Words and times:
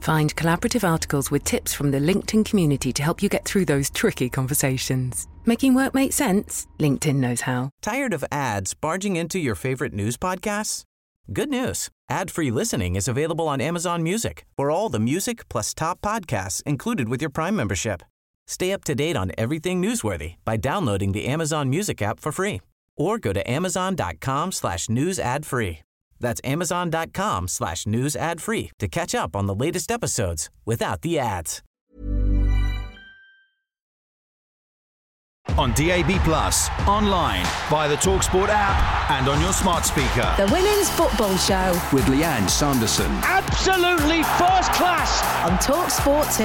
Find 0.00 0.34
collaborative 0.36 0.88
articles 0.88 1.30
with 1.30 1.44
tips 1.44 1.74
from 1.74 1.90
the 1.90 1.98
LinkedIn 2.00 2.44
community 2.44 2.92
to 2.92 3.02
help 3.02 3.22
you 3.22 3.28
get 3.28 3.44
through 3.44 3.66
those 3.66 3.90
tricky 3.90 4.28
conversations. 4.28 5.26
Making 5.44 5.74
work 5.74 5.94
make 5.94 6.12
sense? 6.12 6.66
LinkedIn 6.78 7.16
knows 7.16 7.42
how. 7.42 7.70
Tired 7.82 8.14
of 8.14 8.24
ads 8.32 8.74
barging 8.74 9.16
into 9.16 9.38
your 9.38 9.54
favorite 9.54 9.92
news 9.92 10.16
podcasts? 10.16 10.84
Good 11.32 11.50
news. 11.50 11.88
Ad-free 12.08 12.50
listening 12.50 12.96
is 12.96 13.06
available 13.08 13.48
on 13.48 13.60
Amazon 13.60 14.02
Music 14.02 14.46
for 14.56 14.70
all 14.70 14.88
the 14.88 15.00
music 15.00 15.48
plus 15.48 15.74
top 15.74 16.00
podcasts 16.00 16.62
included 16.62 17.08
with 17.08 17.20
your 17.20 17.30
Prime 17.30 17.54
membership. 17.54 18.02
Stay 18.46 18.72
up 18.72 18.82
to 18.84 18.94
date 18.94 19.16
on 19.16 19.32
everything 19.36 19.82
newsworthy 19.82 20.36
by 20.44 20.56
downloading 20.56 21.12
the 21.12 21.26
Amazon 21.26 21.68
Music 21.68 22.00
app 22.00 22.18
for 22.18 22.32
free 22.32 22.60
or 22.96 23.18
go 23.18 23.32
to 23.32 23.48
amazon.com 23.50 24.52
slash 24.52 24.88
news 24.88 25.18
ad 25.18 25.46
free. 25.46 25.80
That's 26.20 26.40
amazon.com 26.44 27.48
slash 27.48 27.86
news 27.86 28.16
ad 28.16 28.40
free 28.40 28.70
to 28.78 28.88
catch 28.88 29.14
up 29.14 29.36
on 29.36 29.46
the 29.46 29.54
latest 29.54 29.90
episodes 29.90 30.50
without 30.64 31.02
the 31.02 31.18
ads. 31.18 31.62
On 35.56 35.72
DAB 35.72 36.10
Plus, 36.24 36.68
online, 36.86 37.44
via 37.68 37.88
the 37.88 37.96
Talksport 37.96 38.48
app, 38.50 39.10
and 39.10 39.28
on 39.28 39.40
your 39.40 39.52
smart 39.52 39.84
speaker. 39.84 40.32
The 40.36 40.46
Women's 40.52 40.88
Football 40.90 41.36
Show 41.38 41.72
With 41.92 42.04
Lianne 42.04 42.48
Sanderson. 42.48 43.10
Absolutely 43.24 44.22
first 44.22 44.70
class. 44.74 45.22
on 45.44 45.56
Talksport 45.58 46.36
2. 46.36 46.44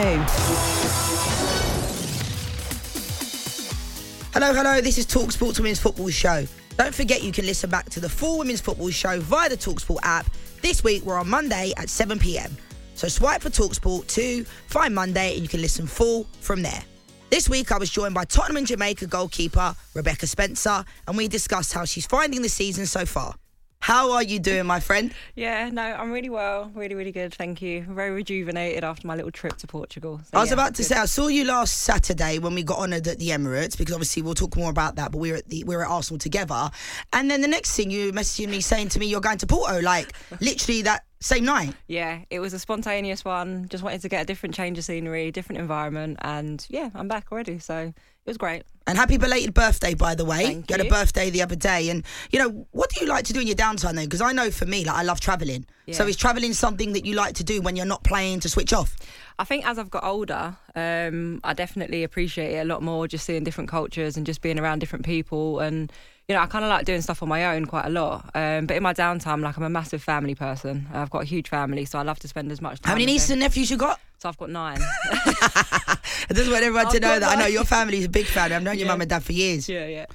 Hello, 4.33 4.53
hello. 4.53 4.81
This 4.81 4.97
is 4.97 5.05
Talksport 5.05 5.59
Women's 5.59 5.79
Football 5.79 6.09
Show. 6.09 6.45
Don't 6.77 6.93
forget 6.93 7.21
you 7.21 7.31
can 7.31 7.45
listen 7.45 7.69
back 7.69 7.89
to 7.91 7.99
the 7.99 8.09
full 8.09 8.39
Women's 8.39 8.59
Football 8.59 8.89
Show 8.89 9.19
via 9.19 9.47
the 9.47 9.55
Talksport 9.55 9.99
app. 10.01 10.25
This 10.63 10.83
week 10.83 11.03
we're 11.05 11.19
on 11.19 11.29
Monday 11.29 11.71
at 11.77 11.87
7 11.87 12.17
p.m. 12.17 12.57
So 12.95 13.07
swipe 13.07 13.41
for 13.41 13.49
Talksport 13.49 14.07
2, 14.07 14.43
find 14.43 14.95
Monday, 14.95 15.33
and 15.33 15.43
you 15.43 15.47
can 15.47 15.61
listen 15.61 15.85
full 15.85 16.25
from 16.41 16.63
there. 16.63 16.83
This 17.29 17.47
week 17.47 17.71
I 17.71 17.77
was 17.77 17.91
joined 17.91 18.15
by 18.15 18.25
Tottenham 18.25 18.57
and 18.57 18.67
Jamaica 18.67 19.05
goalkeeper 19.05 19.75
Rebecca 19.93 20.25
Spencer, 20.25 20.83
and 21.07 21.15
we 21.15 21.27
discussed 21.27 21.73
how 21.73 21.85
she's 21.85 22.07
finding 22.07 22.41
the 22.41 22.49
season 22.49 22.87
so 22.87 23.05
far. 23.05 23.35
How 23.83 24.13
are 24.13 24.23
you 24.23 24.39
doing, 24.39 24.65
my 24.65 24.79
friend? 24.79 25.13
Yeah, 25.35 25.69
no, 25.69 25.81
I'm 25.81 26.13
really 26.13 26.29
well, 26.29 26.71
really, 26.73 26.95
really 26.95 27.11
good. 27.11 27.33
Thank 27.33 27.61
you. 27.61 27.81
Very 27.81 28.11
rejuvenated 28.11 28.81
after 28.81 29.05
my 29.05 29.13
little 29.13 29.29
trip 29.29 29.57
to 29.57 29.67
Portugal. 29.67 30.21
So, 30.23 30.37
I 30.37 30.39
was 30.39 30.51
yeah, 30.51 30.53
about 30.53 30.75
to 30.75 30.83
good. 30.83 30.87
say 30.87 30.95
I 30.95 31.03
saw 31.03 31.27
you 31.27 31.43
last 31.43 31.81
Saturday 31.81 32.39
when 32.39 32.55
we 32.55 32.63
got 32.63 32.79
honoured 32.79 33.05
at 33.09 33.19
the 33.19 33.31
Emirates 33.31 33.77
because 33.77 33.93
obviously 33.93 34.21
we'll 34.21 34.35
talk 34.35 34.55
more 34.55 34.69
about 34.69 34.95
that. 34.95 35.11
But 35.11 35.17
we 35.17 35.31
were 35.31 35.37
at 35.39 35.49
the 35.49 35.65
we 35.65 35.75
were 35.75 35.83
at 35.83 35.91
Arsenal 35.91 36.17
together, 36.17 36.71
and 37.11 37.29
then 37.29 37.41
the 37.41 37.47
next 37.49 37.75
thing 37.75 37.91
you 37.91 38.13
messaging 38.13 38.47
me 38.47 38.61
saying 38.61 38.87
to 38.87 38.99
me 38.99 39.07
you're 39.07 39.19
going 39.19 39.39
to 39.39 39.47
Porto 39.47 39.81
like 39.81 40.13
literally 40.39 40.83
that 40.83 41.03
same 41.19 41.43
night. 41.43 41.73
Yeah, 41.87 42.21
it 42.29 42.39
was 42.39 42.53
a 42.53 42.59
spontaneous 42.59 43.25
one. 43.25 43.67
Just 43.67 43.83
wanted 43.83 43.99
to 43.99 44.07
get 44.07 44.21
a 44.21 44.25
different 44.25 44.55
change 44.55 44.77
of 44.77 44.85
scenery, 44.85 45.29
different 45.29 45.59
environment, 45.59 46.19
and 46.21 46.65
yeah, 46.69 46.89
I'm 46.95 47.09
back 47.09 47.33
already. 47.33 47.59
So 47.59 47.93
it 48.25 48.29
was 48.29 48.37
great. 48.37 48.63
And 48.87 48.97
happy 48.97 49.17
belated 49.17 49.53
birthday, 49.53 49.93
by 49.93 50.15
the 50.15 50.25
way. 50.25 50.43
Thank 50.43 50.69
you 50.69 50.77
had 50.77 50.85
a 50.85 50.89
birthday 50.89 51.29
the 51.29 51.41
other 51.41 51.55
day, 51.55 51.89
and 51.89 52.03
you 52.31 52.39
know 52.39 52.67
what 52.71 52.89
do 52.89 52.99
you 53.01 53.07
like 53.07 53.25
to 53.25 53.33
do 53.33 53.39
in 53.39 53.47
your 53.47 53.55
downtime 53.55 53.95
then? 53.95 54.05
Because 54.05 54.21
I 54.21 54.33
know 54.33 54.51
for 54.51 54.65
me, 54.65 54.83
like 54.83 54.95
I 54.95 55.03
love 55.03 55.19
travelling. 55.19 55.65
Yeah. 55.85 55.95
So 55.95 56.07
is 56.07 56.17
travelling 56.17 56.53
something 56.53 56.93
that 56.93 57.05
you 57.05 57.15
like 57.15 57.35
to 57.35 57.43
do 57.43 57.61
when 57.61 57.75
you're 57.75 57.85
not 57.85 58.03
playing 58.03 58.41
to 58.41 58.49
switch 58.49 58.73
off? 58.73 58.95
I 59.39 59.45
think 59.45 59.65
as 59.65 59.79
I've 59.79 59.89
got 59.89 60.03
older, 60.03 60.55
um, 60.75 61.39
I 61.43 61.53
definitely 61.53 62.03
appreciate 62.03 62.55
it 62.55 62.59
a 62.59 62.65
lot 62.65 62.81
more. 62.81 63.07
Just 63.07 63.25
seeing 63.25 63.43
different 63.43 63.69
cultures 63.69 64.15
and 64.17 64.25
just 64.25 64.41
being 64.41 64.59
around 64.59 64.79
different 64.79 65.05
people, 65.05 65.59
and 65.59 65.91
you 66.27 66.35
know, 66.35 66.41
I 66.41 66.45
kind 66.45 66.63
of 66.63 66.69
like 66.69 66.85
doing 66.85 67.01
stuff 67.01 67.21
on 67.21 67.29
my 67.29 67.55
own 67.55 67.65
quite 67.65 67.85
a 67.85 67.89
lot. 67.89 68.29
Um, 68.33 68.65
but 68.65 68.77
in 68.77 68.83
my 68.83 68.93
downtime, 68.93 69.41
like 69.41 69.57
I'm 69.57 69.63
a 69.63 69.69
massive 69.69 70.01
family 70.01 70.35
person. 70.35 70.87
I've 70.93 71.09
got 71.09 71.23
a 71.23 71.25
huge 71.25 71.49
family, 71.49 71.85
so 71.85 71.99
I 71.99 72.03
love 72.03 72.19
to 72.19 72.27
spend 72.27 72.51
as 72.51 72.61
much 72.61 72.81
time. 72.81 72.89
How 72.89 72.95
many 72.95 73.05
nieces 73.05 73.31
and 73.31 73.39
nephews 73.41 73.69
you 73.69 73.77
got? 73.77 73.99
So 74.23 74.29
I've 74.29 74.37
got 74.37 74.51
nine. 74.51 74.77
I 75.11 75.97
just 76.33 76.49
want 76.49 76.63
everyone 76.63 76.85
to 76.91 76.95
I've 76.95 77.01
know 77.01 77.07
got 77.09 77.19
that 77.19 77.29
I 77.31 77.35
know 77.35 77.41
nine. 77.43 77.51
your 77.51 77.65
family's 77.65 78.05
a 78.05 78.09
big 78.09 78.25
family. 78.25 78.55
I've 78.55 78.63
known 78.63 78.77
your 78.77 78.85
Yeah. 78.85 78.93
mum 78.93 79.01
and 79.01 79.09
dad 79.09 79.21
for 79.21 79.33
years. 79.33 79.67
yeah, 79.67 79.85
yeah. 79.85 80.05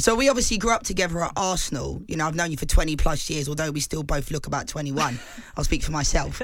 So 0.00 0.14
we 0.14 0.30
obviously 0.30 0.56
grew 0.56 0.70
up 0.72 0.84
together 0.84 1.22
at 1.22 1.32
Arsenal. 1.36 2.00
You 2.08 2.16
know, 2.16 2.26
I've 2.26 2.34
known 2.34 2.50
you 2.50 2.56
for 2.56 2.64
20 2.64 2.96
plus 2.96 3.28
years, 3.28 3.46
although 3.46 3.70
we 3.70 3.80
still 3.80 4.02
both 4.02 4.30
look 4.30 4.46
about 4.46 4.68
21. 4.68 5.18
I'll 5.58 5.64
speak 5.64 5.82
for 5.82 5.90
myself. 5.92 6.40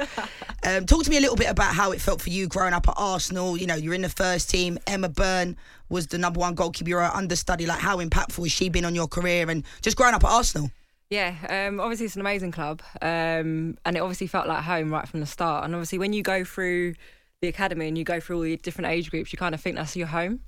Um, 0.64 0.84
talk 0.84 1.04
to 1.04 1.08
me 1.10 1.16
a 1.16 1.20
little 1.20 1.36
bit 1.36 1.48
about 1.48 1.74
how 1.74 1.92
it 1.92 2.00
felt 2.02 2.20
for 2.20 2.28
you 2.28 2.46
growing 2.46 2.74
up 2.74 2.86
at 2.90 2.94
Arsenal. 2.98 3.56
You 3.56 3.68
know, 3.68 3.74
you're 3.74 3.94
in 3.94 4.02
the 4.02 4.10
first 4.10 4.50
team. 4.50 4.78
Emma 4.86 5.08
Byrne 5.08 5.56
was 5.88 6.08
the 6.08 6.18
number 6.18 6.40
one 6.40 6.54
goalkeeper. 6.54 6.90
You're 6.90 7.02
understudy. 7.04 7.64
Like, 7.64 7.80
how 7.80 8.00
impactful 8.04 8.42
has 8.42 8.52
she 8.52 8.68
been 8.68 8.84
on 8.84 8.94
your 8.94 9.08
career 9.08 9.48
and 9.48 9.64
just 9.80 9.96
growing 9.96 10.12
up 10.14 10.24
at 10.24 10.30
Arsenal? 10.30 10.70
Yeah, 11.10 11.36
um, 11.68 11.80
obviously 11.80 12.06
it's 12.06 12.16
an 12.16 12.22
amazing 12.22 12.50
club, 12.50 12.82
um, 13.02 13.76
and 13.84 13.96
it 13.96 14.00
obviously 14.00 14.26
felt 14.26 14.48
like 14.48 14.64
home 14.64 14.92
right 14.92 15.06
from 15.06 15.20
the 15.20 15.26
start. 15.26 15.64
And 15.64 15.74
obviously, 15.74 15.98
when 15.98 16.12
you 16.12 16.22
go 16.22 16.44
through 16.44 16.94
the 17.40 17.48
academy 17.48 17.88
and 17.88 17.98
you 17.98 18.04
go 18.04 18.20
through 18.20 18.36
all 18.36 18.42
the 18.42 18.56
different 18.56 18.90
age 18.90 19.10
groups, 19.10 19.32
you 19.32 19.38
kind 19.38 19.54
of 19.54 19.60
think 19.60 19.76
that's 19.76 19.96
your 19.96 20.06
home. 20.06 20.40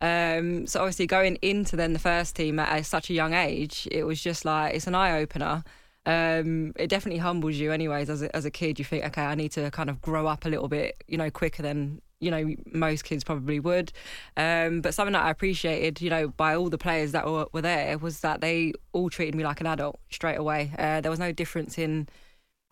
Um, 0.00 0.66
so 0.66 0.80
obviously, 0.80 1.06
going 1.06 1.36
into 1.42 1.76
then 1.76 1.92
the 1.92 1.98
first 1.98 2.36
team 2.36 2.58
at 2.58 2.80
a, 2.80 2.84
such 2.84 3.10
a 3.10 3.12
young 3.12 3.34
age, 3.34 3.88
it 3.90 4.04
was 4.04 4.20
just 4.22 4.44
like 4.44 4.74
it's 4.74 4.86
an 4.86 4.94
eye 4.94 5.18
opener. 5.20 5.64
Um, 6.06 6.72
it 6.76 6.88
definitely 6.88 7.18
humbles 7.18 7.56
you, 7.56 7.72
anyways. 7.72 8.08
As 8.08 8.22
a, 8.22 8.34
as 8.36 8.44
a 8.44 8.50
kid, 8.50 8.78
you 8.78 8.84
think, 8.84 9.04
okay, 9.06 9.22
I 9.22 9.34
need 9.34 9.52
to 9.52 9.70
kind 9.70 9.90
of 9.90 10.00
grow 10.00 10.26
up 10.26 10.44
a 10.44 10.48
little 10.48 10.68
bit, 10.68 11.02
you 11.08 11.18
know, 11.18 11.30
quicker 11.30 11.62
than 11.62 12.00
you 12.24 12.30
know 12.30 12.54
most 12.72 13.04
kids 13.04 13.22
probably 13.22 13.60
would. 13.60 13.92
Um, 14.36 14.80
but 14.80 14.94
something 14.94 15.12
that 15.12 15.24
I 15.24 15.30
appreciated, 15.30 16.00
you 16.00 16.10
know, 16.10 16.28
by 16.28 16.54
all 16.54 16.70
the 16.70 16.78
players 16.78 17.12
that 17.12 17.26
were, 17.26 17.46
were 17.52 17.62
there 17.62 17.98
was 17.98 18.20
that 18.20 18.40
they 18.40 18.72
all 18.92 19.10
treated 19.10 19.34
me 19.34 19.44
like 19.44 19.60
an 19.60 19.66
adult 19.66 19.98
straight 20.10 20.36
away. 20.38 20.72
Uh, 20.78 21.00
there 21.00 21.10
was 21.10 21.20
no 21.20 21.32
difference 21.32 21.78
in 21.78 22.08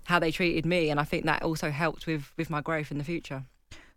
how 0.04 0.18
they 0.18 0.32
treated 0.32 0.66
me, 0.66 0.90
and 0.90 0.98
I 0.98 1.04
think 1.04 1.24
that 1.26 1.42
also 1.42 1.70
helped 1.70 2.06
with 2.06 2.32
with 2.36 2.50
my 2.50 2.60
growth 2.60 2.90
in 2.90 2.98
the 2.98 3.04
future. 3.04 3.44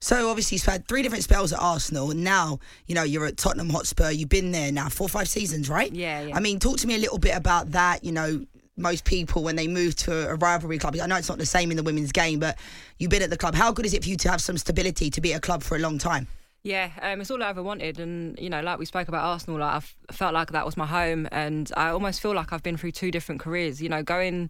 So 0.02 0.30
obviously 0.30 0.58
you've 0.58 0.66
had 0.66 0.88
three 0.88 1.02
different 1.02 1.24
spells 1.24 1.52
at 1.54 1.60
Arsenal, 1.60 2.12
and 2.12 2.24
now 2.24 2.60
you 2.88 2.96
know 2.96 3.04
you're 3.04 3.26
at 3.26 3.38
Tottenham 3.38 3.70
Hotspur. 3.70 4.12
You've 4.12 4.30
been 4.30 4.52
there 4.52 4.72
now 4.72 4.90
four 4.90 5.06
or 5.06 5.10
five 5.10 5.30
seasons, 5.30 5.70
right? 5.70 5.92
Yeah, 5.92 6.22
yeah. 6.22 6.36
I 6.36 6.42
mean, 6.42 6.60
talk 6.60 6.78
to 6.80 6.88
me 6.88 6.96
a 6.96 7.00
little 7.00 7.18
bit 7.18 7.36
about 7.36 7.72
that. 7.72 8.04
You 8.04 8.12
know, 8.12 8.46
most 8.78 9.06
people 9.06 9.44
when 9.44 9.56
they 9.56 9.68
move 9.68 9.96
to 9.96 10.30
a 10.30 10.36
rivalry 10.36 10.78
club, 10.78 10.96
I 11.02 11.08
know 11.08 11.16
it's 11.16 11.30
not 11.30 11.38
the 11.38 11.46
same 11.46 11.72
in 11.72 11.78
the 11.78 11.84
women's 11.84 12.12
game, 12.12 12.40
but 12.40 12.58
you've 13.00 13.12
been 13.12 13.22
at 13.22 13.30
the 13.30 13.38
club. 13.38 13.56
How 13.56 13.72
good 13.72 13.86
is 13.86 13.94
it 13.94 14.04
for 14.04 14.10
you 14.10 14.18
to 14.18 14.30
have 14.30 14.42
some 14.42 14.58
stability 14.58 15.10
to 15.10 15.22
be 15.22 15.34
at 15.34 15.38
a 15.38 15.42
club 15.42 15.64
for 15.64 15.76
a 15.76 15.80
long 15.80 15.98
time? 15.98 16.28
Yeah, 16.64 16.90
um, 17.04 17.22
it's 17.22 17.30
all 17.30 17.44
I 17.44 17.50
ever 17.50 17.62
wanted, 17.62 18.00
and 18.00 18.40
you 18.40 18.50
know, 18.50 18.62
like 18.62 18.80
we 18.80 18.86
spoke 18.86 19.08
about 19.08 19.24
Arsenal, 19.24 19.60
like 19.60 19.84
I 19.84 20.14
felt 20.14 20.34
like 20.34 20.52
that 20.52 20.66
was 20.66 20.76
my 20.76 20.88
home, 20.88 21.28
and 21.32 21.72
I 21.78 21.90
almost 21.90 22.22
feel 22.22 22.34
like 22.34 22.52
I've 22.52 22.64
been 22.64 22.76
through 22.76 22.94
two 22.94 23.12
different 23.12 23.40
careers. 23.40 23.84
You 23.84 23.90
know, 23.90 24.02
going 24.02 24.50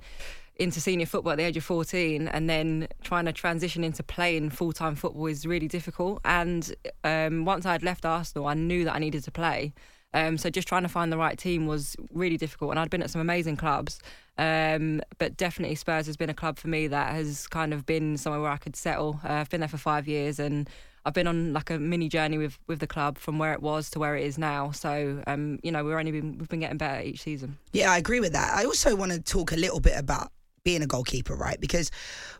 into 0.58 0.80
senior 0.80 1.06
football 1.06 1.34
at 1.34 1.38
the 1.38 1.44
age 1.44 1.58
of 1.58 1.64
14 1.64 2.30
and 2.30 2.50
then 2.50 2.88
trying 3.04 3.26
to 3.26 3.34
transition 3.34 3.84
into 3.84 4.02
playing 4.02 4.50
full-time 4.50 4.96
football 4.96 5.26
is 5.26 5.46
really 5.46 5.68
difficult 5.68 6.22
and 6.24 6.74
um, 7.04 7.44
once 7.44 7.66
I'd 7.66 7.84
left 7.84 8.06
Arsenal 8.06 8.48
I 8.48 8.54
knew 8.54 8.86
that 8.86 8.96
I 8.96 9.00
needed 9.00 9.24
to 9.26 9.32
play 9.32 9.74
um, 10.16 10.38
so 10.38 10.50
just 10.50 10.68
trying 10.68 10.84
to 10.84 10.90
find 10.90 11.12
the 11.12 11.18
right 11.18 11.38
team 11.38 11.68
was 11.68 11.96
really 12.12 12.38
difficult 12.38 12.72
and 12.72 12.80
I'd 12.80 12.90
been 12.90 13.04
at 13.04 13.12
some 13.12 13.22
amazing 13.22 13.58
clubs 13.58 14.00
um, 14.38 15.02
but 15.18 15.38
definitely 15.38 15.76
Spurs 15.76 16.08
has 16.08 16.18
been 16.18 16.30
a 16.30 16.34
club 16.34 16.58
for 16.58 16.68
me 16.68 16.88
that 16.88 17.14
has 17.14 17.48
kind 17.48 17.74
of 17.74 17.86
been 17.86 18.18
somewhere 18.18 18.42
where 18.42 18.52
I 18.52 18.58
could 18.58 18.76
settle 18.76 19.20
uh, 19.24 19.34
I've 19.34 19.50
been 19.50 19.60
there 19.60 19.70
for 19.70 19.78
five 19.78 20.08
years 20.08 20.40
and 20.40 20.70
I've 21.06 21.14
been 21.14 21.28
on 21.28 21.54
like 21.54 21.70
a 21.70 21.78
mini 21.78 22.10
journey 22.10 22.40
with, 22.40 22.58
with 22.66 22.80
the 22.80 22.88
club 22.88 23.20
from 23.20 23.38
where 23.38 23.54
it 23.54 23.62
was 23.62 23.92
to 23.92 24.00
where 24.00 24.16
it 24.16 24.26
is 24.26 24.38
now 24.38 24.72
so 24.72 25.22
um, 25.28 25.60
you 25.62 25.72
know 25.72 25.84
we're 25.84 26.00
only 26.00 26.12
been, 26.12 26.38
we've 26.38 26.50
been 26.50 26.62
getting 26.62 26.78
better 26.78 27.04
each 27.04 27.22
season 27.22 27.58
Yeah, 27.74 27.92
I 27.92 27.98
agree 27.98 28.20
with 28.22 28.34
that. 28.34 28.56
I 28.56 28.66
also 28.66 28.96
want 28.96 29.12
to 29.12 29.22
talk 29.22 29.52
a 29.52 29.58
little 29.58 29.80
bit 29.80 29.98
about 29.98 30.32
being 30.66 30.82
a 30.82 30.88
goalkeeper, 30.88 31.36
right? 31.36 31.62
Because 31.62 31.92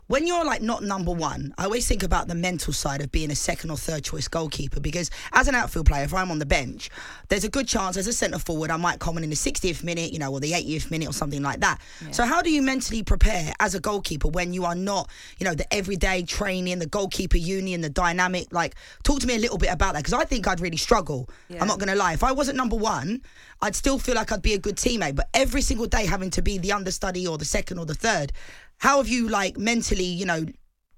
when 0.06 0.26
you're 0.26 0.44
like 0.44 0.62
not 0.62 0.82
number 0.82 1.12
one, 1.12 1.52
I 1.58 1.64
always 1.64 1.86
think 1.86 2.02
about 2.02 2.28
the 2.28 2.34
mental 2.34 2.72
side 2.72 3.00
of 3.00 3.10
being 3.10 3.30
a 3.30 3.34
second 3.34 3.70
or 3.70 3.76
third 3.76 4.04
choice 4.04 4.28
goalkeeper. 4.28 4.80
Because 4.80 5.10
as 5.32 5.48
an 5.48 5.54
outfield 5.54 5.86
player, 5.86 6.04
if 6.04 6.14
I'm 6.14 6.30
on 6.30 6.38
the 6.38 6.46
bench, 6.46 6.90
there's 7.28 7.44
a 7.44 7.48
good 7.48 7.66
chance 7.66 7.96
as 7.96 8.06
a 8.06 8.12
centre 8.12 8.38
forward, 8.38 8.70
I 8.70 8.76
might 8.76 9.00
come 9.00 9.18
in 9.18 9.24
in 9.24 9.30
the 9.30 9.36
60th 9.36 9.82
minute, 9.82 10.12
you 10.12 10.18
know, 10.18 10.32
or 10.32 10.40
the 10.40 10.52
80th 10.52 10.90
minute 10.90 11.08
or 11.08 11.12
something 11.12 11.42
like 11.42 11.60
that. 11.60 11.80
So 12.12 12.24
how 12.24 12.40
do 12.42 12.50
you 12.50 12.62
mentally 12.62 13.02
prepare 13.02 13.52
as 13.60 13.74
a 13.74 13.80
goalkeeper 13.80 14.28
when 14.28 14.52
you 14.52 14.64
are 14.64 14.74
not, 14.74 15.10
you 15.38 15.44
know, 15.44 15.54
the 15.54 15.72
everyday 15.74 16.22
training, 16.22 16.78
the 16.78 16.86
goalkeeper 16.86 17.38
union, 17.38 17.80
the 17.80 17.90
dynamic? 17.90 18.52
Like, 18.52 18.76
talk 19.02 19.20
to 19.20 19.26
me 19.26 19.34
a 19.34 19.38
little 19.38 19.58
bit 19.58 19.72
about 19.72 19.94
that 19.94 20.04
because 20.04 20.12
I 20.12 20.24
think 20.24 20.46
I'd 20.46 20.60
really 20.60 20.76
struggle. 20.76 21.28
Yeah. 21.48 21.60
I'm 21.60 21.68
not 21.68 21.78
going 21.78 21.88
to 21.88 21.96
lie. 21.96 22.12
If 22.12 22.22
I 22.22 22.32
wasn't 22.32 22.56
number 22.56 22.76
one, 22.76 23.22
I'd 23.60 23.74
still 23.74 23.98
feel 23.98 24.14
like 24.14 24.30
I'd 24.30 24.42
be 24.42 24.54
a 24.54 24.58
good 24.58 24.76
teammate. 24.76 25.16
But 25.16 25.28
every 25.34 25.62
single 25.62 25.86
day 25.86 26.06
having 26.06 26.30
to 26.30 26.42
be 26.42 26.58
the 26.58 26.72
understudy 26.72 27.26
or 27.26 27.38
the 27.38 27.44
second 27.44 27.78
or 27.78 27.86
the 27.86 27.94
third, 27.94 28.32
how 28.78 28.98
have 28.98 29.08
you 29.08 29.28
like 29.28 29.56
mentally, 29.56 30.04
you 30.04 30.26
know, 30.26 30.46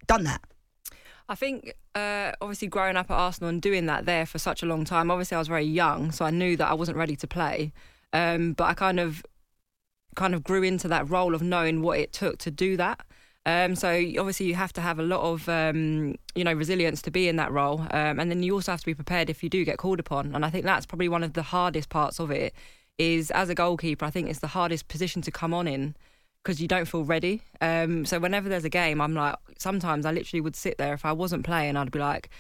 done 0.07 0.25
that? 0.25 0.43
I 1.29 1.35
think 1.35 1.75
uh, 1.95 2.33
obviously 2.41 2.69
growing 2.69 2.97
up 2.97 3.11
at 3.11 3.15
Arsenal 3.15 3.51
and 3.51 3.61
doing 3.61 3.87
that 3.87 4.07
there 4.07 4.25
for 4.25 4.39
such 4.39 4.63
a 4.63 4.67
long 4.67 4.85
time. 4.85 5.11
Obviously, 5.11 5.35
I 5.35 5.39
was 5.39 5.49
very 5.49 5.65
young, 5.65 6.11
so 6.11 6.25
I 6.25 6.31
knew 6.31 6.57
that 6.57 6.69
I 6.69 6.75
wasn't 6.75 6.97
ready 6.97 7.17
to 7.17 7.27
play. 7.27 7.73
Um, 8.13 8.55
but 8.55 8.65
I 8.65 8.75
kind 8.75 8.99
of 8.99 9.23
kind 10.15 10.35
of 10.35 10.43
grew 10.43 10.63
into 10.63 10.89
that 10.89 11.09
role 11.09 11.35
of 11.35 11.43
knowing 11.43 11.83
what 11.83 11.99
it 11.99 12.13
took 12.13 12.39
to 12.39 12.51
do 12.51 12.77
that. 12.77 13.01
Um, 13.47 13.77
so 13.77 13.89
obviously 14.19 14.47
you 14.47 14.55
have 14.57 14.73
to 14.75 14.81
have 14.81 14.99
a 14.99 15.03
lot 15.03 15.23
of 15.23 15.49
um, 15.49 16.17
you 16.35 16.45
know 16.45 16.53
resilience 16.53 17.01
to 17.03 17.11
be 17.11 17.29
in 17.29 17.37
that 17.37 17.53
role, 17.53 17.81
um, 17.91 18.19
and 18.19 18.31
then 18.31 18.43
you 18.43 18.55
also 18.55 18.73
have 18.73 18.81
to 18.81 18.87
be 18.87 18.95
prepared 18.95 19.31
if 19.31 19.43
you 19.43 19.49
do 19.49 19.65
get 19.65 19.79
called 19.79 20.01
upon. 20.01 20.35
And 20.35 20.45
I 20.45 20.51
think 20.51 20.65
that's 20.65 20.87
probably 20.87 21.09
one 21.09 21.23
of 21.23 21.35
the 21.35 21.43
hardest 21.43 21.89
parts 21.89 22.19
of 22.19 22.31
it. 22.31 22.55
Is 22.99 23.31
as 23.31 23.49
a 23.49 23.55
goalkeeper, 23.55 24.05
I 24.05 24.11
think 24.11 24.29
it's 24.29 24.41
the 24.41 24.49
hardest 24.49 24.89
position 24.89 25.23
to 25.23 25.31
come 25.31 25.55
on 25.55 25.69
in 25.69 25.95
because 26.43 26.61
you 26.61 26.69
don't 26.69 26.87
feel 26.87 27.05
ready. 27.05 27.43
Um, 27.61 28.05
so 28.05 28.19
whenever 28.19 28.49
there's 28.49 28.65
a 28.65 28.71
game, 28.71 29.01
I'm 29.01 29.15
like, 29.15 29.37
sometimes 29.59 30.07
I 30.07 30.13
literally 30.13 30.41
would 30.41 30.57
sit 30.57 30.79
there 30.79 30.95
if 30.95 31.05
I 31.05 31.13
wasn't 31.13 31.45
playing, 31.45 31.77
I'd 31.77 31.91
be 31.91 31.99
like, 31.99 32.31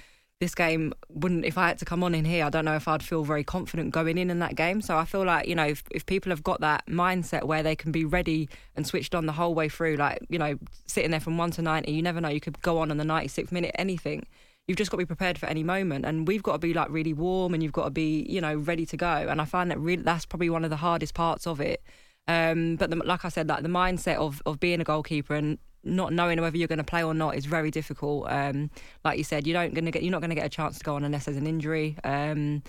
this 0.40 0.54
game 0.54 0.94
wouldn't 1.08 1.44
if 1.44 1.58
I 1.58 1.68
had 1.68 1.78
to 1.78 1.84
come 1.84 2.04
on 2.04 2.14
in 2.14 2.24
here 2.24 2.44
I 2.44 2.50
don't 2.50 2.64
know 2.64 2.76
if 2.76 2.86
I'd 2.86 3.02
feel 3.02 3.24
very 3.24 3.42
confident 3.42 3.90
going 3.90 4.18
in 4.18 4.30
in 4.30 4.38
that 4.38 4.54
game. 4.54 4.80
So 4.80 4.96
I 4.96 5.04
feel 5.04 5.24
like 5.24 5.48
you 5.48 5.54
know 5.54 5.66
if, 5.66 5.82
if 5.90 6.06
people 6.06 6.30
have 6.30 6.42
got 6.42 6.60
that 6.60 6.86
mindset 6.86 7.44
where 7.44 7.62
they 7.62 7.74
can 7.74 7.90
be 7.90 8.04
ready 8.04 8.48
and 8.76 8.86
switched 8.86 9.14
on 9.14 9.26
the 9.26 9.32
whole 9.32 9.54
way 9.54 9.68
through 9.68 9.96
like 9.96 10.20
you 10.28 10.38
know 10.38 10.58
sitting 10.86 11.10
there 11.10 11.20
from 11.20 11.38
1 11.38 11.50
to 11.52 11.62
90 11.62 11.90
you 11.90 12.02
never 12.02 12.20
know 12.20 12.28
you 12.28 12.40
could 12.40 12.60
go 12.62 12.78
on 12.78 12.90
in 12.90 12.98
the 12.98 13.04
96th 13.04 13.50
minute 13.52 13.72
anything. 13.76 14.26
You've 14.68 14.76
just 14.76 14.90
got 14.90 14.98
to 14.98 15.02
be 15.02 15.06
prepared 15.06 15.38
for 15.38 15.46
any 15.46 15.64
moment 15.64 16.04
and 16.04 16.28
we've 16.28 16.42
got 16.42 16.52
to 16.52 16.58
be 16.58 16.74
like 16.74 16.90
really 16.90 17.14
warm 17.14 17.54
and 17.54 17.62
you've 17.62 17.72
got 17.72 17.84
to 17.84 17.90
be 17.90 18.24
you 18.28 18.40
know 18.40 18.54
ready 18.54 18.86
to 18.86 18.96
go. 18.96 19.26
And 19.28 19.40
I 19.40 19.44
find 19.44 19.70
that 19.70 19.80
really 19.80 20.02
that's 20.02 20.24
probably 20.24 20.50
one 20.50 20.62
of 20.62 20.70
the 20.70 20.76
hardest 20.76 21.14
parts 21.14 21.46
of 21.46 21.60
it 21.60 21.82
um, 22.28 22.76
but 22.76 22.90
the, 22.90 22.96
like 22.96 23.24
I 23.24 23.30
said 23.30 23.48
like 23.48 23.62
the 23.62 23.68
mindset 23.68 24.16
of, 24.16 24.42
of 24.46 24.60
being 24.60 24.80
a 24.80 24.84
goalkeeper 24.84 25.34
and 25.34 25.58
not 25.82 26.12
knowing 26.12 26.40
whether 26.40 26.56
you're 26.56 26.68
going 26.68 26.78
to 26.78 26.84
play 26.84 27.02
or 27.02 27.14
not 27.14 27.36
is 27.36 27.46
very 27.46 27.70
difficult. 27.70 28.26
Um, 28.30 28.70
like 29.04 29.18
you 29.18 29.24
said, 29.24 29.46
you 29.46 29.52
don't 29.52 29.74
going 29.74 29.86
to 29.86 29.90
get 29.90 30.02
you're 30.02 30.12
not 30.12 30.20
going 30.20 30.30
to 30.30 30.36
get 30.36 30.46
a 30.46 30.50
chance 30.50 30.78
to 30.78 30.84
go 30.84 30.96
on 30.96 31.04
unless 31.04 31.24
there's 31.24 31.36
an 31.36 31.46
injury. 31.46 31.96
Um, 32.04 32.62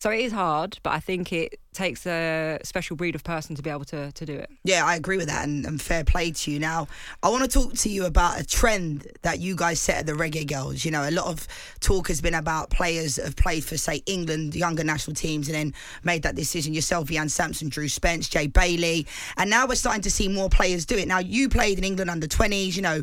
so 0.00 0.10
it 0.10 0.20
is 0.20 0.32
hard, 0.32 0.78
but 0.84 0.90
I 0.90 1.00
think 1.00 1.32
it 1.32 1.58
takes 1.72 2.06
a 2.06 2.58
special 2.62 2.94
breed 2.94 3.16
of 3.16 3.24
person 3.24 3.56
to 3.56 3.62
be 3.62 3.70
able 3.70 3.84
to, 3.86 4.12
to 4.12 4.26
do 4.26 4.32
it. 4.32 4.48
Yeah, 4.62 4.84
I 4.84 4.94
agree 4.94 5.16
with 5.16 5.26
that, 5.26 5.44
and, 5.44 5.66
and 5.66 5.82
fair 5.82 6.04
play 6.04 6.30
to 6.30 6.50
you. 6.52 6.60
Now, 6.60 6.86
I 7.20 7.28
want 7.30 7.42
to 7.42 7.48
talk 7.48 7.74
to 7.74 7.88
you 7.88 8.04
about 8.04 8.40
a 8.40 8.46
trend 8.46 9.08
that 9.22 9.40
you 9.40 9.56
guys 9.56 9.80
set 9.80 9.96
at 9.96 10.06
the 10.06 10.12
Reggae 10.12 10.46
Girls. 10.46 10.84
You 10.84 10.92
know, 10.92 11.08
a 11.08 11.10
lot 11.10 11.26
of 11.26 11.48
talk 11.80 12.06
has 12.08 12.20
been 12.20 12.34
about 12.34 12.70
players 12.70 13.16
have 13.16 13.34
played 13.34 13.64
for, 13.64 13.76
say, 13.76 14.02
England, 14.06 14.54
younger 14.54 14.84
national 14.84 15.16
teams, 15.16 15.48
and 15.48 15.56
then 15.56 15.74
made 16.04 16.22
that 16.22 16.36
decision 16.36 16.74
yourself, 16.74 17.08
Vyan 17.08 17.28
Sampson, 17.28 17.68
Drew 17.68 17.88
Spence, 17.88 18.28
Jay 18.28 18.46
Bailey, 18.46 19.04
and 19.36 19.50
now 19.50 19.66
we're 19.66 19.74
starting 19.74 20.02
to 20.02 20.10
see 20.12 20.28
more 20.28 20.48
players 20.48 20.86
do 20.86 20.96
it. 20.96 21.08
Now, 21.08 21.18
you 21.18 21.48
played 21.48 21.76
in 21.76 21.82
England 21.82 22.08
under 22.08 22.28
20s, 22.28 22.76
you 22.76 22.82
know 22.82 23.02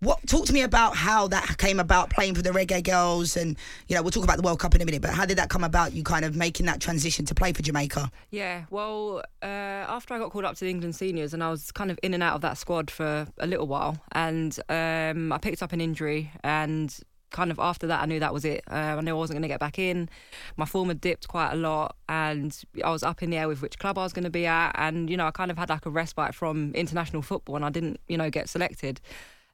what 0.00 0.18
talk 0.26 0.46
to 0.46 0.52
me 0.52 0.62
about 0.62 0.96
how 0.96 1.28
that 1.28 1.58
came 1.58 1.78
about 1.78 2.08
playing 2.08 2.34
for 2.34 2.40
the 2.40 2.50
reggae 2.50 2.82
girls 2.82 3.36
and 3.36 3.56
you 3.86 3.94
know 3.94 4.02
we'll 4.02 4.10
talk 4.10 4.24
about 4.24 4.36
the 4.36 4.42
world 4.42 4.58
cup 4.58 4.74
in 4.74 4.80
a 4.80 4.84
minute 4.84 5.02
but 5.02 5.10
how 5.10 5.26
did 5.26 5.36
that 5.36 5.50
come 5.50 5.62
about 5.62 5.92
you 5.92 6.02
kind 6.02 6.24
of 6.24 6.34
making 6.34 6.66
that 6.66 6.80
transition 6.80 7.24
to 7.26 7.34
play 7.34 7.52
for 7.52 7.62
jamaica? 7.62 8.10
Yeah 8.30 8.64
well 8.70 9.22
uh, 9.42 9.46
after 9.46 10.14
i 10.14 10.18
got 10.18 10.30
called 10.30 10.44
up 10.44 10.56
to 10.56 10.64
the 10.64 10.70
england 10.70 10.96
seniors 10.96 11.34
and 11.34 11.44
i 11.44 11.50
was 11.50 11.70
kind 11.70 11.90
of 11.90 11.98
in 12.02 12.14
and 12.14 12.22
out 12.22 12.34
of 12.34 12.40
that 12.40 12.56
squad 12.56 12.90
for 12.90 13.26
a 13.38 13.46
little 13.46 13.66
while 13.66 13.98
and 14.12 14.58
um, 14.70 15.32
i 15.32 15.38
picked 15.38 15.62
up 15.62 15.72
an 15.72 15.80
injury 15.80 16.32
and 16.42 17.00
kind 17.30 17.50
of 17.50 17.60
after 17.60 17.86
that 17.86 18.02
i 18.02 18.06
knew 18.06 18.18
that 18.18 18.32
was 18.32 18.44
it. 18.44 18.64
Uh, 18.70 18.74
i 18.74 19.00
knew 19.02 19.10
i 19.10 19.14
wasn't 19.14 19.34
going 19.34 19.42
to 19.42 19.48
get 19.48 19.60
back 19.60 19.78
in. 19.78 20.08
My 20.56 20.64
form 20.64 20.88
had 20.88 21.00
dipped 21.00 21.28
quite 21.28 21.52
a 21.52 21.56
lot 21.56 21.94
and 22.08 22.58
i 22.82 22.90
was 22.90 23.02
up 23.02 23.22
in 23.22 23.28
the 23.28 23.36
air 23.36 23.48
with 23.48 23.60
which 23.60 23.78
club 23.78 23.98
i 23.98 24.02
was 24.02 24.14
going 24.14 24.24
to 24.24 24.30
be 24.30 24.46
at 24.46 24.72
and 24.76 25.10
you 25.10 25.16
know 25.18 25.26
i 25.26 25.30
kind 25.30 25.50
of 25.50 25.58
had 25.58 25.68
like 25.68 25.84
a 25.84 25.90
respite 25.90 26.34
from 26.34 26.72
international 26.74 27.20
football 27.20 27.56
and 27.56 27.66
i 27.66 27.70
didn't 27.70 28.00
you 28.08 28.16
know 28.16 28.30
get 28.30 28.48
selected 28.48 29.00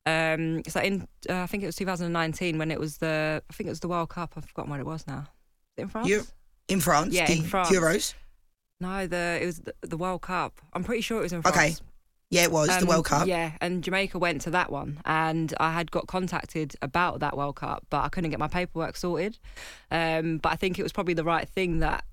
um, 0.06 0.62
so 0.67 0.81
in 0.81 1.06
uh, 1.29 1.35
I 1.35 1.47
think 1.47 1.62
it 1.62 1.67
was 1.67 1.76
2019 1.76 2.58
when 2.58 2.70
it 2.70 2.79
was 2.79 2.99
the 2.99 3.43
I 3.49 3.53
think 3.53 3.67
it 3.67 3.70
was 3.70 3.81
the 3.81 3.88
World 3.88 4.08
Cup. 4.08 4.32
I've 4.37 4.44
forgotten 4.44 4.70
what 4.70 4.81
it 4.81 4.87
was 4.87 5.06
now. 5.06 5.26
in 5.76 5.88
France? 5.88 6.08
You 6.08 6.23
in 6.69 6.81
France? 6.81 7.12
Yeah, 7.12 7.31
in 7.31 7.43
France. 7.43 7.70
Euros. 7.70 8.14
No, 8.81 9.06
the 9.06 9.38
it 9.41 9.47
was 9.47 9.61
the, 9.61 9.75
the, 9.82 9.97
World 9.97 10.23
Cup. 10.23 10.61
I'm 10.73 10.85
pretty 10.85 11.00
sure 11.00 11.19
it 11.19 11.23
was 11.23 11.32
in 11.32 11.43
France. 11.43 11.56
Okay. 11.56 11.75
Yeah, 12.31 12.43
it 12.43 12.53
was 12.53 12.69
um, 12.69 12.81
the 12.81 12.87
World 12.87 13.05
Cup. 13.05 13.26
Yeah, 13.26 13.53
and 13.61 13.82
Jamaica 13.82 14.19
went 14.19 14.43
to 14.43 14.50
that 14.50 14.70
one, 14.70 15.00
and 15.05 15.55
I 15.61 15.73
had 15.73 15.91
got 15.91 16.08
contacted 16.08 16.75
about 16.82 17.20
that 17.20 17.37
World 17.37 17.56
Cup, 17.56 17.87
but 17.88 18.03
I 18.03 18.08
couldn't 18.08 18.31
get 18.31 18.41
my 18.41 18.49
paperwork 18.49 18.97
sorted. 18.97 19.38
Um, 19.91 20.38
but 20.38 20.53
I 20.53 20.56
think 20.56 20.79
it 20.79 20.82
was 20.82 20.93
probably 20.93 21.14
the 21.14 21.25
right 21.25 21.49
thing 21.49 21.79
that 21.81 22.05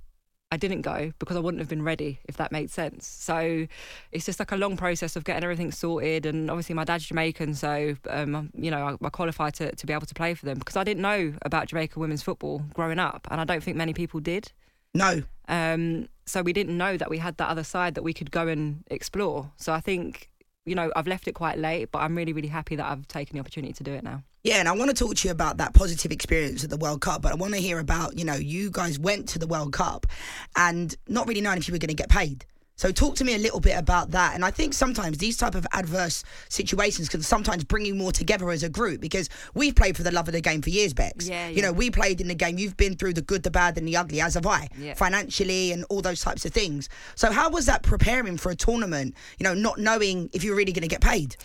I 0.53 0.57
didn't 0.57 0.81
go 0.81 1.11
because 1.17 1.35
I 1.35 1.39
wouldn't 1.39 1.61
have 1.61 1.67
been 1.67 1.81
ready, 1.81 2.19
if 2.25 2.37
that 2.37 2.51
made 2.51 2.69
sense. 2.69 3.07
So 3.07 3.65
it's 4.11 4.23
just 4.23 4.37
like 4.37 4.51
a 4.51 4.55
long 4.55 4.77
process 4.77 5.15
of 5.15 5.23
getting 5.23 5.43
everything 5.43 5.71
sorted. 5.71 6.27
And 6.27 6.51
obviously, 6.51 6.75
my 6.75 6.83
dad's 6.83 7.05
Jamaican, 7.05 7.55
so 7.55 7.95
um, 8.07 8.51
you 8.53 8.69
know, 8.69 8.85
I, 9.01 9.05
I 9.05 9.09
qualified 9.09 9.55
to, 9.55 9.75
to 9.75 9.85
be 9.87 9.93
able 9.93 10.05
to 10.05 10.13
play 10.13 10.35
for 10.35 10.45
them 10.45 10.59
because 10.59 10.77
I 10.77 10.83
didn't 10.83 11.01
know 11.01 11.33
about 11.41 11.69
Jamaica 11.69 11.99
women's 11.99 12.21
football 12.21 12.61
growing 12.75 12.99
up, 12.99 13.27
and 13.31 13.41
I 13.41 13.45
don't 13.45 13.63
think 13.63 13.77
many 13.77 13.95
people 13.95 14.19
did. 14.19 14.51
No. 14.93 15.23
Um, 15.47 16.07
so 16.27 16.43
we 16.43 16.53
didn't 16.53 16.77
know 16.77 16.97
that 16.97 17.09
we 17.09 17.17
had 17.17 17.37
that 17.37 17.49
other 17.49 17.63
side 17.63 17.95
that 17.95 18.03
we 18.03 18.13
could 18.13 18.29
go 18.29 18.47
and 18.47 18.83
explore. 18.91 19.51
So 19.57 19.73
I 19.73 19.79
think 19.79 20.29
you 20.65 20.75
know, 20.75 20.91
I've 20.95 21.07
left 21.07 21.27
it 21.27 21.33
quite 21.33 21.57
late, 21.57 21.91
but 21.91 21.99
I'm 21.99 22.15
really, 22.15 22.33
really 22.33 22.47
happy 22.47 22.75
that 22.75 22.85
I've 22.85 23.07
taken 23.07 23.35
the 23.35 23.39
opportunity 23.39 23.73
to 23.73 23.83
do 23.83 23.93
it 23.93 24.03
now. 24.03 24.23
Yeah, 24.43 24.55
and 24.55 24.67
I 24.67 24.73
want 24.73 24.89
to 24.89 24.95
talk 24.95 25.15
to 25.15 25.27
you 25.27 25.31
about 25.31 25.57
that 25.57 25.73
positive 25.73 26.11
experience 26.11 26.63
at 26.63 26.69
the 26.69 26.77
World 26.77 27.01
Cup, 27.01 27.21
but 27.21 27.31
I 27.31 27.35
want 27.35 27.53
to 27.53 27.59
hear 27.59 27.79
about, 27.79 28.17
you 28.17 28.25
know, 28.25 28.35
you 28.35 28.71
guys 28.71 28.99
went 28.99 29.29
to 29.29 29.39
the 29.39 29.47
World 29.47 29.73
Cup 29.73 30.05
and 30.55 30.95
not 31.07 31.27
really 31.27 31.41
knowing 31.41 31.57
if 31.57 31.67
you 31.67 31.73
were 31.73 31.79
going 31.79 31.89
to 31.89 31.95
get 31.95 32.09
paid. 32.09 32.45
So 32.75 32.91
talk 32.91 33.15
to 33.17 33.23
me 33.23 33.35
a 33.35 33.37
little 33.37 33.59
bit 33.59 33.77
about 33.77 34.11
that. 34.11 34.35
And 34.35 34.43
I 34.43 34.51
think 34.51 34.73
sometimes 34.73 35.17
these 35.17 35.37
type 35.37 35.55
of 35.55 35.65
adverse 35.73 36.23
situations 36.49 37.07
can 37.07 37.21
sometimes 37.21 37.63
bring 37.63 37.85
you 37.85 37.93
more 37.93 38.11
together 38.11 38.49
as 38.49 38.63
a 38.63 38.69
group 38.69 38.99
because 38.99 39.29
we've 39.53 39.75
played 39.75 39.95
for 39.95 40.03
the 40.03 40.11
love 40.11 40.27
of 40.27 40.33
the 40.33 40.41
game 40.41 40.61
for 40.61 40.69
years, 40.69 40.93
Bex. 40.93 41.27
Yeah, 41.27 41.49
You 41.49 41.61
know, 41.61 41.71
we 41.71 41.91
played 41.91 42.19
in 42.19 42.27
the 42.27 42.35
game. 42.35 42.57
You've 42.57 42.77
been 42.77 42.95
through 42.95 43.13
the 43.13 43.21
good, 43.21 43.43
the 43.43 43.51
bad, 43.51 43.77
and 43.77 43.87
the 43.87 43.97
ugly, 43.97 44.21
as 44.21 44.33
have 44.33 44.47
I, 44.47 44.69
yeah. 44.77 44.95
financially 44.95 45.71
and 45.71 45.85
all 45.89 46.01
those 46.01 46.21
types 46.21 46.45
of 46.45 46.51
things. 46.51 46.89
So 47.15 47.31
how 47.31 47.49
was 47.49 47.65
that 47.67 47.83
preparing 47.83 48.37
for 48.37 48.51
a 48.51 48.55
tournament? 48.55 49.15
You 49.39 49.43
know, 49.43 49.53
not 49.53 49.77
knowing 49.77 50.29
if 50.33 50.43
you're 50.43 50.55
really 50.55 50.73
going 50.73 50.81
to 50.81 50.87
get 50.87 51.01
paid. 51.01 51.35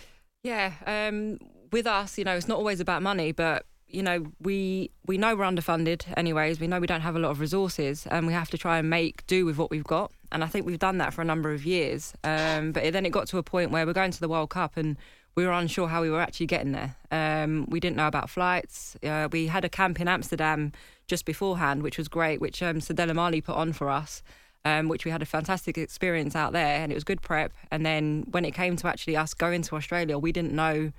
Yeah. 0.43 0.73
Um, 0.85 1.37
with 1.71 1.85
us, 1.85 2.17
you 2.17 2.23
know, 2.23 2.35
it's 2.35 2.47
not 2.47 2.57
always 2.57 2.79
about 2.79 3.03
money, 3.03 3.31
but 3.31 3.65
you 3.89 4.03
know, 4.03 4.27
we 4.39 4.91
we 5.05 5.17
know 5.17 5.35
we're 5.35 5.45
underfunded 5.45 6.03
anyways. 6.15 6.59
We 6.59 6.67
know 6.67 6.79
we 6.79 6.87
don't 6.87 7.01
have 7.01 7.15
a 7.15 7.19
lot 7.19 7.31
of 7.31 7.39
resources, 7.39 8.05
and 8.07 8.27
we 8.27 8.33
have 8.33 8.49
to 8.51 8.57
try 8.57 8.77
and 8.77 8.89
make 8.89 9.25
do 9.27 9.45
with 9.45 9.57
what 9.57 9.71
we've 9.71 9.83
got. 9.83 10.11
And 10.31 10.43
I 10.43 10.47
think 10.47 10.65
we've 10.65 10.79
done 10.79 10.99
that 10.99 11.13
for 11.13 11.21
a 11.21 11.25
number 11.25 11.51
of 11.51 11.65
years. 11.65 12.13
Um, 12.23 12.71
but 12.71 12.93
then 12.93 13.05
it 13.05 13.09
got 13.09 13.27
to 13.29 13.37
a 13.37 13.43
point 13.43 13.71
where 13.71 13.85
we're 13.85 13.93
going 13.93 14.11
to 14.11 14.19
the 14.19 14.29
World 14.29 14.51
Cup, 14.51 14.77
and 14.77 14.97
we 15.35 15.45
were 15.45 15.51
unsure 15.51 15.87
how 15.87 16.01
we 16.01 16.09
were 16.09 16.21
actually 16.21 16.45
getting 16.45 16.71
there. 16.71 16.95
Um, 17.11 17.65
we 17.69 17.79
didn't 17.79 17.97
know 17.97 18.07
about 18.07 18.29
flights. 18.29 18.95
Uh, 19.03 19.27
we 19.31 19.47
had 19.47 19.65
a 19.65 19.69
camp 19.69 19.99
in 19.99 20.07
Amsterdam 20.07 20.71
just 21.07 21.25
beforehand, 21.25 21.81
which 21.81 21.97
was 21.97 22.07
great, 22.07 22.39
which 22.39 22.61
um, 22.61 22.79
Cedella 22.79 23.15
Marley 23.15 23.41
put 23.41 23.55
on 23.55 23.73
for 23.73 23.89
us. 23.89 24.21
Um, 24.65 24.89
which 24.89 25.05
we 25.05 25.11
had 25.11 25.21
a 25.21 25.25
fantastic 25.25 25.77
experience 25.77 26.35
out 26.35 26.51
there, 26.51 26.83
and 26.83 26.91
it 26.91 26.95
was 26.95 27.05
good 27.05 27.21
prep. 27.21 27.53
And 27.71 27.85
then 27.85 28.25
when 28.31 28.43
it 28.43 28.53
came 28.53 28.75
to 28.75 28.87
actually 28.89 29.15
us 29.15 29.33
going 29.33 29.61
to 29.61 29.75
Australia, 29.77 30.17
we 30.17 30.33
didn't 30.33 30.51
know 30.51 30.91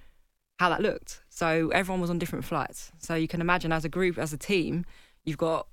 how 0.61 0.69
that 0.69 0.83
looked. 0.83 1.23
So 1.31 1.71
everyone 1.71 2.03
was 2.03 2.11
on 2.11 2.19
different 2.19 2.45
flights. 2.45 2.93
So 2.99 3.15
you 3.15 3.27
can 3.27 3.41
imagine 3.41 3.73
as 3.73 3.87
a 3.87 3.89
group, 3.89 4.19
as 4.19 4.35
a 4.35 4.37
team, 4.37 4.85
you've 5.25 5.39
got, 5.39 5.67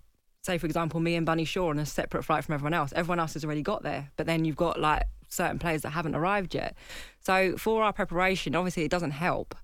say, 0.43 0.57
for 0.57 0.65
example, 0.65 1.01
me 1.01 1.15
and 1.15 1.25
Bunny 1.25 1.43
Shaw 1.43 1.71
on 1.71 1.77
a 1.77 1.85
separate 1.85 2.23
flight 2.23 2.45
from 2.45 2.53
everyone 2.53 2.73
else. 2.73 2.93
Everyone 2.95 3.19
else 3.19 3.33
has 3.33 3.43
already 3.43 3.63
got 3.63 3.83
there, 3.83 4.11
but 4.15 4.27
then 4.27 4.45
you've 4.45 4.55
got 4.55 4.79
like 4.79 5.03
certain 5.27 5.59
players 5.59 5.81
that 5.81 5.89
haven't 5.89 6.15
arrived 6.15 6.55
yet. 6.55 6.73
So 7.19 7.57
for 7.57 7.83
our 7.83 7.91
preparation, 7.91 8.55
obviously 8.55 8.85
it 8.85 8.89
doesn't 8.89 9.11
help. 9.11 9.55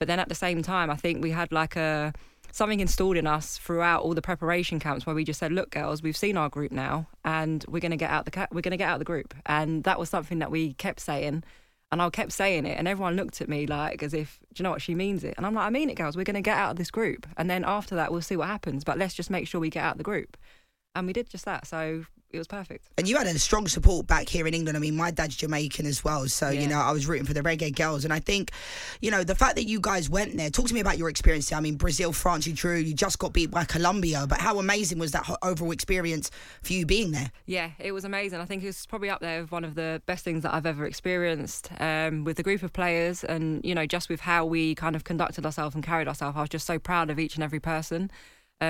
But 0.00 0.08
then 0.08 0.18
at 0.18 0.28
the 0.28 0.34
same 0.34 0.62
time, 0.62 0.90
I 0.90 0.96
think 0.96 1.22
we 1.22 1.30
had 1.30 1.52
like 1.52 1.76
a 1.76 2.12
something 2.50 2.80
installed 2.80 3.16
in 3.16 3.28
us 3.28 3.58
throughout 3.58 4.02
all 4.02 4.14
the 4.14 4.20
preparation 4.20 4.80
camps 4.80 5.06
where 5.06 5.14
we 5.14 5.22
just 5.22 5.38
said, 5.38 5.52
"Look, 5.52 5.70
girls, 5.70 6.02
we've 6.02 6.16
seen 6.16 6.36
our 6.36 6.48
group 6.48 6.72
now, 6.72 7.06
and 7.24 7.64
we're 7.68 7.78
going 7.78 7.92
to 7.92 7.96
get 7.96 8.10
out 8.10 8.24
the 8.24 8.32
ca- 8.32 8.48
we're 8.50 8.62
going 8.62 8.72
to 8.72 8.76
get 8.84 8.88
out 8.88 8.98
the 8.98 9.04
group." 9.04 9.32
And 9.46 9.84
that 9.84 10.00
was 10.00 10.10
something 10.10 10.40
that 10.40 10.50
we 10.50 10.74
kept 10.74 10.98
saying 10.98 11.44
and 11.92 12.00
I 12.00 12.08
kept 12.08 12.32
saying 12.32 12.64
it, 12.64 12.78
and 12.78 12.88
everyone 12.88 13.16
looked 13.16 13.42
at 13.42 13.48
me 13.50 13.66
like 13.66 14.02
as 14.02 14.14
if, 14.14 14.40
do 14.54 14.60
you 14.60 14.64
know 14.64 14.70
what, 14.70 14.80
she 14.80 14.94
means 14.94 15.22
it. 15.24 15.34
And 15.36 15.44
I'm 15.44 15.54
like, 15.54 15.66
I 15.66 15.70
mean 15.70 15.90
it, 15.90 15.94
girls. 15.94 16.16
We're 16.16 16.24
going 16.24 16.34
to 16.34 16.40
get 16.40 16.56
out 16.56 16.70
of 16.70 16.76
this 16.78 16.90
group. 16.90 17.26
And 17.36 17.50
then 17.50 17.64
after 17.64 17.94
that, 17.96 18.10
we'll 18.10 18.22
see 18.22 18.36
what 18.36 18.48
happens. 18.48 18.82
But 18.82 18.96
let's 18.96 19.12
just 19.12 19.28
make 19.30 19.46
sure 19.46 19.60
we 19.60 19.68
get 19.68 19.84
out 19.84 19.92
of 19.92 19.98
the 19.98 20.04
group. 20.04 20.38
And 20.94 21.06
we 21.06 21.12
did 21.12 21.28
just 21.28 21.44
that. 21.44 21.66
So 21.66 22.06
it 22.32 22.38
was 22.38 22.46
perfect. 22.46 22.88
And 22.96 23.08
you 23.08 23.16
had 23.16 23.26
a 23.26 23.38
strong 23.38 23.68
support 23.68 24.06
back 24.06 24.28
here 24.28 24.46
in 24.46 24.54
England. 24.54 24.76
I 24.76 24.80
mean, 24.80 24.96
my 24.96 25.10
dad's 25.10 25.36
Jamaican 25.36 25.86
as 25.86 26.02
well, 26.02 26.26
so 26.28 26.48
yeah. 26.48 26.60
you 26.60 26.68
know 26.68 26.78
I 26.78 26.92
was 26.92 27.06
rooting 27.06 27.26
for 27.26 27.34
the 27.34 27.42
reggae 27.42 27.74
girls. 27.74 28.04
And 28.04 28.12
I 28.12 28.20
think, 28.20 28.52
you 29.00 29.10
know, 29.10 29.22
the 29.22 29.34
fact 29.34 29.56
that 29.56 29.64
you 29.64 29.80
guys 29.80 30.08
went 30.08 30.36
there. 30.36 30.50
Talk 30.50 30.66
to 30.68 30.74
me 30.74 30.80
about 30.80 30.98
your 30.98 31.08
experience. 31.08 31.50
There. 31.50 31.58
I 31.58 31.60
mean, 31.60 31.76
Brazil, 31.76 32.12
France, 32.12 32.46
you 32.46 32.54
drew. 32.54 32.76
You 32.76 32.94
just 32.94 33.18
got 33.18 33.32
beat 33.32 33.50
by 33.50 33.64
Colombia, 33.64 34.26
but 34.28 34.40
how 34.40 34.58
amazing 34.58 34.98
was 34.98 35.12
that 35.12 35.28
overall 35.42 35.72
experience 35.72 36.30
for 36.62 36.72
you 36.72 36.86
being 36.86 37.12
there? 37.12 37.30
Yeah, 37.46 37.70
it 37.78 37.92
was 37.92 38.04
amazing. 38.04 38.40
I 38.40 38.44
think 38.44 38.62
it 38.62 38.66
was 38.66 38.86
probably 38.86 39.10
up 39.10 39.20
there 39.20 39.42
with 39.42 39.52
one 39.52 39.64
of 39.64 39.74
the 39.74 40.02
best 40.06 40.24
things 40.24 40.42
that 40.42 40.54
I've 40.54 40.66
ever 40.66 40.86
experienced 40.86 41.70
um, 41.78 42.24
with 42.24 42.36
the 42.36 42.42
group 42.42 42.62
of 42.62 42.72
players, 42.72 43.24
and 43.24 43.64
you 43.64 43.74
know, 43.74 43.86
just 43.86 44.08
with 44.08 44.20
how 44.20 44.46
we 44.46 44.74
kind 44.74 44.96
of 44.96 45.04
conducted 45.04 45.44
ourselves 45.44 45.74
and 45.74 45.84
carried 45.84 46.08
ourselves. 46.08 46.36
I 46.36 46.40
was 46.40 46.48
just 46.48 46.66
so 46.66 46.78
proud 46.78 47.10
of 47.10 47.18
each 47.18 47.34
and 47.34 47.44
every 47.44 47.60
person 47.60 48.10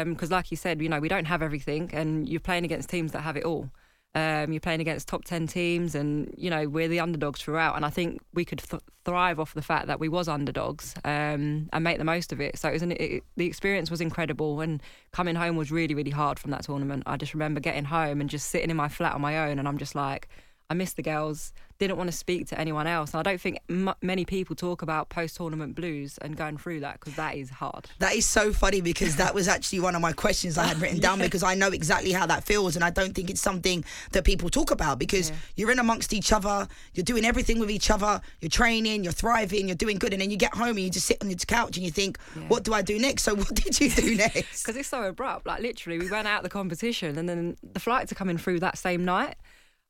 because, 0.05 0.31
um, 0.31 0.37
like 0.37 0.51
you 0.51 0.57
said, 0.57 0.81
you 0.81 0.89
know, 0.89 1.01
we 1.01 1.09
don't 1.09 1.27
have 1.27 1.43
everything, 1.43 1.91
and 1.93 2.29
you're 2.29 2.41
playing 2.41 2.65
against 2.65 2.89
teams 2.89 3.13
that 3.13 3.21
have 3.21 3.37
it 3.37 3.45
all. 3.45 3.71
Um, 4.15 4.53
you're 4.53 4.61
playing 4.61 4.81
against 4.81 5.09
top 5.09 5.25
10 5.25 5.47
teams 5.47 5.95
and, 5.95 6.35
you 6.37 6.51
know, 6.51 6.69
we're 6.69 6.89
the 6.89 7.01
underdogs 7.01 7.41
throughout. 7.41 7.77
And 7.77 7.85
I 7.87 7.89
think 7.89 8.21
we 8.35 8.45
could 8.45 8.59
th- 8.59 8.83
thrive 9.07 9.41
off 9.41 9.55
the 9.55 9.63
fact 9.63 9.87
that 9.87 9.99
we 9.99 10.09
was 10.11 10.29
underdogs 10.29 10.95
um, 11.05 11.71
and 11.73 11.83
make 11.83 11.97
the 11.97 12.05
most 12.05 12.31
of 12.31 12.39
it. 12.39 12.59
So 12.59 12.69
it 12.69 12.73
was 12.73 12.83
an, 12.83 12.93
it, 12.93 13.25
the 13.37 13.47
experience 13.47 13.91
was 13.91 14.03
incredible. 14.03 14.61
And 14.61 14.83
coming 15.13 15.35
home 15.35 15.57
was 15.57 15.73
really, 15.73 15.95
really 15.95 16.11
hard 16.11 16.39
from 16.39 16.51
that 16.51 16.65
tournament. 16.65 17.05
I 17.07 17.17
just 17.17 17.33
remember 17.33 17.59
getting 17.59 17.87
home 17.87 18.21
and 18.21 18.29
just 18.29 18.51
sitting 18.51 18.69
in 18.69 18.77
my 18.77 18.89
flat 18.89 19.15
on 19.15 19.23
my 19.23 19.49
own. 19.49 19.59
And 19.59 19.67
I'm 19.67 19.79
just 19.79 19.95
like, 19.95 20.29
I 20.69 20.75
miss 20.75 20.93
the 20.93 21.03
girls, 21.03 21.55
didn't 21.83 21.97
want 21.99 22.11
to 22.11 22.17
speak 22.17 22.47
to 22.47 22.59
anyone 22.61 22.87
else. 22.87 23.13
And 23.13 23.19
I 23.19 23.23
don't 23.29 23.41
think 23.41 23.59
m- 23.69 23.95
many 24.03 24.25
people 24.25 24.55
talk 24.55 24.83
about 24.83 25.09
post 25.09 25.37
tournament 25.37 25.75
blues 25.75 26.17
and 26.19 26.37
going 26.37 26.57
through 26.57 26.81
that 26.81 27.01
because 27.01 27.17
that 27.17 27.35
is 27.37 27.51
hard. 27.51 27.91
That 27.99 28.15
is 28.15 28.25
so 28.25 28.53
funny 28.53 28.81
because 28.81 29.17
that 29.17 29.35
was 29.35 29.49
actually 29.49 29.81
one 29.81 29.95
of 29.97 30.01
my 30.01 30.13
questions 30.13 30.57
I 30.59 30.65
had 30.67 30.81
written 30.81 31.01
down 31.01 31.19
Yeah. 31.19 31.27
because 31.27 31.43
I 31.43 31.55
know 31.55 31.69
exactly 31.69 32.13
how 32.13 32.27
that 32.27 32.45
feels 32.45 32.77
and 32.77 32.85
I 32.85 32.91
don't 32.91 33.15
think 33.15 33.31
it's 33.31 33.41
something 33.41 33.85
that 34.13 34.25
people 34.25 34.49
talk 34.49 34.71
about 34.71 34.99
because 35.01 35.31
Yeah. 35.31 35.37
you're 35.57 35.71
in 35.73 35.81
amongst 35.81 36.13
each 36.13 36.33
other, 36.33 36.69
you're 36.95 37.05
doing 37.05 37.25
everything 37.25 37.59
with 37.59 37.71
each 37.71 37.91
other, 37.91 38.21
you're 38.41 38.49
training, 38.49 39.03
you're 39.03 39.13
thriving, 39.13 39.67
you're 39.67 39.75
doing 39.77 39.99
good, 39.99 40.13
and 40.13 40.23
then 40.23 40.31
you 40.31 40.37
get 40.37 40.55
home 40.55 40.77
and 40.77 40.81
you 40.81 40.91
just 40.91 41.07
sit 41.07 41.19
on 41.21 41.29
your 41.31 41.37
couch 41.39 41.77
and 41.77 41.85
you 41.85 41.91
think, 41.91 42.19
what 42.49 42.63
do 42.63 42.73
I 42.73 42.83
do 42.83 42.99
next? 42.99 43.25
So 43.25 43.35
what 43.35 43.53
did 43.55 43.81
you 43.81 43.91
do 43.91 44.15
next? 44.25 44.63
Because 44.63 44.77
it's 44.77 44.89
so 44.89 45.03
abrupt. 45.03 45.47
Like 45.47 45.61
literally, 45.63 45.99
we 45.99 46.09
went 46.11 46.29
out 46.29 46.39
of 46.39 46.43
the 46.45 46.49
competition, 46.51 47.19
and 47.19 47.29
then 47.29 47.57
the 47.75 47.81
flights 47.81 48.13
are 48.13 48.15
coming 48.15 48.39
through 48.39 48.61
that 48.61 48.79
same 48.79 49.05
night. 49.05 49.35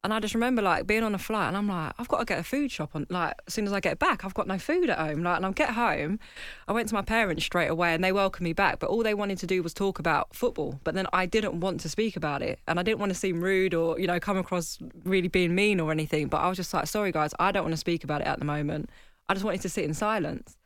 And 0.04 0.12
I 0.12 0.18
just 0.18 0.34
remember 0.34 0.62
like 0.62 0.86
being 0.88 1.04
on 1.04 1.14
a 1.14 1.18
flight, 1.18 1.46
and 1.46 1.56
I'm 1.56 1.68
like, 1.68 1.92
I've 1.96 2.08
got 2.08 2.18
to 2.18 2.24
get 2.24 2.40
a 2.40 2.42
food 2.42 2.72
shop 2.72 2.90
on. 2.94 3.06
Like 3.08 3.34
as 3.46 3.54
soon 3.54 3.66
as 3.66 3.72
I 3.72 3.78
get 3.78 4.00
back, 4.00 4.24
I've 4.24 4.34
got 4.34 4.48
no 4.48 4.58
food 4.58 4.90
at 4.90 4.98
home. 4.98 5.22
Like, 5.22 5.36
and 5.36 5.46
I 5.46 5.52
get 5.52 5.70
home, 5.70 6.18
I 6.66 6.72
went 6.72 6.88
to 6.88 6.94
my 6.94 7.02
parents 7.02 7.44
straight 7.44 7.68
away, 7.68 7.94
and 7.94 8.02
they 8.02 8.10
welcomed 8.10 8.44
me 8.44 8.52
back. 8.52 8.80
But 8.80 8.90
all 8.90 9.04
they 9.04 9.14
wanted 9.14 9.38
to 9.38 9.46
do 9.46 9.62
was 9.62 9.72
talk 9.72 10.00
about 10.00 10.34
football. 10.34 10.80
But 10.82 10.94
then 10.94 11.06
I 11.12 11.26
didn't 11.26 11.60
want 11.60 11.78
to 11.80 11.88
speak 11.88 12.16
about 12.16 12.42
it, 12.42 12.58
and 12.66 12.80
I 12.80 12.82
didn't 12.82 12.98
want 12.98 13.10
to 13.10 13.18
seem 13.18 13.40
rude 13.40 13.74
or 13.74 13.98
you 14.00 14.08
know 14.08 14.18
come 14.18 14.36
across 14.36 14.78
really 15.04 15.28
being 15.28 15.54
mean 15.54 15.78
or 15.78 15.92
anything. 15.92 16.26
But 16.26 16.38
I 16.38 16.48
was 16.48 16.56
just 16.56 16.74
like, 16.74 16.88
sorry 16.88 17.12
guys, 17.12 17.32
I 17.38 17.52
don't 17.52 17.62
want 17.62 17.74
to 17.74 17.78
speak 17.78 18.02
about 18.02 18.22
it 18.22 18.26
at 18.26 18.40
the 18.40 18.44
moment. 18.44 18.90
I 19.28 19.34
just 19.34 19.44
wanted 19.44 19.60
to 19.62 19.68
sit 19.68 19.84
in 19.84 19.94
silence 19.94 20.56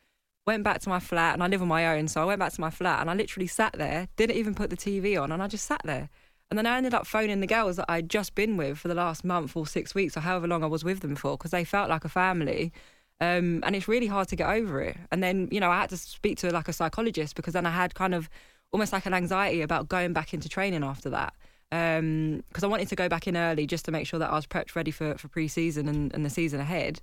went 0.46 0.62
back 0.62 0.80
to 0.80 0.88
my 0.88 1.00
flat 1.00 1.34
and 1.34 1.42
I 1.42 1.48
live 1.48 1.60
on 1.60 1.68
my 1.68 1.96
own. 1.96 2.08
So 2.08 2.22
I 2.22 2.24
went 2.24 2.38
back 2.38 2.52
to 2.52 2.60
my 2.60 2.70
flat 2.70 3.00
and 3.00 3.10
I 3.10 3.14
literally 3.14 3.48
sat 3.48 3.72
there, 3.72 4.08
didn't 4.16 4.36
even 4.36 4.54
put 4.54 4.70
the 4.70 4.76
TV 4.76 5.20
on, 5.20 5.32
and 5.32 5.42
I 5.42 5.48
just 5.48 5.66
sat 5.66 5.80
there. 5.84 6.08
And 6.50 6.58
then 6.58 6.66
I 6.66 6.76
ended 6.76 6.94
up 6.94 7.06
phoning 7.06 7.40
the 7.40 7.46
girls 7.46 7.76
that 7.76 7.86
I'd 7.88 8.08
just 8.08 8.34
been 8.34 8.56
with 8.56 8.78
for 8.78 8.88
the 8.88 8.94
last 8.94 9.24
month 9.24 9.56
or 9.56 9.66
six 9.66 9.94
weeks 9.94 10.16
or 10.16 10.20
however 10.20 10.46
long 10.46 10.62
I 10.62 10.66
was 10.66 10.84
with 10.84 11.00
them 11.00 11.16
for 11.16 11.36
because 11.36 11.50
they 11.50 11.64
felt 11.64 11.90
like 11.90 12.04
a 12.04 12.08
family. 12.08 12.72
Um, 13.20 13.62
and 13.64 13.74
it's 13.74 13.88
really 13.88 14.06
hard 14.06 14.28
to 14.28 14.36
get 14.36 14.48
over 14.48 14.80
it. 14.80 14.96
And 15.10 15.22
then, 15.22 15.48
you 15.50 15.58
know, 15.58 15.70
I 15.70 15.80
had 15.80 15.90
to 15.90 15.96
speak 15.96 16.38
to 16.38 16.52
like 16.52 16.68
a 16.68 16.72
psychologist 16.72 17.34
because 17.34 17.54
then 17.54 17.66
I 17.66 17.70
had 17.70 17.94
kind 17.94 18.14
of 18.14 18.28
almost 18.72 18.92
like 18.92 19.06
an 19.06 19.14
anxiety 19.14 19.62
about 19.62 19.88
going 19.88 20.12
back 20.12 20.34
into 20.34 20.48
training 20.48 20.84
after 20.84 21.10
that. 21.10 21.34
Because 21.70 22.62
I 22.62 22.68
wanted 22.68 22.88
to 22.88 22.96
go 22.96 23.08
back 23.08 23.26
in 23.26 23.36
early 23.36 23.66
just 23.66 23.84
to 23.86 23.90
make 23.90 24.06
sure 24.06 24.20
that 24.20 24.30
I 24.30 24.34
was 24.34 24.46
prepped 24.46 24.76
ready 24.76 24.90
for, 24.92 25.16
for 25.18 25.28
pre 25.28 25.48
season 25.48 25.88
and, 25.88 26.14
and 26.14 26.24
the 26.24 26.30
season 26.30 26.60
ahead. 26.60 27.00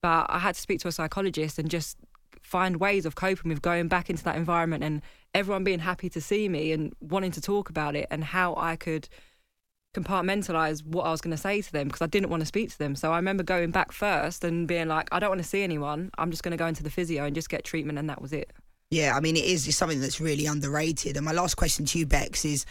But 0.00 0.26
I 0.30 0.38
had 0.38 0.54
to 0.54 0.60
speak 0.60 0.80
to 0.80 0.88
a 0.88 0.92
psychologist 0.92 1.58
and 1.58 1.68
just 1.68 1.98
find 2.46 2.76
ways 2.76 3.04
of 3.04 3.16
coping 3.16 3.48
with 3.48 3.60
going 3.60 3.88
back 3.88 4.08
into 4.08 4.22
that 4.24 4.36
environment 4.36 4.84
and 4.84 5.02
everyone 5.34 5.64
being 5.64 5.80
happy 5.80 6.08
to 6.08 6.20
see 6.20 6.48
me 6.48 6.70
and 6.70 6.92
wanting 7.00 7.32
to 7.32 7.40
talk 7.40 7.68
about 7.68 7.96
it 7.96 8.06
and 8.10 8.22
how 8.22 8.54
I 8.56 8.76
could 8.76 9.08
compartmentalize 9.96 10.84
what 10.84 11.04
I 11.04 11.10
was 11.10 11.20
going 11.20 11.32
to 11.32 11.42
say 11.42 11.60
to 11.60 11.72
them 11.72 11.88
because 11.88 12.02
I 12.02 12.06
didn't 12.06 12.30
want 12.30 12.42
to 12.42 12.46
speak 12.46 12.70
to 12.70 12.78
them. 12.78 12.94
So 12.94 13.12
I 13.12 13.16
remember 13.16 13.42
going 13.42 13.72
back 13.72 13.90
first 13.90 14.44
and 14.44 14.68
being 14.68 14.86
like, 14.86 15.08
I 15.10 15.18
don't 15.18 15.30
want 15.30 15.42
to 15.42 15.48
see 15.48 15.62
anyone. 15.62 16.10
I'm 16.18 16.30
just 16.30 16.42
going 16.42 16.52
to 16.52 16.56
go 16.56 16.66
into 16.66 16.82
the 16.82 16.90
physio 16.90 17.24
and 17.24 17.34
just 17.34 17.48
get 17.48 17.64
treatment, 17.64 17.98
and 17.98 18.08
that 18.08 18.22
was 18.22 18.32
it. 18.32 18.52
Yeah, 18.90 19.16
I 19.16 19.20
mean, 19.20 19.36
it 19.36 19.44
is 19.44 19.74
something 19.76 20.00
that's 20.00 20.20
really 20.20 20.46
underrated. 20.46 21.16
And 21.16 21.24
my 21.24 21.32
last 21.32 21.56
question 21.56 21.84
to 21.86 21.98
you, 21.98 22.06
Bex, 22.06 22.44
is 22.44 22.64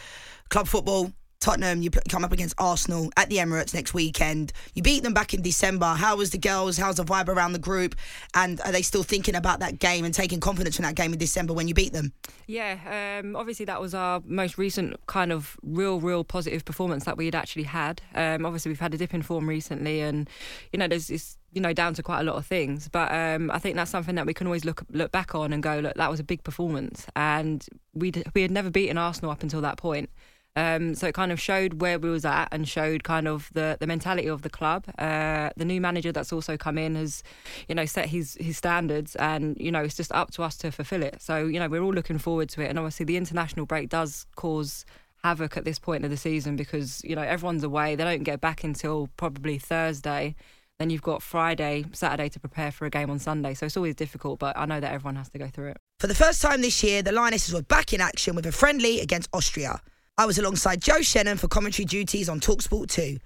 club 0.49 0.67
football. 0.67 1.11
Tottenham, 1.39 1.81
you 1.81 1.89
come 2.09 2.23
up 2.23 2.31
against 2.31 2.55
Arsenal 2.57 3.11
at 3.17 3.29
the 3.29 3.37
Emirates 3.37 3.73
next 3.73 3.93
weekend. 3.93 4.51
You 4.73 4.81
beat 4.81 5.03
them 5.03 5.13
back 5.13 5.33
in 5.33 5.41
December. 5.41 5.85
How 5.85 6.15
was 6.15 6.31
the 6.31 6.37
girls? 6.37 6.77
How's 6.77 6.95
the 6.95 7.03
vibe 7.03 7.27
around 7.27 7.53
the 7.53 7.59
group? 7.59 7.95
And 8.33 8.59
are 8.61 8.71
they 8.71 8.81
still 8.81 9.03
thinking 9.03 9.35
about 9.35 9.59
that 9.59 9.79
game 9.79 10.05
and 10.05 10.13
taking 10.13 10.39
confidence 10.39 10.75
from 10.75 10.83
that 10.83 10.95
game 10.95 11.13
in 11.13 11.19
December 11.19 11.53
when 11.53 11.67
you 11.67 11.73
beat 11.73 11.93
them? 11.93 12.13
Yeah, 12.47 13.19
um, 13.21 13.35
obviously 13.35 13.65
that 13.65 13.81
was 13.81 13.93
our 13.93 14.21
most 14.25 14.57
recent 14.57 14.95
kind 15.07 15.31
of 15.31 15.57
real, 15.61 15.99
real 15.99 16.23
positive 16.23 16.65
performance 16.65 17.05
that 17.05 17.17
we 17.17 17.25
had 17.25 17.35
actually 17.35 17.63
had. 17.63 18.01
Um, 18.13 18.45
obviously 18.45 18.69
we've 18.69 18.79
had 18.79 18.93
a 18.93 18.97
dip 18.97 19.13
in 19.13 19.21
form 19.21 19.47
recently, 19.47 20.01
and 20.01 20.29
you 20.71 20.79
know 20.79 20.87
there's 20.87 21.09
it's 21.09 21.37
you 21.55 21.61
know 21.61 21.73
down 21.73 21.93
to 21.95 22.03
quite 22.03 22.19
a 22.19 22.23
lot 22.23 22.35
of 22.35 22.45
things. 22.45 22.87
But 22.87 23.11
um, 23.11 23.49
I 23.49 23.59
think 23.59 23.75
that's 23.75 23.89
something 23.89 24.15
that 24.15 24.25
we 24.25 24.33
can 24.33 24.45
always 24.45 24.65
look 24.65 24.83
look 24.91 25.11
back 25.11 25.33
on 25.33 25.53
and 25.53 25.63
go, 25.63 25.79
look, 25.79 25.95
that 25.95 26.11
was 26.11 26.19
a 26.19 26.23
big 26.23 26.43
performance, 26.43 27.07
and 27.15 27.65
we 27.93 28.11
we 28.33 28.41
had 28.41 28.51
never 28.51 28.69
beaten 28.69 28.97
Arsenal 28.97 29.31
up 29.31 29.41
until 29.41 29.61
that 29.61 29.77
point. 29.77 30.09
Um, 30.55 30.95
so 30.95 31.07
it 31.07 31.13
kind 31.13 31.31
of 31.31 31.39
showed 31.39 31.81
where 31.81 31.99
we 31.99 32.09
was 32.09 32.23
at 32.23 32.47
and 32.51 32.67
showed 32.67 33.03
kind 33.03 33.27
of 33.27 33.49
the, 33.53 33.77
the 33.79 33.87
mentality 33.87 34.29
of 34.29 34.41
the 34.41 34.49
club. 34.49 34.85
Uh, 34.97 35.49
the 35.57 35.65
new 35.65 35.81
manager 35.81 36.11
that's 36.11 36.31
also 36.31 36.55
come 36.55 36.77
in 36.77 36.95
has, 36.95 37.23
you 37.67 37.75
know, 37.75 37.85
set 37.85 38.07
his 38.07 38.37
his 38.39 38.57
standards, 38.57 39.15
and 39.17 39.57
you 39.59 39.71
know 39.71 39.83
it's 39.83 39.95
just 39.95 40.11
up 40.13 40.31
to 40.31 40.43
us 40.43 40.55
to 40.57 40.71
fulfil 40.71 41.03
it. 41.03 41.21
So 41.21 41.45
you 41.45 41.59
know 41.59 41.67
we're 41.67 41.83
all 41.83 41.93
looking 41.93 42.17
forward 42.17 42.49
to 42.49 42.61
it, 42.61 42.69
and 42.69 42.79
obviously 42.79 43.05
the 43.05 43.17
international 43.17 43.65
break 43.65 43.89
does 43.89 44.25
cause 44.35 44.85
havoc 45.23 45.57
at 45.57 45.65
this 45.65 45.79
point 45.79 46.05
of 46.05 46.11
the 46.11 46.17
season 46.17 46.55
because 46.55 47.01
you 47.03 47.15
know 47.15 47.21
everyone's 47.21 47.63
away. 47.63 47.95
They 47.95 48.03
don't 48.03 48.23
get 48.23 48.39
back 48.39 48.63
until 48.63 49.09
probably 49.17 49.57
Thursday. 49.57 50.35
Then 50.79 50.89
you've 50.89 51.01
got 51.01 51.23
Friday, 51.23 51.85
Saturday 51.93 52.27
to 52.29 52.39
prepare 52.39 52.69
for 52.69 52.85
a 52.85 52.89
game 52.89 53.09
on 53.09 53.17
Sunday. 53.17 53.53
So 53.53 53.65
it's 53.65 53.77
always 53.77 53.95
difficult, 53.95 54.39
but 54.39 54.57
I 54.57 54.65
know 54.65 54.81
that 54.81 54.91
everyone 54.91 55.15
has 55.15 55.29
to 55.29 55.37
go 55.37 55.47
through 55.47 55.69
it. 55.69 55.77
For 55.99 56.07
the 56.07 56.15
first 56.15 56.41
time 56.41 56.61
this 56.61 56.83
year, 56.83 57.01
the 57.01 57.13
Lionesses 57.13 57.53
were 57.53 57.61
back 57.61 57.93
in 57.93 58.01
action 58.01 58.35
with 58.35 58.45
a 58.45 58.51
friendly 58.51 58.99
against 58.99 59.29
Austria. 59.31 59.81
I 60.17 60.25
was 60.25 60.37
alongside 60.37 60.81
Joe 60.81 61.01
Shannon 61.01 61.37
for 61.37 61.49
commentary 61.49 61.85
duties 61.85 62.29
on 62.29 62.39
Talksport 62.39 62.89
2. 62.89 63.17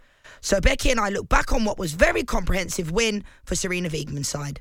So 0.42 0.60
Becky 0.60 0.90
and 0.90 1.00
I 1.00 1.10
look 1.10 1.30
back 1.30 1.54
on 1.54 1.64
what 1.64 1.78
was 1.78 1.94
very 1.94 2.24
comprehensive 2.24 2.90
win 2.90 3.24
for 3.46 3.54
Sarina 3.54 3.92
Wiegman's 3.92 4.28
side. 4.28 4.60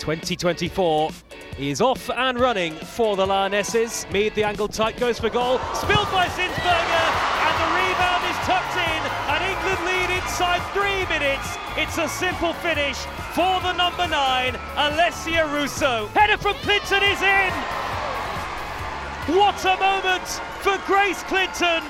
2024 0.00 1.10
is 1.60 1.80
off 1.80 2.10
and 2.10 2.40
running 2.40 2.74
for 2.74 3.14
the 3.14 3.24
Lionesses. 3.24 4.04
Mead, 4.10 4.34
the 4.34 4.42
angle 4.42 4.66
tight, 4.66 4.96
goes 4.96 5.20
for 5.20 5.30
goal. 5.30 5.60
Spilled 5.74 6.10
by 6.10 6.26
Zinsberger, 6.26 7.06
and 7.38 7.54
the 7.62 7.68
rebound 7.78 8.24
is 8.28 8.36
tucked 8.44 8.76
in, 8.78 8.81
three 10.72 11.06
minutes. 11.06 11.56
It's 11.76 11.98
a 11.98 12.08
simple 12.08 12.52
finish 12.54 12.96
for 13.34 13.60
the 13.60 13.72
number 13.72 14.06
nine, 14.08 14.54
Alessia 14.74 15.50
Russo. 15.52 16.06
Header 16.08 16.38
from 16.38 16.54
Clinton 16.56 17.02
is 17.02 17.22
in. 17.22 17.52
What 19.36 19.64
a 19.64 19.76
moment 19.78 20.26
for 20.62 20.76
Grace 20.86 21.22
Clinton 21.24 21.82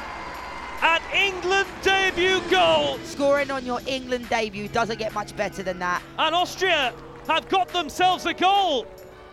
at 0.83 1.01
England 1.15 1.69
debut 1.83 2.41
goal. 2.51 2.99
Scoring 3.05 3.51
on 3.51 3.65
your 3.65 3.81
England 3.87 4.29
debut 4.29 4.69
doesn't 4.69 4.99
get 4.99 5.15
much 5.15 5.35
better 5.37 5.63
than 5.63 5.79
that. 5.79 6.03
And 6.19 6.35
Austria 6.35 6.93
have 7.29 7.49
got 7.49 7.69
themselves 7.69 8.27
a 8.27 8.35
goal. 8.35 8.87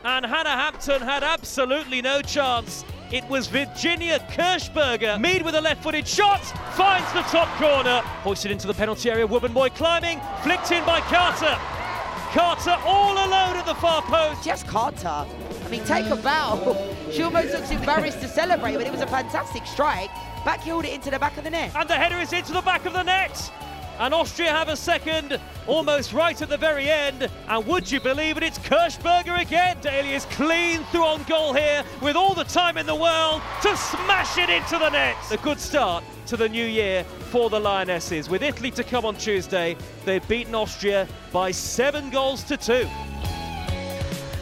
And 0.03 0.25
Hannah 0.25 0.49
Hampton 0.49 1.01
had 1.01 1.23
absolutely 1.23 2.01
no 2.01 2.21
chance. 2.21 2.85
It 3.11 3.27
was 3.27 3.47
Virginia 3.47 4.19
Kirchberger. 4.29 5.19
Mead 5.19 5.41
with 5.41 5.55
a 5.55 5.61
left 5.61 5.81
footed 5.81 6.07
shot, 6.07 6.41
finds 6.75 7.11
the 7.13 7.23
top 7.23 7.47
corner. 7.57 8.01
Hoisted 8.21 8.51
into 8.51 8.67
the 8.67 8.73
penalty 8.73 9.09
area, 9.09 9.27
Wubben-Moy 9.27 9.69
climbing, 9.69 10.21
flicked 10.43 10.71
in 10.71 10.85
by 10.85 10.99
Carter. 11.01 11.57
Carter 12.31 12.77
all 12.85 13.13
alone 13.13 13.57
at 13.57 13.65
the 13.65 13.73
far 13.73 14.03
post. 14.03 14.43
Just 14.43 14.67
Carter. 14.67 15.07
I 15.07 15.67
mean, 15.71 15.83
take 15.85 16.05
a 16.05 16.15
bow. 16.15 16.77
She 17.11 17.23
almost 17.23 17.51
looks 17.51 17.71
embarrassed 17.71 18.21
to 18.21 18.27
celebrate, 18.27 18.75
but 18.75 18.85
it 18.85 18.91
was 18.91 19.01
a 19.01 19.07
fantastic 19.07 19.65
strike. 19.65 20.11
Backheeled 20.45 20.83
it 20.83 20.93
into 20.93 21.09
the 21.09 21.17
back 21.17 21.35
of 21.39 21.43
the 21.43 21.49
net. 21.49 21.71
And 21.75 21.89
the 21.89 21.95
header 21.95 22.17
is 22.17 22.31
into 22.31 22.53
the 22.53 22.61
back 22.61 22.85
of 22.85 22.93
the 22.93 23.01
net. 23.01 23.51
And 23.97 24.13
Austria 24.13 24.51
have 24.51 24.69
a 24.69 24.75
second, 24.75 25.39
almost 25.69 26.13
right 26.13 26.41
at 26.41 26.49
the 26.49 26.57
very 26.57 26.89
end. 26.89 27.29
And 27.47 27.65
would 27.67 27.89
you 27.89 27.99
believe 27.99 28.37
it, 28.37 28.43
it's 28.43 28.59
Kirchberger 28.59 29.39
again. 29.39 29.77
Daly 29.81 30.13
is 30.13 30.25
clean 30.25 30.83
through 30.85 31.05
on 31.05 31.23
goal 31.23 31.53
here 31.53 31.83
with 32.01 32.15
all 32.15 32.33
the 32.33 32.43
time 32.43 32.77
in 32.77 32.85
the 32.85 32.95
world 32.95 33.41
to 33.61 33.77
smash 33.77 34.37
it 34.37 34.49
into 34.49 34.77
the 34.77 34.89
net. 34.89 35.15
A 35.31 35.37
good 35.37 35.59
start 35.59 36.03
to 36.25 36.35
the 36.35 36.49
new 36.49 36.65
year 36.65 37.03
for 37.31 37.49
the 37.49 37.59
Lionesses. 37.59 38.29
With 38.29 38.41
Italy 38.41 38.71
to 38.71 38.83
come 38.83 39.05
on 39.05 39.15
Tuesday, 39.15 39.77
they've 40.05 40.27
beaten 40.27 40.55
Austria 40.55 41.07
by 41.31 41.51
seven 41.51 42.09
goals 42.09 42.43
to 42.43 42.57
two. 42.57 42.87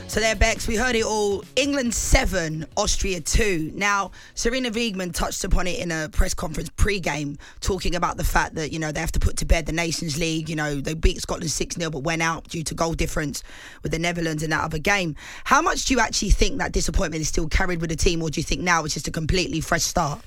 So 0.09 0.21
there, 0.21 0.35
Bex, 0.35 0.69
we 0.69 0.77
heard 0.77 0.95
it 0.95 1.03
all. 1.03 1.43
England 1.57 1.93
7, 1.93 2.65
Austria 2.77 3.19
2. 3.19 3.73
Now, 3.75 4.11
Sarina 4.35 4.71
Wiegman 4.71 5.13
touched 5.13 5.43
upon 5.43 5.67
it 5.67 5.79
in 5.79 5.91
a 5.91 6.07
press 6.07 6.33
conference 6.33 6.69
pre-game, 6.77 7.37
talking 7.59 7.93
about 7.93 8.15
the 8.15 8.23
fact 8.23 8.55
that, 8.55 8.71
you 8.71 8.79
know, 8.79 8.93
they 8.93 9.01
have 9.01 9.11
to 9.11 9.19
put 9.19 9.35
to 9.37 9.45
bed 9.45 9.65
the 9.65 9.73
Nations 9.73 10.17
League. 10.17 10.49
You 10.49 10.55
know, 10.55 10.79
they 10.79 10.93
beat 10.93 11.21
Scotland 11.21 11.51
6-0 11.51 11.91
but 11.91 12.03
went 12.03 12.21
out 12.21 12.47
due 12.47 12.63
to 12.63 12.73
goal 12.73 12.93
difference 12.93 13.43
with 13.83 13.91
the 13.91 13.99
Netherlands 13.99 14.43
in 14.43 14.49
that 14.51 14.63
other 14.63 14.79
game. 14.79 15.13
How 15.43 15.61
much 15.61 15.85
do 15.85 15.93
you 15.93 15.99
actually 15.99 16.31
think 16.31 16.57
that 16.59 16.71
disappointment 16.71 17.21
is 17.21 17.27
still 17.27 17.49
carried 17.49 17.81
with 17.81 17.89
the 17.89 17.97
team 17.97 18.23
or 18.23 18.29
do 18.29 18.39
you 18.39 18.45
think 18.45 18.61
now 18.61 18.85
it's 18.85 18.93
just 18.93 19.09
a 19.09 19.11
completely 19.11 19.59
fresh 19.59 19.83
start? 19.83 20.21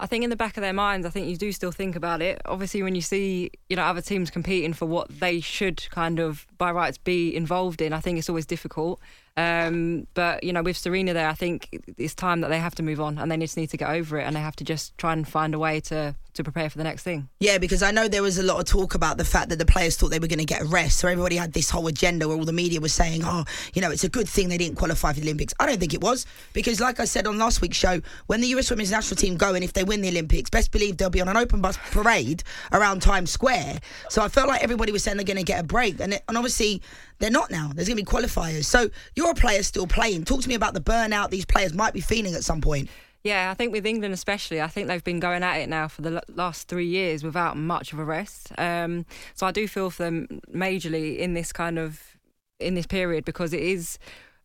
I 0.00 0.06
think 0.06 0.24
in 0.24 0.30
the 0.30 0.36
back 0.36 0.56
of 0.56 0.62
their 0.62 0.72
minds, 0.72 1.06
I 1.06 1.10
think 1.10 1.28
you 1.28 1.36
do 1.36 1.52
still 1.52 1.72
think 1.72 1.94
about 1.94 2.22
it. 2.22 2.40
Obviously, 2.46 2.82
when 2.82 2.94
you 2.94 3.02
see 3.02 3.50
you 3.68 3.76
know 3.76 3.82
other 3.82 4.00
teams 4.00 4.30
competing 4.30 4.72
for 4.72 4.86
what 4.86 5.08
they 5.20 5.40
should 5.40 5.88
kind 5.90 6.18
of 6.18 6.46
by 6.56 6.72
rights 6.72 6.96
be 6.96 7.36
involved 7.36 7.82
in, 7.82 7.92
I 7.92 8.00
think 8.00 8.18
it's 8.18 8.28
always 8.30 8.46
difficult. 8.46 8.98
Um, 9.36 10.06
but 10.14 10.44
you 10.44 10.52
know, 10.52 10.62
with 10.62 10.76
Sarina 10.76 11.12
there, 11.12 11.28
I 11.28 11.34
think 11.34 11.68
it's 11.96 12.14
time 12.14 12.40
that 12.42 12.48
they 12.48 12.58
have 12.58 12.74
to 12.76 12.82
move 12.82 13.00
on 13.00 13.18
and 13.18 13.30
they 13.30 13.36
just 13.36 13.56
need 13.56 13.70
to 13.70 13.76
get 13.76 13.88
over 13.88 14.18
it 14.18 14.24
and 14.24 14.36
they 14.36 14.40
have 14.40 14.56
to 14.56 14.64
just 14.64 14.96
try 14.98 15.12
and 15.12 15.26
find 15.26 15.54
a 15.54 15.58
way 15.58 15.80
to 15.80 16.14
to 16.34 16.44
prepare 16.44 16.70
for 16.70 16.78
the 16.78 16.84
next 16.84 17.02
thing. 17.02 17.28
Yeah, 17.40 17.58
because 17.58 17.82
I 17.82 17.90
know 17.90 18.08
there 18.08 18.22
was 18.22 18.38
a 18.38 18.42
lot 18.42 18.58
of 18.58 18.64
talk 18.64 18.94
about 18.94 19.18
the 19.18 19.24
fact 19.24 19.48
that 19.48 19.58
the 19.58 19.66
players 19.66 19.96
thought 19.96 20.10
they 20.10 20.18
were 20.18 20.28
going 20.28 20.38
to 20.38 20.44
get 20.44 20.62
a 20.62 20.64
rest. 20.64 20.98
So 20.98 21.08
everybody 21.08 21.36
had 21.36 21.52
this 21.52 21.70
whole 21.70 21.86
agenda 21.86 22.28
where 22.28 22.36
all 22.36 22.44
the 22.44 22.52
media 22.52 22.80
was 22.80 22.92
saying, 22.92 23.22
oh, 23.24 23.44
you 23.74 23.82
know, 23.82 23.90
it's 23.90 24.04
a 24.04 24.08
good 24.08 24.28
thing 24.28 24.48
they 24.48 24.58
didn't 24.58 24.76
qualify 24.76 25.12
for 25.12 25.20
the 25.20 25.26
Olympics. 25.26 25.54
I 25.58 25.66
don't 25.66 25.78
think 25.78 25.94
it 25.94 26.00
was 26.00 26.26
because, 26.52 26.80
like 26.80 27.00
I 27.00 27.04
said 27.04 27.26
on 27.26 27.38
last 27.38 27.60
week's 27.60 27.76
show, 27.76 28.00
when 28.26 28.40
the 28.40 28.48
US 28.48 28.70
women's 28.70 28.90
national 28.90 29.16
team 29.16 29.36
go 29.36 29.54
and 29.54 29.64
if 29.64 29.72
they 29.72 29.84
win 29.84 30.02
the 30.02 30.08
Olympics, 30.08 30.50
best 30.50 30.70
believe 30.70 30.96
they'll 30.96 31.10
be 31.10 31.20
on 31.20 31.28
an 31.28 31.36
open 31.36 31.60
bus 31.60 31.78
parade 31.90 32.42
around 32.72 33.02
Times 33.02 33.30
Square. 33.30 33.80
So 34.08 34.22
I 34.22 34.28
felt 34.28 34.48
like 34.48 34.62
everybody 34.62 34.92
was 34.92 35.02
saying 35.02 35.16
they're 35.16 35.24
going 35.24 35.36
to 35.36 35.42
get 35.42 35.60
a 35.60 35.64
break. 35.64 36.00
And, 36.00 36.14
it, 36.14 36.22
and 36.28 36.36
obviously, 36.36 36.82
they're 37.20 37.30
not 37.30 37.50
now. 37.50 37.70
There's 37.74 37.86
going 37.86 37.96
to 37.96 38.02
be 38.02 38.10
qualifiers. 38.10 38.64
So 38.64 38.90
you're 39.14 39.30
a 39.30 39.34
player 39.34 39.62
still 39.62 39.86
playing. 39.86 40.24
Talk 40.24 40.42
to 40.42 40.48
me 40.48 40.54
about 40.54 40.74
the 40.74 40.80
burnout 40.80 41.30
these 41.30 41.44
players 41.44 41.72
might 41.72 41.94
be 41.94 42.00
feeling 42.00 42.34
at 42.34 42.42
some 42.42 42.60
point. 42.60 42.90
Yeah, 43.22 43.50
I 43.50 43.54
think 43.54 43.72
with 43.72 43.84
England 43.84 44.14
especially, 44.14 44.62
I 44.62 44.66
think 44.68 44.88
they've 44.88 45.04
been 45.04 45.20
going 45.20 45.42
at 45.42 45.56
it 45.56 45.68
now 45.68 45.88
for 45.88 46.00
the 46.00 46.22
last 46.34 46.68
three 46.68 46.86
years 46.86 47.22
without 47.22 47.56
much 47.56 47.92
of 47.92 47.98
a 47.98 48.04
rest. 48.04 48.50
Um, 48.56 49.04
so 49.34 49.46
I 49.46 49.52
do 49.52 49.68
feel 49.68 49.90
for 49.90 50.04
them 50.04 50.40
majorly 50.52 51.18
in 51.18 51.34
this 51.34 51.52
kind 51.52 51.78
of 51.78 52.16
in 52.58 52.74
this 52.74 52.86
period 52.86 53.24
because 53.24 53.52
it 53.52 53.62
is 53.62 53.98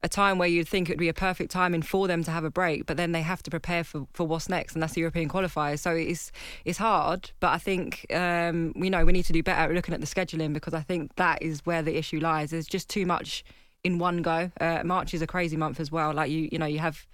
a 0.06 0.08
time 0.08 0.38
where 0.38 0.48
you'd 0.48 0.68
think 0.68 0.88
it 0.88 0.94
would 0.94 1.00
be 1.00 1.10
a 1.10 1.14
perfect 1.14 1.50
timing 1.52 1.82
for 1.82 2.08
them 2.08 2.24
to 2.24 2.30
have 2.30 2.44
a 2.44 2.52
break, 2.52 2.86
but 2.86 2.96
then 2.96 3.12
they 3.12 3.24
have 3.24 3.42
to 3.42 3.50
prepare 3.50 3.84
for, 3.84 4.06
for 4.14 4.26
what's 4.26 4.48
next, 4.48 4.74
and 4.74 4.84
that's 4.84 4.94
the 4.94 5.02
European 5.02 5.28
qualifiers. 5.28 5.80
So 5.80 5.92
it's 5.92 6.32
it's 6.64 6.78
hard, 6.78 7.32
but 7.40 7.50
I 7.50 7.58
think 7.58 8.06
um, 8.14 8.72
we 8.76 8.92
know 8.92 9.04
we 9.04 9.14
need 9.14 9.26
to 9.26 9.34
do 9.34 9.42
better 9.42 9.72
at 9.72 9.76
looking 9.76 9.96
at 9.96 10.02
the 10.02 10.08
scheduling 10.08 10.54
because 10.54 10.76
I 10.76 10.82
think 10.82 11.16
that 11.16 11.42
is 11.42 11.66
where 11.66 11.82
the 11.82 11.98
issue 11.98 12.20
lies. 12.20 12.52
There's 12.52 12.68
just 12.68 12.88
too 12.88 13.08
much 13.08 13.44
in 13.84 13.98
one 13.98 14.22
go. 14.22 14.52
Uh, 14.62 14.84
March 14.86 15.16
is 15.16 15.24
a 15.24 15.28
crazy 15.28 15.58
month 15.58 15.80
as 15.80 15.92
well. 15.92 16.14
Like 16.14 16.30
you, 16.30 16.50
you 16.52 16.60
know, 16.60 16.68
you 16.68 16.80
have 16.80 17.08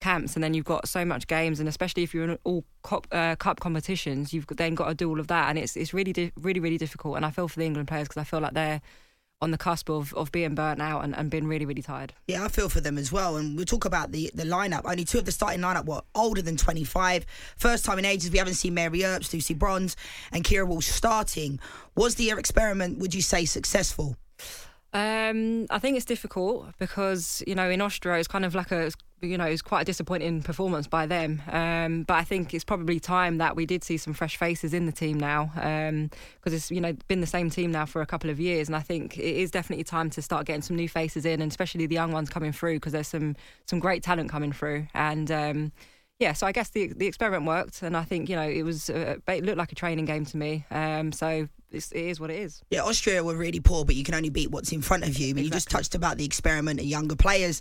camps 0.00 0.36
and 0.36 0.44
then 0.44 0.54
you've 0.54 0.64
got 0.64 0.86
so 0.86 1.04
much 1.04 1.26
games 1.26 1.58
and 1.58 1.68
especially 1.68 2.02
if 2.04 2.14
you're 2.14 2.24
in 2.24 2.38
all 2.44 2.64
cup, 2.82 3.06
uh, 3.12 3.34
cup 3.36 3.60
competitions 3.60 4.30
you've 4.34 4.46
then 4.48 4.74
got 4.74 4.88
to 4.88 4.94
do 4.94 5.08
all 5.08 5.18
of 5.18 5.26
that 5.28 5.48
and 5.48 5.58
it's 5.58 5.74
it's 5.74 5.94
really 5.94 6.12
di- 6.12 6.32
really 6.36 6.60
really 6.60 6.76
difficult 6.76 7.16
and 7.16 7.24
I 7.24 7.30
feel 7.30 7.48
for 7.48 7.58
the 7.58 7.64
England 7.64 7.88
players 7.88 8.06
because 8.06 8.20
I 8.20 8.24
feel 8.24 8.40
like 8.40 8.52
they're 8.52 8.82
on 9.40 9.50
the 9.50 9.58
cusp 9.58 9.90
of, 9.90 10.14
of 10.14 10.32
being 10.32 10.54
burnt 10.54 10.80
out 10.80 11.04
and, 11.04 11.14
and 11.14 11.30
being 11.30 11.46
really, 11.46 11.66
really 11.66 11.82
tired. 11.82 12.14
Yeah, 12.26 12.44
I 12.44 12.48
feel 12.48 12.68
for 12.68 12.80
them 12.80 12.96
as 12.96 13.12
well. 13.12 13.36
And 13.36 13.56
we'll 13.56 13.66
talk 13.66 13.84
about 13.84 14.12
the, 14.12 14.30
the 14.34 14.44
lineup. 14.44 14.82
Only 14.84 15.04
two 15.04 15.18
of 15.18 15.26
the 15.26 15.32
starting 15.32 15.60
lineup 15.60 15.84
were 15.84 16.02
older 16.14 16.40
than 16.40 16.56
25. 16.56 17.26
First 17.56 17.84
time 17.84 17.98
in 17.98 18.04
ages, 18.04 18.30
we 18.30 18.38
haven't 18.38 18.54
seen 18.54 18.74
Mary 18.74 19.04
Earps, 19.04 19.32
Lucy 19.32 19.54
Bronze, 19.54 19.96
and 20.32 20.42
Keira 20.42 20.66
Walsh 20.66 20.86
starting. 20.86 21.60
Was 21.96 22.14
the 22.14 22.30
experiment, 22.30 22.98
would 22.98 23.14
you 23.14 23.22
say, 23.22 23.44
successful? 23.44 24.16
Um, 24.92 25.66
I 25.68 25.78
think 25.78 25.96
it's 25.96 26.06
difficult 26.06 26.68
because 26.78 27.42
you 27.46 27.54
know 27.54 27.68
in 27.68 27.82
Austria 27.82 28.18
it's 28.18 28.28
kind 28.28 28.46
of 28.46 28.54
like 28.54 28.70
a 28.70 28.90
you 29.22 29.38
know 29.38 29.46
it 29.46 29.50
was 29.50 29.62
quite 29.62 29.82
a 29.82 29.84
disappointing 29.84 30.42
performance 30.42 30.86
by 30.86 31.06
them. 31.06 31.42
Um, 31.50 32.02
but 32.02 32.14
I 32.14 32.24
think 32.24 32.54
it's 32.54 32.64
probably 32.64 33.00
time 33.00 33.38
that 33.38 33.56
we 33.56 33.66
did 33.66 33.82
see 33.82 33.96
some 33.96 34.12
fresh 34.12 34.36
faces 34.36 34.74
in 34.74 34.86
the 34.86 34.92
team 34.92 35.18
now 35.18 35.50
because 35.54 36.52
um, 36.52 36.54
it's 36.54 36.70
you 36.70 36.80
know 36.80 36.92
been 37.08 37.20
the 37.20 37.26
same 37.26 37.50
team 37.50 37.72
now 37.72 37.86
for 37.86 38.02
a 38.02 38.06
couple 38.06 38.30
of 38.30 38.38
years, 38.38 38.68
and 38.68 38.76
I 38.76 38.80
think 38.80 39.18
it 39.18 39.36
is 39.36 39.50
definitely 39.50 39.84
time 39.84 40.10
to 40.10 40.22
start 40.22 40.46
getting 40.46 40.62
some 40.62 40.76
new 40.76 40.88
faces 40.88 41.24
in, 41.24 41.40
and 41.40 41.50
especially 41.50 41.86
the 41.86 41.94
young 41.94 42.12
ones 42.12 42.30
coming 42.30 42.52
through 42.52 42.76
because 42.76 42.92
there's 42.92 43.08
some 43.08 43.36
some 43.66 43.78
great 43.78 44.02
talent 44.02 44.30
coming 44.30 44.52
through 44.52 44.86
and. 44.94 45.30
Um, 45.30 45.72
yeah, 46.18 46.32
so 46.32 46.46
I 46.46 46.52
guess 46.52 46.70
the 46.70 46.94
the 46.94 47.06
experiment 47.06 47.44
worked, 47.44 47.82
and 47.82 47.94
I 47.94 48.02
think 48.02 48.30
you 48.30 48.36
know 48.36 48.48
it 48.48 48.62
was 48.62 48.88
uh, 48.88 49.16
it 49.28 49.44
looked 49.44 49.58
like 49.58 49.72
a 49.72 49.74
training 49.74 50.06
game 50.06 50.24
to 50.24 50.36
me. 50.38 50.64
Um, 50.70 51.12
so 51.12 51.46
it's, 51.70 51.92
it 51.92 52.06
is 52.06 52.18
what 52.18 52.30
it 52.30 52.38
is. 52.38 52.62
Yeah, 52.70 52.84
Austria 52.84 53.22
were 53.22 53.36
really 53.36 53.60
poor, 53.60 53.84
but 53.84 53.96
you 53.96 54.04
can 54.04 54.14
only 54.14 54.30
beat 54.30 54.50
what's 54.50 54.72
in 54.72 54.80
front 54.80 55.04
of 55.04 55.18
you. 55.18 55.34
But 55.34 55.40
exactly. 55.40 55.44
you 55.44 55.50
just 55.50 55.68
touched 55.68 55.94
about 55.94 56.16
the 56.16 56.24
experiment 56.24 56.80
and 56.80 56.88
younger 56.88 57.16
players. 57.16 57.60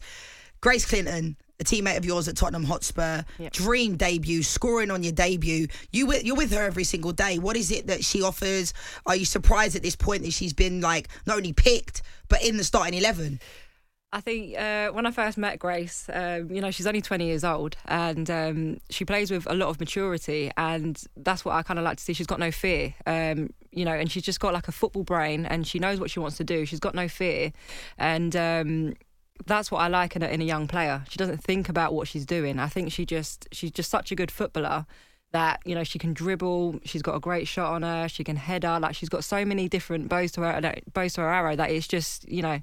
Grace 0.62 0.86
Clinton, 0.86 1.36
a 1.60 1.64
teammate 1.64 1.98
of 1.98 2.06
yours 2.06 2.28
at 2.28 2.36
Tottenham 2.36 2.64
Hotspur, 2.64 3.24
yep. 3.40 3.52
dream 3.54 3.96
debut, 3.96 4.44
scoring 4.44 4.92
on 4.92 5.04
your 5.04 5.14
debut. 5.14 5.68
You 5.92 6.14
you're 6.14 6.36
with 6.36 6.52
her 6.52 6.64
every 6.64 6.84
single 6.84 7.14
day. 7.14 7.40
What 7.40 7.56
is 7.56 7.72
it 7.72 7.88
that 7.88 8.04
she 8.04 8.22
offers? 8.22 8.74
Are 9.06 9.16
you 9.16 9.26
surprised 9.26 9.76
at 9.76 9.84
this 9.84 9.96
point 9.96 10.24
that 10.24 10.34
she's 10.34 10.54
been 10.54 10.82
like 10.82 11.08
not 11.26 11.38
only 11.38 11.54
picked 11.54 12.02
but 12.28 12.44
in 12.44 12.58
the 12.58 12.64
starting 12.64 12.94
eleven? 12.94 13.40
I 14.16 14.22
think 14.22 14.58
uh, 14.58 14.92
when 14.92 15.06
I 15.06 15.12
first 15.12 15.38
met 15.38 15.60
Grace, 15.60 16.10
um, 16.14 16.50
you 16.50 16.62
know, 16.62 16.72
she's 16.72 16.88
only 16.88 17.02
20 17.02 17.26
years 17.26 17.44
old 17.44 17.76
and 17.84 18.32
um, 18.32 18.78
she 18.90 19.04
plays 19.04 19.30
with 19.30 19.46
a 19.46 19.54
lot 19.54 19.68
of 19.68 19.78
maturity. 19.78 20.52
And 20.56 21.02
that's 21.18 21.44
what 21.44 21.54
I 21.54 21.64
kind 21.64 21.78
of 21.78 21.84
like 21.84 21.98
to 21.98 22.04
see. 22.04 22.14
She's 22.14 22.26
got 22.26 22.40
no 22.40 22.50
fear, 22.50 22.94
um, 23.06 23.50
you 23.72 23.84
know, 23.84 23.92
and 23.92 24.10
she's 24.10 24.24
just 24.24 24.40
got 24.40 24.54
like 24.54 24.70
a 24.70 24.72
football 24.72 25.04
brain 25.04 25.46
and 25.46 25.68
she 25.68 25.80
knows 25.80 26.00
what 26.00 26.10
she 26.12 26.22
wants 26.22 26.38
to 26.38 26.46
do. 26.46 26.66
She's 26.66 26.80
got 26.80 26.96
no 26.96 27.10
fear. 27.10 27.52
And 27.98 28.34
um, 28.38 28.94
that's 29.46 29.72
what 29.72 29.80
I 29.80 29.88
like 29.88 30.16
in 30.16 30.24
a, 30.24 30.28
in 30.28 30.42
a 30.42 30.46
young 30.46 30.68
player. 30.68 31.04
She 31.10 31.18
doesn't 31.18 31.44
think 31.44 31.70
about 31.70 31.94
what 31.94 32.08
she's 32.08 32.26
doing. 32.26 32.60
I 32.60 32.68
think 32.68 32.92
she 32.92 33.06
just, 33.06 33.48
she's 33.52 33.72
just 33.72 33.90
such 33.90 34.12
a 34.12 34.16
good 34.16 34.32
footballer 34.32 34.86
that 35.32 35.60
you 35.66 35.76
know 35.76 35.84
she 35.84 36.00
can 36.00 36.14
dribble 36.14 36.80
she's 36.86 37.02
got 37.02 37.14
a 37.14 37.20
great 37.20 37.46
shot 37.46 37.74
on 37.74 37.82
her 37.82 38.08
she 38.08 38.24
can 38.24 38.38
header 38.38 38.80
like 38.80 38.96
she's 38.96 39.10
got 39.10 39.22
so 39.22 39.44
many 39.44 39.68
different 39.68 40.08
bows 40.08 40.32
to 40.32 40.40
her 40.40 40.76
bows 40.94 41.14
to 41.14 41.20
her 41.20 41.28
arrow 41.28 41.58
that 41.58 41.70
it's 41.72 41.88
just 41.88 42.30
you 42.30 42.42
know 42.42 42.62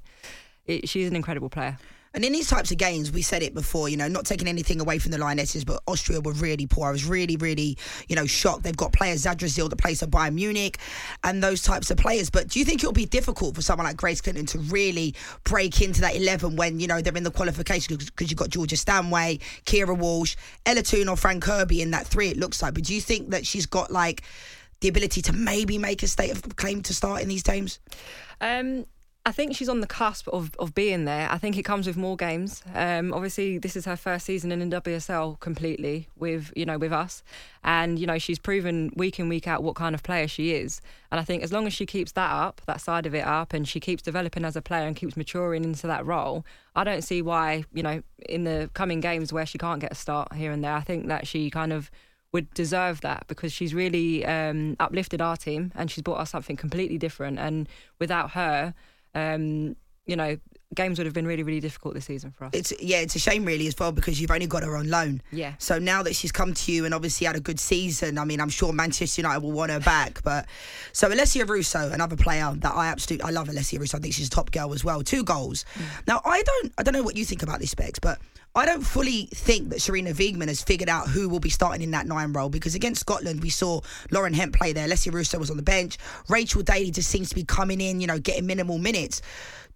it, 0.66 0.88
she's 0.88 1.08
an 1.08 1.16
incredible 1.16 1.48
player. 1.48 1.78
And 2.14 2.24
in 2.24 2.32
these 2.32 2.48
types 2.48 2.70
of 2.70 2.78
games, 2.78 3.10
we 3.10 3.22
said 3.22 3.42
it 3.42 3.54
before, 3.54 3.88
you 3.88 3.96
know, 3.96 4.08
not 4.08 4.26
taking 4.26 4.48
anything 4.48 4.80
away 4.80 4.98
from 4.98 5.12
the 5.12 5.18
Lionesses, 5.18 5.64
but 5.64 5.82
Austria 5.86 6.20
were 6.20 6.32
really 6.32 6.66
poor. 6.66 6.88
I 6.88 6.92
was 6.92 7.06
really, 7.06 7.36
really, 7.36 7.78
you 8.08 8.16
know, 8.16 8.26
shocked. 8.26 8.62
They've 8.64 8.76
got 8.76 8.92
players, 8.92 9.24
Zadrazil, 9.24 9.70
that 9.70 9.76
plays 9.76 10.00
for 10.00 10.06
Bayern 10.06 10.34
Munich, 10.34 10.78
and 11.24 11.42
those 11.42 11.62
types 11.62 11.90
of 11.90 11.96
players. 11.96 12.30
But 12.30 12.48
do 12.48 12.58
you 12.58 12.64
think 12.64 12.80
it'll 12.80 12.92
be 12.92 13.06
difficult 13.06 13.54
for 13.54 13.62
someone 13.62 13.86
like 13.86 13.96
Grace 13.96 14.20
Clinton 14.20 14.46
to 14.46 14.58
really 14.58 15.14
break 15.44 15.80
into 15.80 16.00
that 16.02 16.16
11 16.16 16.56
when, 16.56 16.80
you 16.80 16.86
know, 16.86 17.00
they're 17.00 17.16
in 17.16 17.24
the 17.24 17.30
qualification? 17.30 17.96
Because 17.96 18.30
you've 18.30 18.38
got 18.38 18.50
Georgia 18.50 18.76
Stanway, 18.76 19.38
Keira 19.64 19.96
Walsh, 19.96 20.36
Ella 20.66 20.82
Toone, 20.82 21.08
or 21.08 21.16
Fran 21.16 21.40
Kirby 21.40 21.80
in 21.80 21.92
that 21.92 22.06
three, 22.06 22.28
it 22.28 22.36
looks 22.36 22.62
like. 22.62 22.74
But 22.74 22.84
do 22.84 22.94
you 22.94 23.00
think 23.00 23.30
that 23.30 23.46
she's 23.46 23.66
got, 23.66 23.90
like, 23.90 24.22
the 24.80 24.88
ability 24.88 25.22
to 25.22 25.32
maybe 25.32 25.78
make 25.78 26.02
a 26.02 26.08
state 26.08 26.30
of 26.30 26.56
claim 26.56 26.82
to 26.82 26.92
start 26.92 27.22
in 27.22 27.28
these 27.28 27.42
games? 27.42 27.78
Um, 28.40 28.84
I 29.24 29.30
think 29.30 29.54
she's 29.54 29.68
on 29.68 29.80
the 29.80 29.86
cusp 29.86 30.26
of, 30.28 30.56
of 30.58 30.74
being 30.74 31.04
there. 31.04 31.30
I 31.30 31.38
think 31.38 31.56
it 31.56 31.62
comes 31.62 31.86
with 31.86 31.96
more 31.96 32.16
games. 32.16 32.60
Um, 32.74 33.12
obviously, 33.12 33.56
this 33.56 33.76
is 33.76 33.84
her 33.84 33.96
first 33.96 34.26
season 34.26 34.50
in 34.50 34.68
WSL 34.68 35.38
completely 35.38 36.08
with 36.16 36.52
you 36.56 36.66
know 36.66 36.76
with 36.76 36.92
us, 36.92 37.22
and 37.62 38.00
you 38.00 38.06
know 38.06 38.18
she's 38.18 38.40
proven 38.40 38.92
week 38.96 39.20
in 39.20 39.28
week 39.28 39.46
out 39.46 39.62
what 39.62 39.76
kind 39.76 39.94
of 39.94 40.02
player 40.02 40.26
she 40.26 40.54
is. 40.54 40.80
And 41.12 41.20
I 41.20 41.24
think 41.24 41.44
as 41.44 41.52
long 41.52 41.68
as 41.68 41.72
she 41.72 41.86
keeps 41.86 42.12
that 42.12 42.32
up, 42.32 42.62
that 42.66 42.80
side 42.80 43.06
of 43.06 43.14
it 43.14 43.24
up, 43.24 43.52
and 43.52 43.66
she 43.66 43.78
keeps 43.78 44.02
developing 44.02 44.44
as 44.44 44.56
a 44.56 44.62
player 44.62 44.88
and 44.88 44.96
keeps 44.96 45.16
maturing 45.16 45.62
into 45.62 45.86
that 45.86 46.04
role, 46.04 46.44
I 46.74 46.82
don't 46.82 47.02
see 47.02 47.22
why 47.22 47.64
you 47.72 47.84
know 47.84 48.02
in 48.28 48.42
the 48.42 48.70
coming 48.74 48.98
games 48.98 49.32
where 49.32 49.46
she 49.46 49.56
can't 49.56 49.80
get 49.80 49.92
a 49.92 49.96
start 49.96 50.34
here 50.34 50.50
and 50.50 50.64
there. 50.64 50.74
I 50.74 50.80
think 50.80 51.06
that 51.06 51.28
she 51.28 51.48
kind 51.48 51.72
of 51.72 51.92
would 52.32 52.52
deserve 52.54 53.02
that 53.02 53.24
because 53.28 53.52
she's 53.52 53.72
really 53.72 54.24
um, 54.24 54.74
uplifted 54.80 55.20
our 55.20 55.36
team 55.36 55.70
and 55.76 55.90
she's 55.90 56.02
brought 56.02 56.18
us 56.18 56.30
something 56.30 56.56
completely 56.56 56.98
different. 56.98 57.38
And 57.38 57.68
without 58.00 58.30
her 58.30 58.74
um, 59.14 59.76
you 60.06 60.16
know, 60.16 60.36
games 60.74 60.98
would 60.98 61.06
have 61.06 61.14
been 61.14 61.26
really, 61.26 61.42
really 61.42 61.60
difficult 61.60 61.94
this 61.94 62.06
season 62.06 62.30
for 62.30 62.44
us. 62.46 62.50
It's 62.54 62.72
yeah, 62.82 62.98
it's 62.98 63.14
a 63.14 63.18
shame 63.18 63.44
really 63.44 63.66
as 63.66 63.78
well 63.78 63.92
because 63.92 64.20
you've 64.20 64.30
only 64.30 64.46
got 64.46 64.62
her 64.62 64.76
on 64.76 64.88
loan. 64.88 65.22
Yeah. 65.30 65.54
So 65.58 65.78
now 65.78 66.02
that 66.02 66.16
she's 66.16 66.32
come 66.32 66.54
to 66.54 66.72
you 66.72 66.84
and 66.84 66.94
obviously 66.94 67.26
had 67.26 67.36
a 67.36 67.40
good 67.40 67.60
season, 67.60 68.18
I 68.18 68.24
mean, 68.24 68.40
I'm 68.40 68.48
sure 68.48 68.72
Manchester 68.72 69.22
United 69.22 69.42
will 69.42 69.52
want 69.52 69.70
her 69.70 69.80
back. 69.80 70.22
But 70.22 70.46
so 70.92 71.08
Alessia 71.08 71.48
Russo, 71.48 71.90
another 71.92 72.16
player 72.16 72.52
that 72.56 72.74
I 72.74 72.86
absolutely 72.88 73.24
I 73.24 73.30
love 73.30 73.48
Alessia 73.48 73.78
Russo. 73.78 73.98
I 73.98 74.00
think 74.00 74.14
she's 74.14 74.28
a 74.28 74.30
top 74.30 74.50
girl 74.50 74.72
as 74.72 74.84
well. 74.84 75.02
Two 75.02 75.24
goals. 75.24 75.64
Mm. 75.74 76.06
Now 76.08 76.20
I 76.24 76.42
don't 76.42 76.72
I 76.78 76.82
don't 76.82 76.94
know 76.94 77.02
what 77.02 77.16
you 77.16 77.24
think 77.24 77.42
about 77.42 77.60
this 77.60 77.74
Bex, 77.74 77.98
but 77.98 78.18
I 78.54 78.66
don't 78.66 78.82
fully 78.82 79.28
think 79.32 79.70
that 79.70 79.78
Sarina 79.78 80.12
Wiegman 80.12 80.48
has 80.48 80.62
figured 80.62 80.90
out 80.90 81.08
who 81.08 81.28
will 81.28 81.40
be 81.40 81.48
starting 81.48 81.80
in 81.80 81.90
that 81.92 82.06
nine 82.06 82.34
role 82.34 82.50
because 82.50 82.74
against 82.74 83.00
Scotland 83.00 83.40
we 83.42 83.48
saw 83.48 83.80
Lauren 84.10 84.34
Hemp 84.34 84.54
play 84.54 84.74
there. 84.74 84.86
Alessia 84.86 85.12
Russo 85.12 85.38
was 85.38 85.50
on 85.50 85.56
the 85.56 85.62
bench. 85.62 85.96
Rachel 86.28 86.60
Daly 86.60 86.90
just 86.90 87.08
seems 87.08 87.30
to 87.30 87.34
be 87.34 87.44
coming 87.44 87.80
in, 87.80 88.00
you 88.00 88.06
know, 88.06 88.18
getting 88.18 88.46
minimal 88.46 88.76
minutes. 88.76 89.22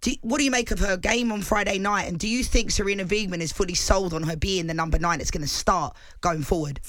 Do, 0.03 0.13
what 0.21 0.39
do 0.39 0.45
you 0.45 0.51
make 0.51 0.71
of 0.73 0.79
her 0.81 0.99
game 0.99 1.33
on 1.33 1.41
Friday 1.41 1.79
night? 1.79 2.07
And 2.07 2.19
do 2.19 2.29
you 2.29 2.45
think 2.45 2.69
Sarina 2.69 3.07
Wiegman 3.07 3.41
is 3.41 3.51
fully 3.51 3.73
sold 3.73 4.13
on 4.13 4.25
her 4.25 4.37
being 4.37 4.67
the 4.67 4.75
number 4.75 4.99
nine 4.99 5.19
that's 5.19 5.31
going 5.31 5.43
to 5.43 5.49
start 5.49 5.97
going 6.21 6.43
forward? 6.43 6.81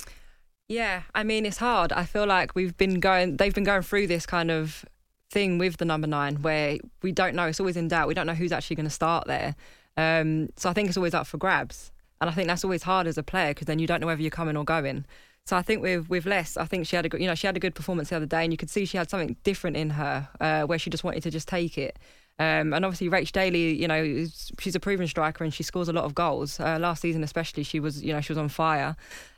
Yeah, 0.68 1.04
I 1.16 1.24
mean 1.24 1.46
it's 1.46 1.58
hard. 1.58 1.94
I 1.94 2.04
feel 2.04 2.26
like 2.26 2.54
we've 2.54 2.76
been 2.76 3.00
going. 3.00 3.38
They've 3.38 3.56
been 3.56 3.64
going 3.64 3.84
through 3.84 4.08
this 4.08 4.26
kind 4.26 4.52
of 4.52 4.84
thing 5.32 5.58
with 5.58 5.78
the 5.78 5.86
number 5.86 6.08
nine 6.08 6.42
where 6.42 6.80
we 7.02 7.14
don't 7.14 7.36
know. 7.36 7.46
It's 7.46 7.62
always 7.62 7.78
in 7.78 7.88
doubt. 7.88 8.10
We 8.10 8.14
don't 8.14 8.28
know 8.28 8.34
who's 8.34 8.52
actually 8.52 8.76
going 8.76 8.88
to 8.88 8.90
start 8.90 9.28
there. 9.28 9.56
Um, 9.98 10.50
so 10.56 10.70
I 10.70 10.74
think 10.74 10.88
it's 10.88 10.98
always 10.98 11.14
up 11.14 11.28
for 11.28 11.38
grabs, 11.38 11.92
and 12.22 12.30
I 12.30 12.34
think 12.34 12.48
that's 12.48 12.64
always 12.64 12.84
hard 12.84 13.08
as 13.08 13.18
a 13.18 13.24
player 13.24 13.52
because 13.52 13.66
then 13.66 13.80
you 13.80 13.88
don't 13.88 14.00
know 14.00 14.08
whether 14.08 14.22
you're 14.22 14.32
coming 14.32 14.56
or 14.56 14.64
going. 14.64 15.06
So 15.46 15.56
I 15.56 15.62
think 15.62 15.82
with 15.82 16.10
with 16.10 16.26
Les, 16.26 16.58
I 16.58 16.66
think 16.66 16.88
she 16.88 16.96
had 16.96 17.06
a 17.06 17.10
good, 17.10 17.22
you 17.22 17.28
know, 17.28 17.36
she 17.36 17.48
had 17.48 17.56
a 17.56 17.60
good 17.60 17.74
performance 17.74 18.10
the 18.10 18.18
other 18.18 18.26
day, 18.26 18.44
and 18.44 18.54
you 18.54 18.58
could 18.58 18.70
see 18.70 18.86
she 18.86 18.98
had 18.98 19.10
something 19.10 19.36
different 19.44 19.78
in 19.78 19.92
her 19.92 20.28
uh, 20.40 20.64
where 20.64 20.78
she 20.78 20.90
just 20.90 21.04
wanted 21.04 21.24
to 21.24 21.32
just 21.32 21.48
take 21.48 21.78
it. 21.78 21.98
Um, 22.40 22.74
and 22.74 22.86
obviously, 22.86 23.10
Rach 23.10 23.32
Daly, 23.32 23.74
you 23.74 23.88
know, 23.88 24.26
she's 24.60 24.76
a 24.76 24.80
proven 24.80 25.08
striker 25.08 25.44
and 25.44 25.52
she 25.52 25.64
scores 25.64 25.90
a 25.90 25.94
lot 25.94 26.04
of 26.04 26.14
goals. 26.14 26.60
Uh, 26.60 26.78
last 26.80 27.02
season, 27.02 27.24
especially, 27.24 27.64
she 27.64 27.80
was, 27.80 28.04
you 28.04 28.14
know, 28.14 28.22
she 28.22 28.32
was 28.32 28.38
on 28.38 28.48
fire. 28.48 28.96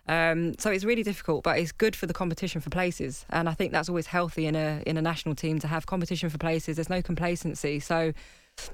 Um, 0.07 0.57
so 0.57 0.69
it's 0.69 0.83
really 0.83 1.03
difficult, 1.03 1.43
but 1.43 1.59
it's 1.59 1.71
good 1.71 1.95
for 1.95 2.07
the 2.07 2.13
competition 2.13 2.59
for 2.59 2.69
places, 2.71 3.25
and 3.29 3.47
I 3.47 3.53
think 3.53 3.71
that's 3.71 3.87
always 3.87 4.07
healthy 4.07 4.47
in 4.47 4.55
a 4.55 4.81
in 4.87 4.97
a 4.97 5.01
national 5.01 5.35
team 5.35 5.59
to 5.59 5.67
have 5.67 5.85
competition 5.85 6.29
for 6.29 6.39
places. 6.39 6.77
There's 6.77 6.89
no 6.89 7.03
complacency, 7.03 7.79
so 7.79 8.13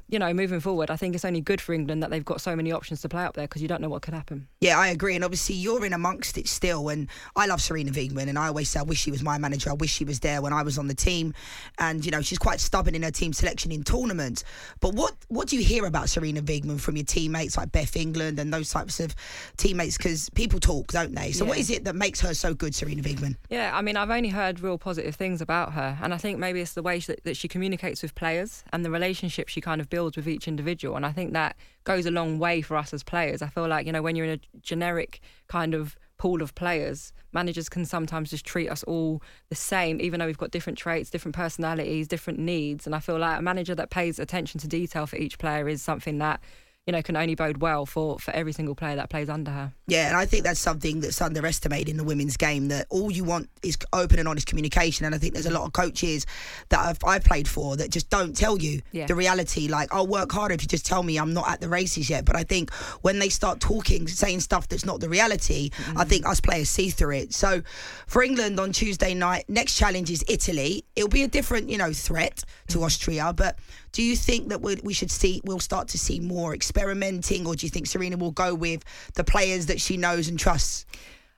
you 0.07 0.19
know, 0.19 0.33
moving 0.33 0.59
forward, 0.59 0.89
I 0.91 0.95
think 0.95 1.15
it's 1.15 1.25
only 1.25 1.41
good 1.41 1.61
for 1.61 1.73
England 1.73 2.03
that 2.03 2.09
they've 2.09 2.23
got 2.25 2.41
so 2.41 2.55
many 2.55 2.71
options 2.71 3.01
to 3.01 3.09
play 3.09 3.23
up 3.23 3.35
there 3.35 3.45
because 3.45 3.61
you 3.61 3.67
don't 3.67 3.81
know 3.81 3.89
what 3.89 4.01
could 4.01 4.13
happen. 4.13 4.47
Yeah, 4.61 4.79
I 4.79 4.87
agree. 4.87 5.15
And 5.15 5.23
obviously, 5.23 5.55
you're 5.55 5.85
in 5.85 5.93
amongst 5.93 6.37
it 6.37 6.47
still. 6.47 6.89
And 6.89 7.07
I 7.35 7.45
love 7.47 7.59
Sarina 7.59 7.89
Wiegman. 7.91 8.27
And 8.29 8.37
I 8.39 8.47
always 8.47 8.69
say, 8.69 8.79
I 8.79 8.83
wish 8.83 8.99
she 8.99 9.11
was 9.11 9.23
my 9.23 9.37
manager. 9.37 9.69
I 9.69 9.73
wish 9.73 9.91
she 9.91 10.05
was 10.05 10.19
there 10.19 10.41
when 10.41 10.53
I 10.53 10.63
was 10.63 10.77
on 10.77 10.87
the 10.87 10.95
team. 10.95 11.33
And, 11.79 12.05
you 12.05 12.11
know, 12.11 12.21
she's 12.21 12.37
quite 12.39 12.59
stubborn 12.59 12.95
in 12.95 13.03
her 13.03 13.11
team 13.11 13.33
selection 13.33 13.71
in 13.71 13.83
tournaments. 13.83 14.43
But 14.79 14.93
what, 14.93 15.13
what 15.27 15.47
do 15.47 15.55
you 15.57 15.63
hear 15.63 15.85
about 15.85 16.05
Sarina 16.05 16.39
Wiegman 16.41 16.79
from 16.79 16.95
your 16.97 17.05
teammates 17.05 17.57
like 17.57 17.71
Beth 17.71 17.95
England 17.95 18.39
and 18.39 18.53
those 18.53 18.69
types 18.69 18.99
of 18.99 19.15
teammates? 19.57 19.97
Because 19.97 20.29
people 20.31 20.59
talk, 20.59 20.91
don't 20.91 21.13
they? 21.15 21.31
So, 21.31 21.45
what 21.45 21.57
Yeah. 21.57 21.61
is 21.61 21.69
it 21.69 21.85
that 21.85 21.95
makes 21.95 22.19
her 22.21 22.33
so 22.33 22.53
good, 22.53 22.73
Sarina 22.73 23.01
Wiegman? 23.01 23.35
Yeah, 23.49 23.71
I 23.73 23.81
mean, 23.81 23.97
I've 23.97 24.09
only 24.09 24.29
heard 24.29 24.59
real 24.59 24.77
positive 24.77 25.15
things 25.15 25.41
about 25.41 25.73
her, 25.73 25.97
and 26.01 26.13
I 26.13 26.17
think 26.17 26.39
maybe 26.39 26.61
it's 26.61 26.73
the 26.73 26.81
way 26.83 26.99
that, 26.99 27.23
that 27.23 27.37
she 27.37 27.47
communicates 27.47 28.01
with 28.01 28.15
players 28.15 28.63
and 28.71 28.83
the 28.85 28.89
relationship 28.91 29.47
she 29.47 29.61
kind 29.61 29.74
of 29.81 29.89
builds 29.89 30.17
with 30.17 30.27
each 30.27 30.47
individual, 30.47 30.95
and 30.95 31.05
I 31.05 31.11
think 31.11 31.33
that 31.33 31.55
goes 31.83 32.05
a 32.05 32.11
long 32.11 32.39
way 32.39 32.61
for 32.61 32.77
us 32.77 32.93
as 32.93 33.03
players. 33.03 33.41
I 33.41 33.47
feel 33.47 33.67
like 33.67 33.85
you 33.85 33.91
know 33.91 34.01
when 34.01 34.15
you're 34.15 34.25
in 34.25 34.39
a 34.39 34.57
generic 34.59 35.21
kind 35.47 35.73
of 35.73 35.95
pool 36.17 36.41
of 36.41 36.55
players, 36.55 37.11
managers 37.33 37.67
can 37.67 37.85
sometimes 37.85 38.29
just 38.29 38.45
treat 38.45 38.69
us 38.69 38.83
all 38.83 39.21
the 39.49 39.55
same, 39.55 39.99
even 39.99 40.19
though 40.19 40.25
we've 40.25 40.37
got 40.37 40.51
different 40.51 40.77
traits, 40.77 41.09
different 41.09 41.35
personalities, 41.35 42.07
different 42.07 42.39
needs, 42.39 42.85
and 42.85 42.95
I 42.95 42.99
feel 42.99 43.17
like 43.17 43.39
a 43.39 43.41
manager 43.41 43.75
that 43.75 43.89
pays 43.89 44.19
attention 44.19 44.59
to 44.61 44.67
detail 44.67 45.05
for 45.05 45.17
each 45.17 45.37
player 45.37 45.67
is 45.67 45.81
something 45.81 46.17
that 46.19 46.39
you 46.85 46.91
know 46.91 47.01
can 47.01 47.15
only 47.15 47.35
bode 47.35 47.57
well 47.57 47.85
for 47.85 48.19
for 48.19 48.31
every 48.31 48.53
single 48.53 48.75
player 48.75 48.95
that 48.95 49.09
plays 49.09 49.29
under 49.29 49.51
her. 49.51 49.73
Yeah, 49.87 50.07
and 50.07 50.17
I 50.17 50.25
think 50.25 50.43
that's 50.43 50.59
something 50.59 50.99
that's 50.99 51.21
underestimated 51.21 51.89
in 51.89 51.97
the 51.97 52.03
women's 52.03 52.37
game. 52.37 52.67
That 52.67 52.87
all 52.89 53.11
you 53.11 53.23
want 53.23 53.49
is 53.63 53.77
open 53.93 54.19
and 54.19 54.27
honest 54.27 54.47
communication. 54.47 55.05
And 55.05 55.13
I 55.13 55.17
think 55.17 55.33
there's 55.33 55.45
a 55.45 55.51
lot 55.51 55.63
of 55.63 55.73
coaches 55.73 56.25
that 56.69 56.79
I've, 56.79 56.97
I've 57.05 57.23
played 57.23 57.47
for 57.47 57.75
that 57.77 57.91
just 57.91 58.09
don't 58.09 58.35
tell 58.35 58.59
you 58.59 58.81
Yeah. 58.91 59.05
the 59.05 59.15
reality. 59.15 59.67
Like, 59.67 59.93
I'll 59.93 60.07
work 60.07 60.31
harder 60.31 60.55
if 60.55 60.61
you 60.61 60.67
just 60.67 60.85
tell 60.85 61.03
me 61.03 61.17
I'm 61.17 61.33
not 61.33 61.49
at 61.49 61.61
the 61.61 61.69
races 61.69 62.09
yet. 62.09 62.25
But 62.25 62.35
I 62.35 62.43
think 62.43 62.73
when 63.01 63.19
they 63.19 63.29
start 63.29 63.59
talking, 63.59 64.07
saying 64.07 64.39
stuff 64.39 64.67
that's 64.67 64.85
not 64.85 64.99
the 64.99 65.09
reality, 65.09 65.69
I 65.95 66.03
mm. 66.03 66.07
think 66.07 66.25
us 66.25 66.41
players 66.41 66.69
see 66.69 66.89
through 66.89 67.15
it. 67.17 67.33
So 67.33 67.61
for 68.07 68.23
England 68.23 68.59
on 68.59 68.71
Tuesday 68.71 69.13
night, 69.13 69.45
next 69.47 69.75
challenge 69.75 70.09
is 70.09 70.23
Italy. 70.27 70.83
It'll 70.95 71.09
be 71.09 71.23
a 71.23 71.27
different, 71.27 71.69
you 71.69 71.77
know, 71.77 71.93
threat 71.93 72.43
to 72.69 72.79
mm. 72.79 72.85
Austria. 72.85 73.33
But 73.33 73.57
do 73.95 74.03
you 74.03 74.17
think 74.17 74.49
that 74.49 74.59
we 74.61 74.93
should 74.93 75.09
see, 75.09 75.39
we'll 75.45 75.61
start 75.61 75.87
to 75.87 75.97
see 75.97 76.19
more 76.19 76.53
experimenting, 76.53 77.47
or 77.47 77.55
do 77.55 77.65
you 77.65 77.69
think 77.69 77.85
Sarina 77.85 78.19
will 78.19 78.31
go 78.31 78.53
with 78.53 78.83
the 79.13 79.23
players 79.23 79.67
that 79.67 79.79
she 79.79 79.95
knows 79.95 80.27
and 80.27 80.37
trusts? 80.37 80.85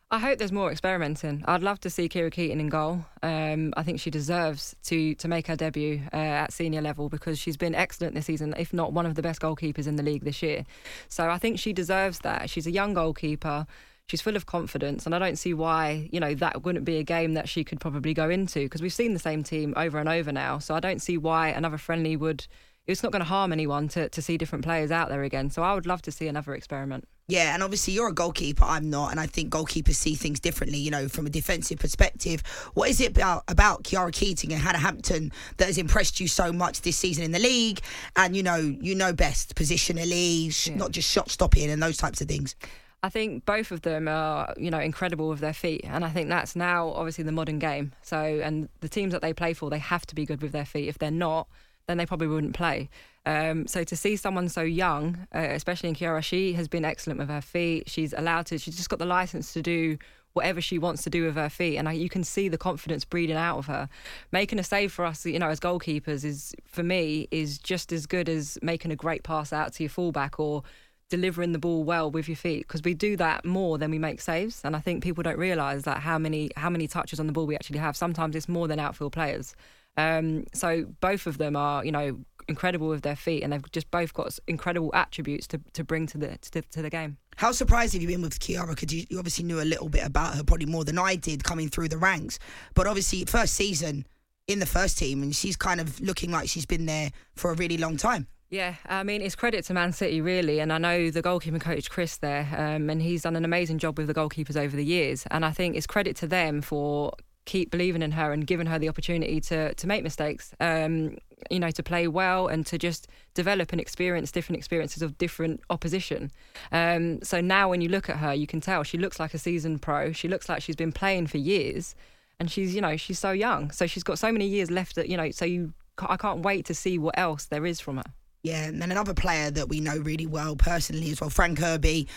I 0.10 0.18
hope 0.18 0.40
there's 0.40 0.52
more 0.52 0.72
experimenting. 0.72 1.44
I'd 1.46 1.62
love 1.62 1.80
to 1.82 1.92
see 1.92 2.10
Khiara 2.10 2.32
Keating 2.32 2.60
in 2.60 2.70
goal. 2.70 3.06
Um, 3.22 3.76
I 3.78 3.84
think 3.84 4.00
she 4.00 4.10
deserves 4.10 4.76
to 4.86 5.14
to 5.16 5.28
make 5.28 5.46
her 5.46 5.56
debut 5.56 6.02
uh, 6.12 6.16
at 6.16 6.52
senior 6.52 6.82
level 6.82 7.10
because 7.10 7.38
she's 7.38 7.58
been 7.58 7.76
excellent 7.76 8.16
this 8.16 8.26
season, 8.26 8.56
if 8.58 8.74
not 8.74 8.92
one 8.92 9.06
of 9.06 9.14
the 9.14 9.22
best 9.22 9.40
goalkeepers 9.40 9.86
in 9.86 9.96
the 9.96 10.04
league 10.04 10.24
this 10.24 10.42
year. 10.42 10.66
So 11.10 11.30
I 11.30 11.38
think 11.38 11.60
she 11.60 11.74
deserves 11.74 12.20
that. 12.20 12.50
She's 12.50 12.66
a 12.66 12.72
young 12.72 12.96
goalkeeper. 12.96 13.68
She's 14.10 14.22
full 14.22 14.38
of 14.38 14.46
confidence, 14.46 15.06
and 15.06 15.14
I 15.14 15.20
don't 15.20 15.36
see 15.36 15.54
why 15.54 16.08
you 16.14 16.22
know 16.22 16.34
that 16.36 16.64
wouldn't 16.64 16.86
be 16.86 16.98
a 16.98 17.04
game 17.04 17.34
that 17.34 17.50
she 17.50 17.66
could 17.66 17.82
probably 17.82 18.14
go 18.14 18.30
into 18.30 18.62
because 18.64 18.82
we've 18.82 18.94
seen 18.94 19.12
the 19.14 19.20
same 19.20 19.44
team 19.44 19.74
over 19.76 19.98
and 19.98 20.08
over 20.08 20.32
now. 20.32 20.60
So 20.60 20.76
I 20.76 20.80
don't 20.80 21.02
see 21.02 21.18
why 21.18 21.50
another 21.50 21.78
friendly 21.78 22.16
would. 22.16 22.48
It's 22.86 23.04
not 23.04 23.12
going 23.12 23.20
to 23.20 23.28
harm 23.28 23.52
anyone 23.52 23.90
to, 23.90 24.08
to 24.08 24.22
see 24.22 24.38
different 24.38 24.64
players 24.64 24.92
out 24.92 25.10
there 25.10 25.24
again. 25.24 25.50
So 25.50 25.62
I 25.62 25.74
would 25.74 25.86
love 25.86 26.02
to 26.04 26.12
see 26.14 26.30
another 26.30 26.56
experiment. 26.56 27.06
Yeah, 27.28 27.54
and 27.54 27.62
obviously 27.62 27.94
you're 27.94 28.08
a 28.08 28.14
goalkeeper. 28.14 28.64
I'm 28.64 28.90
not, 28.90 29.12
and 29.12 29.20
I 29.20 29.26
think 29.26 29.52
goalkeepers 29.52 29.96
see 29.96 30.16
things 30.16 30.40
differently. 30.40 30.78
You 30.78 30.92
know, 30.92 31.10
from 31.10 31.26
a 31.26 31.30
defensive 31.30 31.78
perspective. 31.78 32.44
What 32.76 32.90
is 32.90 33.02
it 33.02 33.12
about 33.12 33.44
about 33.50 33.84
Khiara 33.84 34.14
Keating 34.14 34.54
and 34.54 34.62
Hannah 34.62 34.78
Hampton 34.78 35.34
that 35.58 35.66
has 35.66 35.78
impressed 35.78 36.22
you 36.22 36.30
so 36.30 36.54
much 36.54 36.80
this 36.84 36.96
season 36.96 37.26
in 37.26 37.34
the 37.34 37.40
league? 37.40 37.82
And 38.16 38.38
you 38.38 38.44
know, 38.44 38.56
you 38.56 38.96
know 38.96 39.12
best 39.12 39.56
positionally, 39.56 40.54
sh- 40.54 40.70
not 40.70 40.92
just 40.92 41.12
shot 41.12 41.30
stopping 41.30 41.70
and 41.70 41.84
those 41.84 41.98
types 41.98 42.22
of 42.22 42.30
things. 42.30 42.56
I 43.04 43.10
think 43.10 43.46
both 43.46 43.72
of 43.72 43.84
them 43.84 44.08
are, 44.08 44.54
you 44.58 44.72
know, 44.72 44.80
incredible 44.80 45.30
with 45.30 45.40
their 45.40 45.54
feet, 45.54 45.82
and 45.84 46.04
I 46.04 46.10
think 46.10 46.30
that's 46.30 46.56
now 46.56 46.90
obviously 46.90 47.24
the 47.24 47.32
modern 47.32 47.60
game. 47.60 47.92
So, 48.02 48.18
and 48.18 48.70
the 48.82 48.90
teams 48.90 49.14
that 49.14 49.22
they 49.22 49.34
play 49.34 49.54
for, 49.54 49.70
they 49.70 49.80
have 49.80 50.06
to 50.08 50.16
be 50.16 50.26
good 50.26 50.42
with 50.42 50.52
their 50.52 50.66
feet. 50.66 50.88
If 50.88 50.98
they're 50.98 51.12
not, 51.12 51.48
then 51.88 51.98
they 51.98 52.06
probably 52.06 52.28
wouldn't 52.28 52.56
play. 52.56 52.90
Um, 53.26 53.68
so 53.68 53.84
to 53.84 53.96
see 53.96 54.16
someone 54.16 54.50
so 54.50 54.62
young, 54.62 55.28
uh, 55.34 55.40
especially 55.40 55.90
in 55.90 55.96
Khiara, 55.96 56.24
she 56.24 56.54
has 56.54 56.68
been 56.68 56.86
excellent 56.86 57.20
with 57.20 57.30
her 57.30 57.42
feet. 57.42 57.90
She's 57.90 58.14
allowed 58.14 58.48
to. 58.48 58.58
She's 58.58 58.76
just 58.76 58.90
got 58.90 59.00
the 59.00 59.06
license 59.06 59.54
to 59.54 59.62
do 59.62 59.98
whatever 60.34 60.62
she 60.62 60.78
wants 60.78 61.04
to 61.04 61.10
do 61.10 61.24
with 61.26 61.36
her 61.36 61.50
feet, 61.50 61.78
and 61.78 61.90
I, 61.90 61.94
you 61.94 62.10
can 62.10 62.24
see 62.24 62.48
the 62.48 62.58
confidence 62.58 63.06
breeding 63.06 63.36
out 63.36 63.58
of 63.58 63.66
her. 63.68 63.90
Making 64.32 64.60
a 64.60 64.64
save 64.64 64.92
for 64.92 65.04
us, 65.04 65.26
you 65.26 65.40
know, 65.40 65.50
as 65.50 65.60
goalkeepers, 65.60 66.24
is 66.24 66.54
for 66.66 66.84
me 66.84 67.28
is 67.32 67.58
just 67.58 67.92
as 67.92 68.06
good 68.06 68.30
as 68.30 68.58
making 68.62 68.92
a 68.92 68.96
great 68.96 69.24
pass 69.24 69.52
out 69.52 69.74
to 69.74 69.84
your 69.84 69.90
fullback 69.90 70.40
or 70.40 70.64
delivering 71.10 71.54
the 71.54 71.60
ball 71.60 71.84
well 71.84 72.12
with 72.12 72.28
your 72.28 72.36
feet 72.36 72.68
because 72.68 72.82
we 72.84 72.94
do 72.94 73.16
that 73.16 73.46
more 73.46 73.78
than 73.78 73.92
we 73.92 73.98
make 73.98 74.20
saves 74.20 74.62
and 74.64 74.76
I 74.76 74.80
think 74.80 75.04
people 75.04 75.24
don't 75.24 75.38
realize 75.38 75.84
that 75.84 76.00
how 76.00 76.18
many 76.18 76.50
how 76.56 76.70
many 76.70 76.88
touches 76.88 77.20
on 77.20 77.28
the 77.28 77.34
ball 77.34 77.48
we 77.48 77.56
actually 77.56 77.80
have 77.80 77.96
sometimes 77.96 78.36
it's 78.36 78.50
more 78.50 78.68
than 78.68 78.80
outfield 78.80 79.14
players 79.14 79.56
um, 79.96 80.46
so 80.54 80.86
both 81.00 81.26
of 81.26 81.38
them 81.38 81.56
are 81.56 81.86
you 81.86 81.92
know 81.92 82.20
incredible 82.50 82.88
with 82.88 83.02
their 83.02 83.16
feet 83.16 83.44
and 83.44 83.52
they've 83.52 83.72
just 83.72 83.90
both 83.92 84.14
got 84.14 84.38
incredible 84.48 84.92
attributes 84.94 85.48
to, 85.48 85.62
to 85.74 85.84
bring 85.84 86.08
to 86.08 86.18
the 86.18 86.38
to, 86.52 86.62
to 86.62 86.82
the 86.82 86.90
game 86.90 87.18
How 87.38 87.52
surprised 87.52 87.94
have 87.94 88.02
you 88.02 88.08
been 88.08 88.24
with 88.24 88.40
Khiara? 88.40 88.70
Because 88.70 88.92
you, 88.92 89.06
you 89.10 89.20
obviously 89.20 89.46
knew 89.46 89.62
a 89.62 89.64
little 89.64 89.90
bit 89.90 90.04
about 90.04 90.36
her, 90.36 90.44
probably 90.44 90.66
more 90.66 90.84
than 90.84 90.98
I 90.98 91.16
did 91.16 91.44
coming 91.44 91.70
through 91.70 91.90
the 91.90 91.98
ranks. 91.98 92.40
But 92.74 92.88
obviously, 92.88 93.26
first 93.26 93.54
season 93.54 94.08
in 94.48 94.58
the 94.58 94.66
first 94.66 94.98
team, 94.98 95.22
and 95.22 95.36
she's 95.36 95.56
kind 95.56 95.80
of 95.80 96.00
looking 96.02 96.32
like 96.32 96.50
she's 96.50 96.66
been 96.66 96.88
there 96.88 97.12
for 97.36 97.52
a 97.52 97.54
really 97.54 97.78
long 97.78 97.96
time. 97.96 98.26
Yeah, 98.50 98.76
I 98.86 99.04
mean, 99.04 99.22
it's 99.22 99.36
credit 99.36 99.66
to 99.66 99.74
Man 99.74 99.92
City, 99.92 100.22
really. 100.22 100.60
And 100.60 100.72
I 100.72 100.78
know 100.78 101.10
the 101.12 101.22
goalkeeping 101.22 101.60
coach, 101.60 101.90
Chris, 101.90 102.18
there, 102.18 102.48
um, 102.58 102.90
and 102.90 103.02
he's 103.02 103.24
done 103.24 103.36
an 103.36 103.44
amazing 103.44 103.78
job 103.78 103.98
with 103.98 104.08
the 104.08 104.14
goalkeepers 104.14 104.56
over 104.56 104.76
the 104.76 104.86
years. 104.86 105.26
And 105.32 105.44
I 105.44 105.52
think 105.52 105.76
it's 105.76 105.88
credit 105.88 106.16
to 106.18 106.28
them 106.28 106.62
for 106.62 107.12
keep 107.44 107.72
believing 107.72 108.02
in 108.02 108.12
her 108.12 108.32
and 108.32 108.48
giving 108.48 108.68
her 108.68 108.80
the 108.80 108.88
opportunity 108.88 109.42
to, 109.42 109.74
to 109.74 109.88
make 109.88 110.04
mistakes, 110.04 110.54
um, 110.62 111.18
you 111.50 111.60
know, 111.60 111.72
to 111.72 111.84
play 111.84 112.08
well 112.08 112.48
and 112.48 112.66
to 112.68 112.78
just 112.78 113.08
develop 113.34 113.72
and 113.74 113.82
experience 113.82 114.32
different 114.32 114.58
experiences 114.58 115.02
of 115.02 115.18
different 115.18 115.60
opposition. 115.70 116.32
Um, 116.72 117.22
so 117.24 117.42
now 117.42 117.70
when 117.70 117.82
you 117.82 117.90
look 117.90 118.10
at 118.10 118.18
her, 118.18 118.34
you 118.34 118.48
can 118.48 118.62
tell 118.62 118.84
she 118.84 118.98
looks 118.98 119.20
like 119.20 119.34
a 119.34 119.38
seasoned 119.38 119.82
pro. 119.82 120.14
She 120.14 120.28
looks 120.30 120.48
like 120.48 120.62
she's 120.62 120.76
been 120.76 120.92
playing 120.94 121.28
for 121.28 121.38
years. 121.38 121.96
And 122.40 122.52
she's, 122.52 122.76
you 122.76 122.82
know, 122.82 122.96
she's 122.98 123.20
so 123.20 123.32
young. 123.32 123.72
So 123.72 123.88
she's 123.88 124.04
got 124.04 124.20
so 124.20 124.32
many 124.32 124.46
years 124.46 124.70
left 124.70 124.96
that, 124.96 125.10
you 125.10 125.18
know, 125.18 125.32
so 125.32 125.44
you, 125.44 125.74
I 125.98 126.18
can't 126.18 126.42
wait 126.42 126.66
to 126.66 126.74
see 126.74 126.98
what 126.98 127.18
else 127.18 127.46
there 127.46 127.66
is 127.66 127.80
from 127.80 127.98
her. 127.98 128.04
Yeah, 128.44 128.66
and 128.66 128.82
then 128.82 128.92
another 128.92 129.14
player 129.14 129.52
that 129.52 129.68
we 129.70 129.80
know 129.80 129.98
really 129.98 130.26
well 130.26 130.56
personally 130.56 131.12
as 131.12 131.20
well, 131.20 131.30
Fran 131.30 131.56
Kirby, 131.56 132.08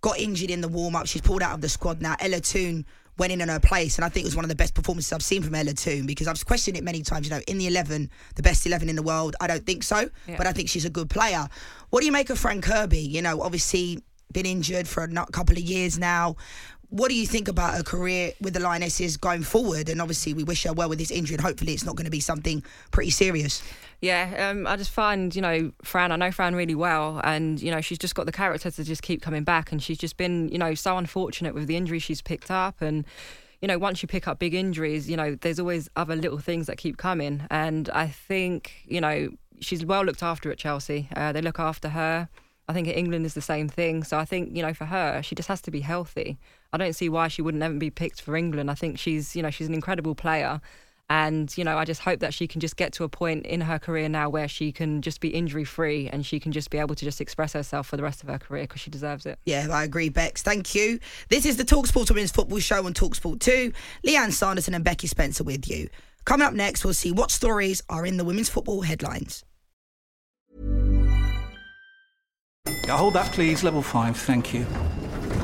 got 0.00 0.18
injured 0.18 0.50
in 0.50 0.60
the 0.60 0.68
warm 0.68 0.96
up. 0.96 1.06
She's 1.06 1.22
pulled 1.22 1.42
out 1.42 1.54
of 1.54 1.60
the 1.60 1.68
squad 1.68 2.02
now. 2.02 2.16
Ella 2.20 2.40
Toone 2.40 2.84
went 3.18 3.32
in 3.32 3.40
in 3.40 3.48
her 3.48 3.60
place, 3.60 3.96
and 3.96 4.04
I 4.04 4.08
think 4.08 4.24
it 4.24 4.28
was 4.28 4.36
one 4.36 4.44
of 4.44 4.48
the 4.48 4.54
best 4.54 4.74
performances 4.74 5.12
I've 5.12 5.22
seen 5.22 5.42
from 5.42 5.54
Ella 5.54 5.72
Toone 5.74 6.06
because 6.06 6.26
I've 6.26 6.44
questioned 6.44 6.76
it 6.76 6.82
many 6.84 7.02
times. 7.02 7.26
You 7.28 7.34
know, 7.34 7.42
in 7.46 7.58
the 7.58 7.66
11, 7.68 8.10
the 8.34 8.42
best 8.42 8.66
11 8.66 8.88
in 8.88 8.96
the 8.96 9.02
world, 9.02 9.36
I 9.40 9.46
don't 9.46 9.64
think 9.64 9.82
so, 9.84 10.10
Yeah. 10.26 10.36
but 10.36 10.46
I 10.46 10.52
think 10.52 10.68
she's 10.68 10.84
a 10.84 10.90
good 10.90 11.08
player. 11.08 11.46
What 11.90 12.00
do 12.00 12.06
you 12.06 12.12
make 12.12 12.30
of 12.30 12.38
Fran 12.38 12.60
Kirby? 12.60 13.00
You 13.00 13.22
know, 13.22 13.40
obviously 13.42 14.02
been 14.32 14.46
injured 14.46 14.88
for 14.88 15.04
a 15.04 15.26
couple 15.30 15.56
of 15.56 15.62
years 15.62 15.98
now. 15.98 16.36
What 16.92 17.08
do 17.08 17.14
you 17.14 17.26
think 17.26 17.48
about 17.48 17.74
her 17.74 17.82
career 17.82 18.32
with 18.42 18.52
the 18.52 18.60
Lionesses 18.60 19.16
going 19.16 19.44
forward? 19.44 19.88
And 19.88 19.98
obviously, 19.98 20.34
we 20.34 20.44
wish 20.44 20.64
her 20.64 20.74
well 20.74 20.90
with 20.90 20.98
this 20.98 21.10
injury, 21.10 21.36
and 21.36 21.42
hopefully, 21.42 21.72
it's 21.72 21.86
not 21.86 21.96
going 21.96 22.04
to 22.04 22.10
be 22.10 22.20
something 22.20 22.62
pretty 22.90 23.08
serious. 23.08 23.62
Yeah, 24.02 24.50
um, 24.50 24.66
I 24.66 24.76
just 24.76 24.90
find, 24.90 25.34
you 25.34 25.40
know, 25.40 25.72
Fran, 25.82 26.12
I 26.12 26.16
know 26.16 26.30
Fran 26.30 26.54
really 26.54 26.74
well, 26.74 27.18
and, 27.24 27.62
you 27.62 27.70
know, 27.70 27.80
she's 27.80 27.96
just 27.96 28.14
got 28.14 28.26
the 28.26 28.32
character 28.32 28.70
to 28.70 28.84
just 28.84 29.00
keep 29.00 29.22
coming 29.22 29.42
back. 29.42 29.72
And 29.72 29.82
she's 29.82 29.96
just 29.96 30.18
been, 30.18 30.50
you 30.50 30.58
know, 30.58 30.74
so 30.74 30.98
unfortunate 30.98 31.54
with 31.54 31.66
the 31.66 31.76
injuries 31.76 32.02
she's 32.02 32.20
picked 32.20 32.50
up. 32.50 32.82
And, 32.82 33.06
you 33.62 33.68
know, 33.68 33.78
once 33.78 34.02
you 34.02 34.06
pick 34.06 34.28
up 34.28 34.38
big 34.38 34.52
injuries, 34.52 35.08
you 35.08 35.16
know, 35.16 35.34
there's 35.36 35.58
always 35.58 35.88
other 35.96 36.14
little 36.14 36.40
things 36.40 36.66
that 36.66 36.76
keep 36.76 36.98
coming. 36.98 37.46
And 37.50 37.88
I 37.94 38.08
think, 38.08 38.84
you 38.84 39.00
know, 39.00 39.30
she's 39.60 39.82
well 39.82 40.04
looked 40.04 40.22
after 40.22 40.52
at 40.52 40.58
Chelsea. 40.58 41.08
Uh, 41.16 41.32
they 41.32 41.40
look 41.40 41.58
after 41.58 41.88
her. 41.88 42.28
I 42.68 42.74
think 42.74 42.86
England 42.86 43.24
is 43.24 43.32
the 43.32 43.40
same 43.40 43.70
thing. 43.70 44.04
So 44.04 44.18
I 44.18 44.26
think, 44.26 44.54
you 44.54 44.60
know, 44.60 44.74
for 44.74 44.84
her, 44.84 45.22
she 45.22 45.34
just 45.34 45.48
has 45.48 45.62
to 45.62 45.70
be 45.70 45.80
healthy. 45.80 46.38
I 46.72 46.78
don't 46.78 46.94
see 46.94 47.08
why 47.08 47.28
she 47.28 47.42
wouldn't 47.42 47.62
ever 47.62 47.74
be 47.74 47.90
picked 47.90 48.22
for 48.22 48.34
England. 48.34 48.70
I 48.70 48.74
think 48.74 48.98
she's, 48.98 49.36
you 49.36 49.42
know, 49.42 49.50
she's 49.50 49.68
an 49.68 49.74
incredible 49.74 50.14
player. 50.14 50.60
And, 51.10 51.54
you 51.58 51.64
know, 51.64 51.76
I 51.76 51.84
just 51.84 52.00
hope 52.00 52.20
that 52.20 52.32
she 52.32 52.48
can 52.48 52.62
just 52.62 52.76
get 52.78 52.94
to 52.94 53.04
a 53.04 53.08
point 53.08 53.44
in 53.44 53.60
her 53.60 53.78
career 53.78 54.08
now 54.08 54.30
where 54.30 54.48
she 54.48 54.72
can 54.72 55.02
just 55.02 55.20
be 55.20 55.28
injury 55.28 55.64
free 55.64 56.08
and 56.08 56.24
she 56.24 56.40
can 56.40 56.52
just 56.52 56.70
be 56.70 56.78
able 56.78 56.94
to 56.94 57.04
just 57.04 57.20
express 57.20 57.52
herself 57.52 57.86
for 57.86 57.98
the 57.98 58.02
rest 58.02 58.22
of 58.22 58.30
her 58.30 58.38
career 58.38 58.62
because 58.62 58.80
she 58.80 58.88
deserves 58.88 59.26
it. 59.26 59.38
Yeah, 59.44 59.66
I 59.70 59.84
agree, 59.84 60.08
Bex. 60.08 60.40
Thank 60.40 60.74
you. 60.74 60.98
This 61.28 61.44
is 61.44 61.58
the 61.58 61.64
Talksport 61.64 62.08
Women's 62.08 62.30
Football 62.30 62.60
Show 62.60 62.86
on 62.86 62.94
Talksport 62.94 63.40
2. 63.40 63.72
Lianne 64.06 64.32
Sanderson 64.32 64.72
and 64.72 64.84
Becky 64.84 65.06
Spencer 65.06 65.44
with 65.44 65.68
you. 65.68 65.90
Coming 66.24 66.46
up 66.46 66.54
next, 66.54 66.82
we'll 66.82 66.94
see 66.94 67.12
what 67.12 67.30
stories 67.30 67.82
are 67.90 68.06
in 68.06 68.16
the 68.16 68.24
women's 68.24 68.48
football 68.48 68.80
headlines. 68.80 69.44
Yeah, 72.86 72.96
hold 72.96 73.14
that, 73.14 73.30
please. 73.32 73.62
Level 73.62 73.82
5, 73.82 74.16
thank 74.16 74.54
you. 74.54 74.64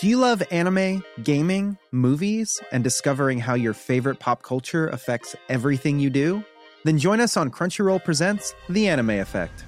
Do 0.00 0.08
you 0.08 0.18
love 0.18 0.42
anime, 0.50 1.04
gaming, 1.22 1.78
movies, 1.92 2.60
and 2.72 2.82
discovering 2.82 3.38
how 3.38 3.54
your 3.54 3.72
favorite 3.72 4.18
pop 4.18 4.42
culture 4.42 4.88
affects 4.88 5.36
everything 5.48 6.00
you 6.00 6.10
do? 6.10 6.42
Then 6.82 6.98
join 6.98 7.20
us 7.20 7.36
on 7.36 7.48
Crunchyroll 7.48 8.02
Presents 8.04 8.56
The 8.68 8.88
Anime 8.88 9.10
Effect. 9.10 9.64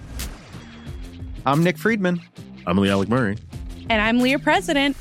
I'm 1.47 1.63
Nick 1.63 1.79
Friedman. 1.79 2.21
I'm 2.67 2.77
Lee 2.77 2.91
Alec 2.91 3.09
Murray. 3.09 3.39
And 3.89 4.03
I'm 4.03 4.19
Leah 4.19 4.41
President. 4.41 4.97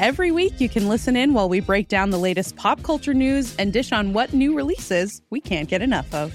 Every 0.00 0.32
week, 0.32 0.60
you 0.60 0.68
can 0.68 0.88
listen 0.88 1.14
in 1.14 1.32
while 1.32 1.48
we 1.48 1.60
break 1.60 1.86
down 1.86 2.10
the 2.10 2.18
latest 2.18 2.56
pop 2.56 2.82
culture 2.82 3.14
news 3.14 3.54
and 3.56 3.72
dish 3.72 3.92
on 3.92 4.14
what 4.14 4.32
new 4.32 4.52
releases 4.52 5.22
we 5.30 5.40
can't 5.40 5.68
get 5.68 5.80
enough 5.80 6.12
of. 6.12 6.34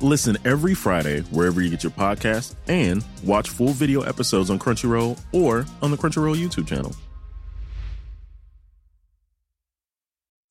Listen 0.00 0.36
every 0.44 0.74
Friday 0.74 1.20
wherever 1.30 1.60
you 1.60 1.70
get 1.70 1.82
your 1.82 1.92
podcast 1.92 2.56
and 2.68 3.04
watch 3.22 3.48
full 3.48 3.68
video 3.68 4.02
episodes 4.02 4.50
on 4.50 4.58
Crunchyroll 4.58 5.18
or 5.32 5.64
on 5.80 5.90
the 5.90 5.96
Crunchyroll 5.96 6.36
YouTube 6.36 6.66
channel. 6.66 6.94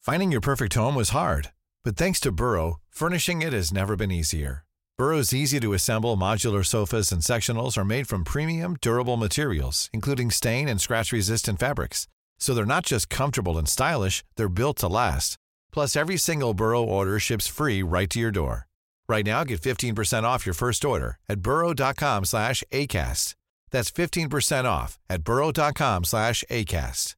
Finding 0.02 0.32
your 0.32 0.42
perfect 0.42 0.74
home 0.74 0.96
was 0.96 1.10
hard, 1.10 1.52
but 1.86 1.96
thanks 1.96 2.20
to 2.20 2.32
Burrow, 2.32 2.80
furnishing 2.90 3.42
it 3.42 3.54
has 3.54 3.72
never 3.72 3.96
been 3.96 4.12
easier. 4.12 4.66
Burrow's 4.98 5.34
easy 5.34 5.60
to 5.62 5.74
assemble 5.74 6.18
modular 6.18 6.66
sofas 6.66 7.12
and 7.12 7.22
sectionals 7.22 7.78
are 7.78 7.86
made 7.86 8.08
from 8.08 8.26
premium, 8.26 8.76
durable 8.82 9.18
materials, 9.18 9.90
including 9.94 10.30
stain 10.30 10.68
and 10.68 10.82
scratch 10.82 11.12
resistant 11.12 11.60
fabrics. 11.60 12.06
So 12.38 12.54
they're 12.54 12.66
not 12.66 12.86
just 12.86 13.10
comfortable 13.10 13.58
and 13.58 13.68
stylish, 13.68 14.24
they're 14.36 14.50
built 14.50 14.78
to 14.80 14.88
last. 14.88 15.38
Plus, 15.72 15.96
every 15.96 16.18
single 16.18 16.54
Burrow 16.54 16.84
order 16.84 17.18
ships 17.18 17.48
free 17.48 17.82
right 17.82 18.10
to 18.10 18.20
your 18.20 18.32
door. 18.32 18.68
Right 19.10 19.26
now, 19.26 19.44
get 19.44 19.62
15% 19.62 20.24
off 20.24 20.46
your 20.46 20.54
first 20.54 20.86
order 20.86 21.18
at 21.28 21.42
burrow.com 21.42 22.26
slash 22.26 22.64
ACAST. 22.72 23.36
That's 23.72 23.92
15% 23.92 24.66
off 24.66 25.00
at 25.10 25.24
burrow.com 25.24 26.04
slash 26.04 26.44
ACAST. 26.50 27.16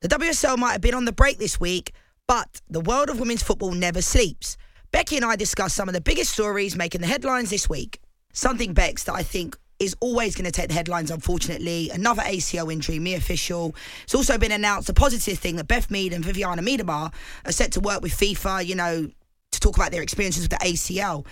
The 0.00 0.08
WSL 0.08 0.58
might 0.58 0.72
have 0.72 0.80
been 0.82 0.94
on 0.94 1.06
the 1.06 1.12
break 1.12 1.38
this 1.38 1.58
week, 1.58 1.92
but 2.28 2.60
the 2.68 2.80
world 2.80 3.08
of 3.08 3.18
women's 3.18 3.42
football 3.42 3.72
never 3.72 4.02
sleeps. 4.02 4.58
Becky 4.92 5.16
and 5.16 5.24
I 5.24 5.34
discussed 5.34 5.74
some 5.74 5.88
of 5.88 5.94
the 5.94 6.00
biggest 6.00 6.32
stories 6.32 6.76
making 6.76 7.00
the 7.00 7.06
headlines 7.06 7.48
this 7.50 7.70
week. 7.70 8.00
Something, 8.32 8.74
Bex, 8.74 9.04
that 9.04 9.14
I 9.14 9.22
think 9.22 9.56
is 9.78 9.96
always 10.00 10.34
going 10.34 10.44
to 10.44 10.50
take 10.50 10.68
the 10.68 10.74
headlines, 10.74 11.10
unfortunately. 11.10 11.90
Another 11.90 12.22
ACL 12.22 12.72
injury, 12.72 12.98
Mia 12.98 13.20
Fishel. 13.20 13.74
It's 14.04 14.14
also 14.14 14.38
been 14.38 14.52
announced 14.52 14.88
a 14.88 14.94
positive 14.94 15.38
thing 15.38 15.56
that 15.56 15.68
Beth 15.68 15.90
Mead 15.90 16.12
and 16.12 16.24
Vivianne 16.24 16.58
Miedema 16.60 17.12
are 17.44 17.52
set 17.52 17.72
to 17.72 17.80
work 17.80 18.02
with 18.02 18.12
FIFA, 18.12 18.64
you 18.64 18.74
know, 18.74 19.08
to 19.52 19.60
talk 19.60 19.76
about 19.76 19.92
their 19.92 20.02
experiences 20.02 20.42
with 20.42 20.50
the 20.50 20.64
ACL. 20.64 21.26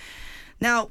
Now, 0.60 0.90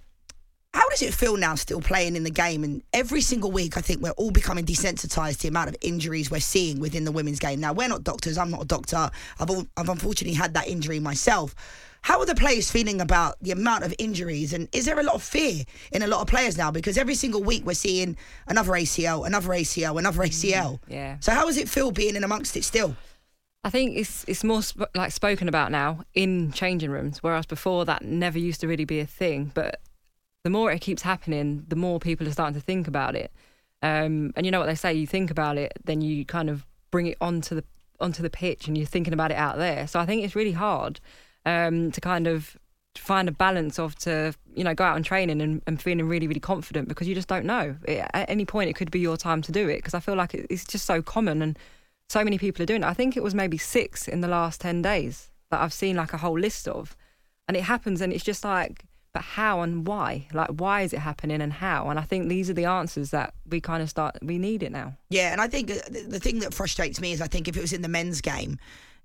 how 0.73 0.87
does 0.89 1.01
it 1.01 1.13
feel 1.13 1.35
now 1.35 1.55
still 1.55 1.81
playing 1.81 2.15
in 2.15 2.23
the 2.23 2.31
game? 2.31 2.63
And 2.63 2.81
every 2.93 3.19
single 3.19 3.51
week, 3.51 3.77
I 3.77 3.81
think 3.81 4.01
we're 4.01 4.11
all 4.11 4.31
becoming 4.31 4.65
desensitized 4.65 5.37
to 5.37 5.41
the 5.43 5.47
amount 5.49 5.69
of 5.69 5.75
injuries 5.81 6.31
we're 6.31 6.39
seeing 6.39 6.79
within 6.79 7.03
the 7.03 7.11
women's 7.11 7.39
game. 7.39 7.59
Now, 7.59 7.73
we're 7.73 7.89
not 7.89 8.05
doctors. 8.05 8.37
I'm 8.37 8.51
not 8.51 8.61
a 8.63 8.65
doctor. 8.65 9.09
I've, 9.39 9.49
I've 9.75 9.89
unfortunately 9.89 10.35
had 10.35 10.53
that 10.53 10.67
injury 10.67 10.99
myself. 10.99 11.55
How 12.03 12.19
are 12.19 12.25
the 12.25 12.35
players 12.35 12.71
feeling 12.71 12.99
about 12.99 13.37
the 13.41 13.51
amount 13.51 13.83
of 13.83 13.93
injuries? 13.99 14.53
And 14.53 14.67
is 14.73 14.85
there 14.85 14.99
a 14.99 15.03
lot 15.03 15.15
of 15.15 15.23
fear 15.23 15.63
in 15.91 16.01
a 16.01 16.07
lot 16.07 16.21
of 16.21 16.27
players 16.27 16.57
now? 16.57 16.71
Because 16.71 16.97
every 16.97 17.15
single 17.15 17.43
week 17.43 17.65
we're 17.65 17.73
seeing 17.73 18.17
another 18.47 18.71
ACL, 18.71 19.25
another 19.25 19.49
ACL, 19.49 19.99
another 19.99 20.23
ACL. 20.23 20.79
Yeah. 20.87 21.17
So 21.19 21.31
how 21.31 21.45
does 21.45 21.57
it 21.57 21.69
feel 21.69 21.91
being 21.91 22.15
in 22.15 22.23
amongst 22.23 22.57
it 22.57 22.63
still? 22.63 22.95
I 23.63 23.69
think 23.69 23.95
it's 23.95 24.25
it's 24.27 24.43
more 24.43 24.63
sp- 24.65 24.89
like 24.95 25.11
spoken 25.11 25.47
about 25.47 25.71
now 25.71 26.01
in 26.15 26.51
changing 26.51 26.89
rooms, 26.89 27.19
whereas 27.21 27.45
before 27.45 27.85
that 27.85 28.03
never 28.03 28.39
used 28.39 28.61
to 28.61 28.67
really 28.67 28.85
be 28.85 28.99
a 28.99 29.05
thing. 29.05 29.51
But 29.53 29.79
the 30.43 30.49
more 30.49 30.71
it 30.71 30.81
keeps 30.81 31.03
happening, 31.03 31.65
the 31.67 31.75
more 31.75 31.99
people 31.99 32.27
are 32.27 32.31
starting 32.31 32.55
to 32.55 32.65
think 32.65 32.87
about 32.87 33.15
it. 33.15 33.31
Um, 33.83 34.33
and 34.35 34.45
you 34.45 34.51
know 34.51 34.59
what 34.59 34.65
they 34.65 34.75
say: 34.75 34.95
you 34.95 35.05
think 35.05 35.29
about 35.29 35.59
it, 35.59 35.73
then 35.83 36.01
you 36.01 36.25
kind 36.25 36.49
of 36.49 36.65
bring 36.89 37.05
it 37.05 37.17
onto 37.21 37.53
the 37.53 37.63
onto 37.99 38.23
the 38.23 38.31
pitch, 38.31 38.67
and 38.67 38.75
you're 38.75 38.87
thinking 38.87 39.13
about 39.13 39.29
it 39.29 39.37
out 39.37 39.57
there. 39.57 39.85
So 39.85 39.99
I 39.99 40.07
think 40.07 40.23
it's 40.23 40.35
really 40.35 40.53
hard 40.53 40.99
um, 41.45 41.91
to 41.91 42.01
kind 42.01 42.27
of 42.27 42.57
find 42.95 43.29
a 43.29 43.31
balance 43.31 43.79
of 43.79 43.95
to 43.95 44.33
you 44.53 44.63
know 44.63 44.73
go 44.73 44.83
out 44.83 44.97
and 44.97 45.05
training 45.05 45.41
and, 45.41 45.61
and 45.65 45.81
feeling 45.81 46.07
really 46.07 46.27
really 46.27 46.41
confident 46.41 46.89
because 46.89 47.07
you 47.07 47.15
just 47.15 47.29
don't 47.29 47.45
know 47.45 47.73
it, 47.85 48.05
at 48.13 48.29
any 48.29 48.43
point 48.43 48.69
it 48.69 48.73
could 48.73 48.91
be 48.91 48.99
your 48.99 49.15
time 49.15 49.41
to 49.41 49.51
do 49.51 49.69
it 49.69 49.77
because 49.77 49.93
I 49.93 50.01
feel 50.01 50.15
like 50.15 50.33
it, 50.33 50.45
it's 50.49 50.65
just 50.65 50.85
so 50.85 51.01
common 51.01 51.41
and 51.41 51.57
so 52.11 52.23
many 52.25 52.37
people 52.37 52.61
are 52.61 52.65
doing 52.65 52.83
it. 52.83 52.87
I 52.87 52.93
think 52.93 53.15
it 53.15 53.23
was 53.23 53.33
maybe 53.33 53.57
six 53.57 54.07
in 54.07 54.19
the 54.19 54.27
last 54.27 54.59
10 54.61 54.81
days 54.81 55.31
that 55.49 55.61
I've 55.61 55.73
seen 55.73 55.95
like 55.95 56.11
a 56.11 56.17
whole 56.17 56.37
list 56.37 56.67
of. 56.67 56.95
And 57.47 57.55
it 57.55 57.63
happens 57.63 58.01
and 58.01 58.11
it's 58.11 58.23
just 58.23 58.43
like, 58.43 58.85
but 59.13 59.23
how 59.23 59.61
and 59.61 59.87
why? 59.87 60.27
Like, 60.33 60.49
why 60.49 60.81
is 60.81 60.93
it 60.93 60.99
happening 60.99 61.41
and 61.41 61.53
how? 61.53 61.89
And 61.89 61.97
I 61.97 62.03
think 62.03 62.27
these 62.27 62.49
are 62.49 62.53
the 62.53 62.65
answers 62.65 63.11
that 63.11 63.33
we 63.49 63.61
kind 63.61 63.81
of 63.81 63.89
start, 63.89 64.17
we 64.21 64.37
need 64.37 64.61
it 64.61 64.71
now. 64.71 64.97
Yeah, 65.09 65.31
and 65.31 65.41
I 65.41 65.47
think 65.47 65.71
uh, 65.71 65.75
the 66.07 66.19
thing 66.19 66.39
that 66.39 66.53
frustrates 66.53 66.99
me 66.99 67.13
is 67.13 67.21
I 67.21 67.27
think 67.27 67.47
if 67.47 67.55
it 67.55 67.61
was 67.61 67.73
in 67.73 67.81
the 67.81 67.89
men's 67.89 68.19
game, 68.21 68.57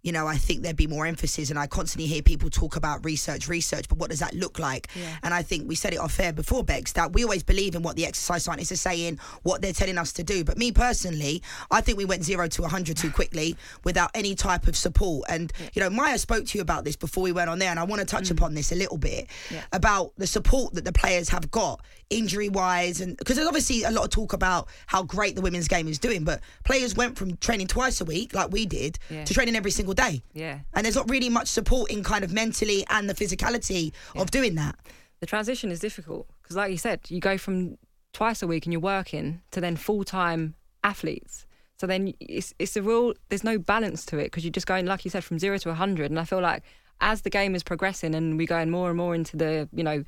you 0.07 0.13
know, 0.13 0.29
I 0.29 0.37
think 0.37 0.63
there'd 0.63 0.77
be 0.77 0.87
more 0.87 1.05
emphasis. 1.05 1.51
And 1.51 1.59
I 1.59 1.67
constantly 1.67 2.07
hear 2.07 2.23
people 2.23 2.49
talk 2.49 2.77
about 2.77 3.05
research, 3.05 3.49
research, 3.49 3.89
but 3.89 3.99
what 3.99 4.11
does 4.11 4.21
that 4.21 4.35
look 4.35 4.61
like? 4.61 4.87
Yeah. 4.95 5.17
And 5.25 5.35
I 5.35 5.43
think 5.43 5.69
we 5.69 5.75
said 5.75 5.93
it 5.93 5.99
off 5.99 6.21
air 6.21 6.33
before, 6.33 6.63
Bex, 6.63 6.93
that 6.93 7.13
we 7.13 7.25
always 7.25 7.43
believe 7.43 7.75
in 7.75 7.83
what 7.83 7.97
the 7.97 8.07
exercise 8.07 8.45
scientists 8.45 8.71
are 8.71 8.77
saying, 8.77 9.19
what 9.43 9.63
they're 9.63 9.73
telling 9.73 9.99
us 9.99 10.13
to 10.13 10.23
do. 10.23 10.45
But 10.45 10.59
me 10.59 10.71
personally, 10.71 11.43
I 11.73 11.81
think 11.81 11.99
we 11.99 12.05
went 12.05 12.23
zero 12.23 12.47
to 12.47 12.63
100 12.63 12.97
too 12.97 13.11
quickly 13.11 13.57
without 13.83 14.13
any 14.15 14.37
type 14.37 14.69
of 14.69 14.77
support. 14.77 15.29
And, 15.29 15.53
you 15.75 15.83
know, 15.83 15.91
Maya 15.91 16.19
spoke 16.19 16.47
to 16.47 16.59
you 16.59 16.63
about 16.63 16.85
this 16.85 16.95
before 16.95 17.25
we 17.25 17.33
went 17.33 17.51
on 17.51 17.59
there, 17.59 17.71
and 17.71 17.81
I 17.81 17.83
want 17.83 17.99
to 17.99 18.07
touch 18.07 18.29
mm. 18.29 18.31
upon 18.31 18.55
this 18.55 18.71
a 18.71 18.77
little 18.77 18.99
bit 18.99 19.27
Yeah. 19.51 19.65
about 19.73 20.13
the 20.17 20.29
support 20.29 20.75
that 20.75 20.85
the 20.85 20.93
players 20.93 21.31
have 21.31 21.51
got 21.51 21.81
injury 22.11 22.49
wise 22.49 23.01
and 23.01 23.17
because 23.17 23.35
there's 23.37 23.49
obviously 23.49 23.83
a 23.83 23.91
lot 23.91 24.05
of 24.05 24.11
talk 24.11 24.33
about 24.33 24.69
how 24.87 25.03
great 25.03 25.35
the 25.35 25.43
women's 25.43 25.67
game 25.67 25.89
is 25.89 25.99
doing 25.99 26.23
but 26.23 26.41
players 26.65 26.95
went 26.95 27.19
from 27.19 27.37
training 27.39 27.67
twice 27.67 28.01
a 28.01 28.05
week 28.05 28.33
like 28.33 28.51
we 28.53 28.65
did 28.65 28.97
Yeah. 29.11 29.25
to 29.25 29.35
training 29.35 29.57
every 29.57 29.73
single 29.73 29.93
day 29.95 30.23
Yeah. 30.33 30.61
and 30.75 30.85
there's 30.85 30.95
not 30.95 31.11
really 31.11 31.29
much 31.29 31.49
support 31.49 31.91
in 31.91 32.05
kind 32.05 32.23
of 32.23 32.33
mentally 32.33 32.87
and 32.91 33.11
the 33.11 33.15
physicality 33.15 33.93
of 34.15 34.31
doing 34.31 34.55
that 34.55 34.77
The 35.19 35.27
transition 35.27 35.71
is 35.73 35.81
difficult 35.81 36.29
because, 36.43 36.57
like 36.57 36.71
you 36.71 36.77
said, 36.79 37.01
you 37.09 37.21
go 37.21 37.39
from 37.39 37.79
twice 38.13 38.43
a 38.43 38.47
week 38.47 38.67
and 38.67 38.73
you're 38.73 38.81
working 38.81 39.41
to 39.51 39.61
then 39.61 39.75
full 39.77 40.05
time 40.05 40.55
athletes. 40.85 41.47
So 41.81 41.87
then 41.87 42.13
it's 42.21 42.55
it's 42.59 42.77
a 42.77 42.83
real 42.83 43.15
there's 43.31 43.43
no 43.45 43.59
balance 43.59 44.05
to 44.07 44.19
it 44.19 44.25
because 44.25 44.45
you're 44.45 44.53
just 44.53 44.67
going 44.67 44.87
like 44.87 45.05
you 45.05 45.11
said 45.11 45.25
from 45.25 45.39
zero 45.39 45.59
to 45.59 45.75
hundred. 45.75 46.11
And 46.11 46.21
I 46.21 46.25
feel 46.25 46.41
like 46.41 46.63
as 47.01 47.23
the 47.23 47.31
game 47.31 47.55
is 47.55 47.63
progressing 47.63 48.15
and 48.15 48.39
we're 48.39 48.47
going 48.47 48.71
more 48.71 48.89
and 48.91 48.97
more 48.97 49.15
into 49.15 49.37
the 49.37 49.69
you 49.73 49.83
know 49.85 50.05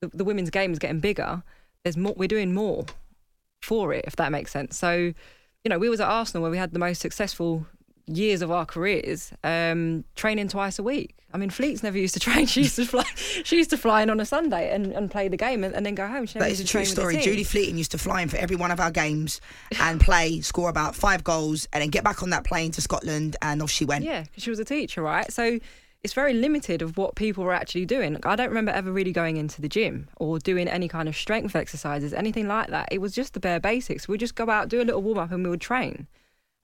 the, 0.00 0.08
the 0.08 0.24
women's 0.24 0.50
game 0.50 0.72
is 0.72 0.78
getting 0.78 1.00
bigger. 1.00 1.42
There's 1.82 1.96
more 1.96 2.14
we're 2.16 2.28
doing 2.28 2.54
more 2.54 2.86
for 3.62 3.92
it 3.92 4.04
if 4.06 4.16
that 4.16 4.32
makes 4.32 4.50
sense. 4.50 4.76
So 4.76 4.94
you 5.64 5.68
know 5.68 5.78
we 5.78 5.88
was 5.88 6.00
at 6.00 6.08
Arsenal 6.08 6.42
where 6.42 6.50
we 6.50 6.58
had 6.58 6.72
the 6.72 6.78
most 6.78 7.00
successful 7.00 7.66
years 8.08 8.42
of 8.42 8.50
our 8.50 8.64
careers 8.64 9.32
um, 9.44 10.04
training 10.16 10.48
twice 10.48 10.78
a 10.78 10.82
week. 10.82 11.14
I 11.32 11.36
mean, 11.36 11.50
Fleet's 11.50 11.82
never 11.82 11.98
used 11.98 12.14
to 12.14 12.20
train. 12.28 12.46
She 12.46 12.62
used 12.62 12.76
to 12.76 12.86
fly. 12.86 13.04
She 13.14 13.56
used 13.56 13.70
to 13.70 13.76
fly 13.76 14.02
in 14.02 14.10
on 14.10 14.18
a 14.18 14.24
Sunday 14.24 14.72
and, 14.74 14.92
and 14.92 15.10
play 15.10 15.28
the 15.28 15.36
game 15.36 15.62
and, 15.62 15.74
and 15.74 15.84
then 15.84 15.94
go 15.94 16.06
home. 16.06 16.26
That 16.34 16.50
is 16.50 16.60
a 16.60 16.64
true 16.64 16.84
story. 16.84 17.18
Julie 17.18 17.44
Fleeting 17.44 17.76
used 17.76 17.90
to 17.92 17.98
fly 17.98 18.22
in 18.22 18.28
for 18.28 18.36
every 18.38 18.56
one 18.56 18.70
of 18.70 18.80
our 18.80 18.90
games 18.90 19.40
and 19.78 20.00
play 20.08 20.40
score 20.40 20.70
about 20.70 20.94
five 20.94 21.22
goals 21.22 21.68
and 21.72 21.82
then 21.82 21.90
get 21.90 22.04
back 22.04 22.22
on 22.22 22.30
that 22.30 22.44
plane 22.44 22.70
to 22.72 22.80
Scotland 22.80 23.36
and 23.42 23.62
off 23.62 23.70
she 23.70 23.84
went 23.84 24.04
Yeah, 24.04 24.24
she 24.36 24.50
was 24.50 24.58
a 24.58 24.64
teacher, 24.64 25.02
right? 25.02 25.30
So 25.30 25.58
it's 26.02 26.14
very 26.14 26.32
limited 26.32 26.80
of 26.80 26.96
what 26.96 27.16
people 27.16 27.42
were 27.44 27.52
actually 27.52 27.84
doing. 27.84 28.16
I 28.24 28.36
don't 28.36 28.48
remember 28.48 28.70
ever 28.70 28.92
really 28.92 29.12
going 29.12 29.36
into 29.36 29.60
the 29.60 29.68
gym 29.68 30.08
or 30.16 30.38
doing 30.38 30.68
any 30.68 30.88
kind 30.88 31.08
of 31.08 31.16
strength 31.16 31.56
exercises, 31.56 32.14
anything 32.14 32.46
like 32.46 32.68
that. 32.68 32.88
It 32.92 33.00
was 33.00 33.12
just 33.12 33.34
the 33.34 33.40
bare 33.40 33.58
basics. 33.58 34.06
We'd 34.06 34.20
just 34.20 34.36
go 34.36 34.48
out, 34.48 34.68
do 34.68 34.80
a 34.80 34.84
little 34.84 35.02
warm 35.02 35.18
up, 35.18 35.32
and 35.32 35.42
we 35.42 35.50
would 35.50 35.60
train. 35.60 36.06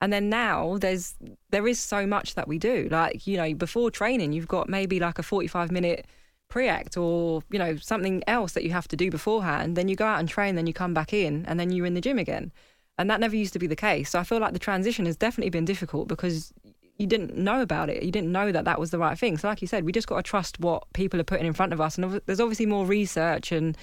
And 0.01 0.13
then 0.13 0.29
now 0.29 0.79
there's 0.79 1.15
there 1.51 1.67
is 1.67 1.81
so 1.81 2.07
much 2.07 2.35
that 2.35 2.47
we 2.47 2.59
do. 2.59 2.89
Like 2.91 3.27
you 3.27 3.37
know, 3.37 3.55
before 3.55 3.91
training, 3.91 4.33
you've 4.33 4.49
got 4.49 4.69
maybe 4.69 5.01
like 5.01 5.19
a 5.19 5.23
forty-five 5.23 5.71
minute 5.71 6.07
pre-act 6.49 6.97
or 6.97 7.43
you 7.51 7.59
know 7.59 7.77
something 7.77 8.23
else 8.27 8.53
that 8.53 8.63
you 8.65 8.71
have 8.71 8.87
to 8.89 8.97
do 8.97 9.11
beforehand. 9.11 9.77
Then 9.77 9.89
you 9.89 9.97
go 9.97 10.07
out 10.07 10.21
and 10.21 10.29
train, 10.29 10.55
then 10.55 10.67
you 10.67 10.75
come 10.75 10.95
back 10.95 11.13
in, 11.13 11.45
and 11.47 11.59
then 11.59 11.73
you're 11.73 11.87
in 11.87 11.95
the 11.95 12.01
gym 12.01 12.19
again. 12.19 12.53
And 12.99 13.11
that 13.11 13.19
never 13.19 13.35
used 13.35 13.53
to 13.55 13.59
be 13.59 13.67
the 13.67 13.75
case. 13.75 14.11
So 14.11 14.21
I 14.21 14.25
feel 14.25 14.39
like 14.39 14.53
the 14.53 14.59
transition 14.61 15.07
has 15.07 15.17
definitely 15.17 15.51
been 15.51 15.65
difficult 15.65 16.07
because 16.07 16.53
you 16.97 17.07
didn't 17.07 17.37
know 17.37 17.61
about 17.61 17.91
it. 17.91 18.03
You 18.03 18.13
didn't 18.13 18.31
know 18.31 18.53
that 18.53 18.65
that 18.65 18.79
was 18.79 18.91
the 18.91 18.99
right 18.99 19.19
thing. 19.19 19.37
So, 19.37 19.49
like 19.49 19.61
you 19.61 19.67
said, 19.67 19.85
we 19.85 19.93
just 19.93 20.07
got 20.07 20.17
to 20.17 20.23
trust 20.23 20.61
what 20.61 20.85
people 20.93 21.21
are 21.21 21.25
putting 21.25 21.47
in 21.47 21.53
front 21.53 21.73
of 21.73 21.81
us. 21.81 21.99
And 21.99 22.21
there's 22.27 22.41
obviously 22.41 22.67
more 22.67 22.87
research 22.87 23.51
and 23.51 23.77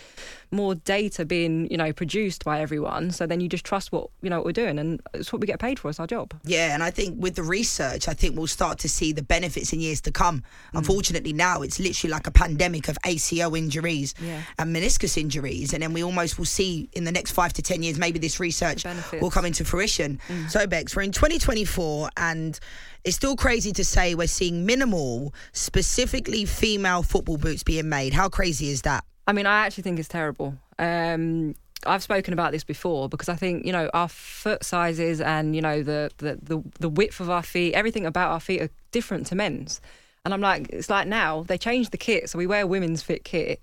more 0.51 0.75
data 0.75 1.23
being, 1.25 1.69
you 1.71 1.77
know, 1.77 1.93
produced 1.93 2.43
by 2.43 2.59
everyone. 2.59 3.11
So 3.11 3.25
then 3.25 3.39
you 3.39 3.47
just 3.47 3.63
trust 3.63 3.91
what 3.91 4.09
you 4.21 4.29
know 4.29 4.37
what 4.37 4.45
we're 4.45 4.51
doing, 4.51 4.77
and 4.79 5.01
it's 5.13 5.31
what 5.31 5.39
we 5.39 5.47
get 5.47 5.59
paid 5.59 5.79
for. 5.79 5.89
It's 5.89 5.99
our 5.99 6.07
job. 6.07 6.33
Yeah, 6.43 6.73
and 6.73 6.83
I 6.83 6.91
think 6.91 7.15
with 7.21 7.35
the 7.35 7.43
research, 7.43 8.07
I 8.07 8.13
think 8.13 8.35
we'll 8.37 8.47
start 8.47 8.79
to 8.79 8.89
see 8.89 9.13
the 9.13 9.23
benefits 9.23 9.71
in 9.73 9.79
years 9.79 10.01
to 10.01 10.11
come. 10.11 10.41
Mm. 10.73 10.79
Unfortunately, 10.79 11.33
now 11.33 11.61
it's 11.61 11.79
literally 11.79 12.11
like 12.11 12.27
a 12.27 12.31
pandemic 12.31 12.87
of 12.89 12.97
ACL 13.05 13.57
injuries 13.57 14.13
Yeah. 14.21 14.41
and 14.59 14.75
meniscus 14.75 15.17
injuries, 15.17 15.73
and 15.73 15.81
then 15.81 15.93
we 15.93 16.03
almost 16.03 16.37
will 16.37 16.45
see 16.45 16.89
in 16.93 17.05
the 17.05 17.11
next 17.11 17.31
five 17.31 17.53
to 17.53 17.61
ten 17.61 17.81
years 17.83 17.97
maybe 17.97 18.19
this 18.19 18.39
research 18.39 18.85
will 19.21 19.31
come 19.31 19.45
into 19.45 19.63
fruition. 19.63 20.19
Mm. 20.27 20.49
So, 20.51 20.67
Bex, 20.67 20.95
we're 20.95 21.03
in 21.03 21.11
2024, 21.11 22.09
and 22.17 22.59
it's 23.03 23.15
still 23.15 23.35
crazy 23.35 23.71
to 23.73 23.83
say 23.85 24.15
we're 24.15 24.27
seeing 24.27 24.65
minimal, 24.65 25.33
specifically 25.53 26.45
female 26.45 27.03
football 27.03 27.37
boots 27.37 27.63
being 27.63 27.89
made. 27.89 28.13
How 28.13 28.29
crazy 28.29 28.69
is 28.69 28.81
that? 28.83 29.03
I 29.27 29.33
mean, 29.33 29.45
I 29.45 29.65
actually 29.65 29.83
think 29.83 29.99
it's 29.99 30.07
terrible. 30.07 30.55
Um, 30.79 31.55
I've 31.85 32.03
spoken 32.03 32.33
about 32.33 32.51
this 32.51 32.63
before 32.63 33.09
because 33.09 33.29
I 33.29 33.35
think 33.35 33.65
you 33.65 33.71
know 33.71 33.89
our 33.93 34.07
foot 34.07 34.63
sizes 34.63 35.19
and 35.19 35.55
you 35.55 35.61
know 35.61 35.81
the, 35.81 36.11
the 36.17 36.37
the 36.41 36.63
the 36.79 36.89
width 36.89 37.19
of 37.19 37.29
our 37.29 37.43
feet, 37.43 37.73
everything 37.73 38.05
about 38.05 38.31
our 38.31 38.39
feet 38.39 38.61
are 38.61 38.69
different 38.91 39.27
to 39.27 39.35
men's. 39.35 39.81
And 40.23 40.33
I'm 40.35 40.41
like, 40.41 40.69
it's 40.69 40.89
like 40.89 41.07
now 41.07 41.43
they 41.43 41.57
changed 41.57 41.91
the 41.91 41.97
kit, 41.97 42.29
so 42.29 42.37
we 42.37 42.45
wear 42.45 42.67
women's 42.67 43.01
fit 43.01 43.23
kit, 43.23 43.61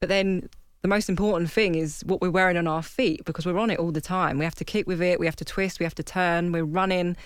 but 0.00 0.10
then 0.10 0.48
the 0.82 0.88
most 0.88 1.08
important 1.08 1.50
thing 1.50 1.74
is 1.74 2.02
what 2.04 2.20
we're 2.20 2.30
wearing 2.30 2.56
on 2.58 2.66
our 2.68 2.82
feet 2.82 3.24
because 3.24 3.46
we're 3.46 3.58
on 3.58 3.70
it 3.70 3.78
all 3.78 3.90
the 3.90 4.00
time. 4.00 4.38
We 4.38 4.44
have 4.44 4.54
to 4.56 4.64
kick 4.64 4.86
with 4.86 5.00
it, 5.00 5.18
we 5.18 5.26
have 5.26 5.36
to 5.36 5.44
twist, 5.44 5.80
we 5.80 5.84
have 5.84 5.94
to 5.94 6.02
turn, 6.02 6.52
we're 6.52 6.64
running, 6.64 7.16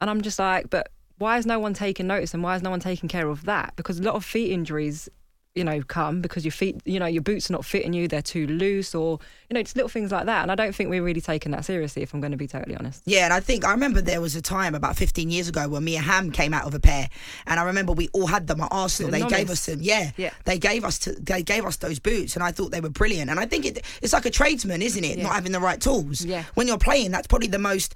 and 0.00 0.08
I'm 0.08 0.22
just 0.22 0.38
like, 0.38 0.70
but 0.70 0.90
why 1.18 1.36
is 1.36 1.44
no 1.44 1.58
one 1.58 1.74
taking 1.74 2.06
notice 2.06 2.32
and 2.32 2.42
why 2.42 2.56
is 2.56 2.62
no 2.62 2.70
one 2.70 2.80
taking 2.80 3.08
care 3.08 3.28
of 3.28 3.44
that? 3.44 3.74
Because 3.76 3.98
a 3.98 4.02
lot 4.02 4.14
of 4.14 4.24
feet 4.24 4.52
injuries 4.52 5.08
you 5.54 5.64
know, 5.64 5.82
come 5.82 6.20
because 6.20 6.44
your 6.44 6.52
feet, 6.52 6.80
you 6.84 7.00
know, 7.00 7.06
your 7.06 7.22
boots 7.22 7.50
are 7.50 7.52
not 7.52 7.64
fitting 7.64 7.92
you, 7.92 8.06
they're 8.06 8.22
too 8.22 8.46
loose, 8.46 8.94
or, 8.94 9.18
you 9.48 9.54
know, 9.54 9.62
just 9.62 9.74
little 9.74 9.88
things 9.88 10.12
like 10.12 10.26
that. 10.26 10.42
And 10.42 10.52
I 10.52 10.54
don't 10.54 10.72
think 10.72 10.90
we're 10.90 11.02
really 11.02 11.20
taking 11.20 11.50
that 11.52 11.64
seriously, 11.64 12.02
if 12.02 12.14
I'm 12.14 12.20
going 12.20 12.30
to 12.30 12.36
be 12.36 12.46
totally 12.46 12.76
honest. 12.76 13.02
Yeah, 13.04 13.24
and 13.24 13.32
I 13.34 13.40
think 13.40 13.64
I 13.64 13.72
remember 13.72 14.00
there 14.00 14.20
was 14.20 14.36
a 14.36 14.42
time 14.42 14.76
about 14.76 14.96
15 14.96 15.28
years 15.28 15.48
ago 15.48 15.68
when 15.68 15.82
Mia 15.82 16.00
Hamm 16.00 16.30
came 16.30 16.54
out 16.54 16.66
of 16.66 16.74
a 16.74 16.80
pair, 16.80 17.08
and 17.46 17.58
I 17.58 17.64
remember 17.64 17.92
we 17.92 18.08
all 18.12 18.28
had 18.28 18.46
them 18.46 18.60
at 18.60 18.68
Arsenal. 18.70 19.10
The 19.10 19.18
They 19.18 19.28
gave 19.28 19.50
us 19.50 19.66
them, 19.66 19.80
yeah, 19.82 20.12
Yeah. 20.16 20.30
They 20.44 20.58
gave 20.58 20.84
us 20.84 21.00
to, 21.00 21.12
they 21.12 21.42
gave 21.42 21.64
us 21.64 21.76
those 21.76 21.98
boots, 21.98 22.36
and 22.36 22.44
I 22.44 22.52
thought 22.52 22.70
they 22.70 22.80
were 22.80 22.88
brilliant. 22.90 23.28
And 23.28 23.40
I 23.40 23.46
think 23.46 23.66
it, 23.66 23.84
it's 24.02 24.12
like 24.12 24.26
a 24.26 24.30
tradesman, 24.30 24.82
isn't 24.82 25.02
it? 25.02 25.18
Yeah. 25.18 25.24
Not 25.24 25.34
having 25.34 25.52
the 25.52 25.60
right 25.60 25.80
tools. 25.80 26.24
Yeah. 26.24 26.44
When 26.54 26.68
you're 26.68 26.78
playing, 26.78 27.10
that's 27.10 27.26
probably 27.26 27.48
the 27.48 27.58
most. 27.58 27.94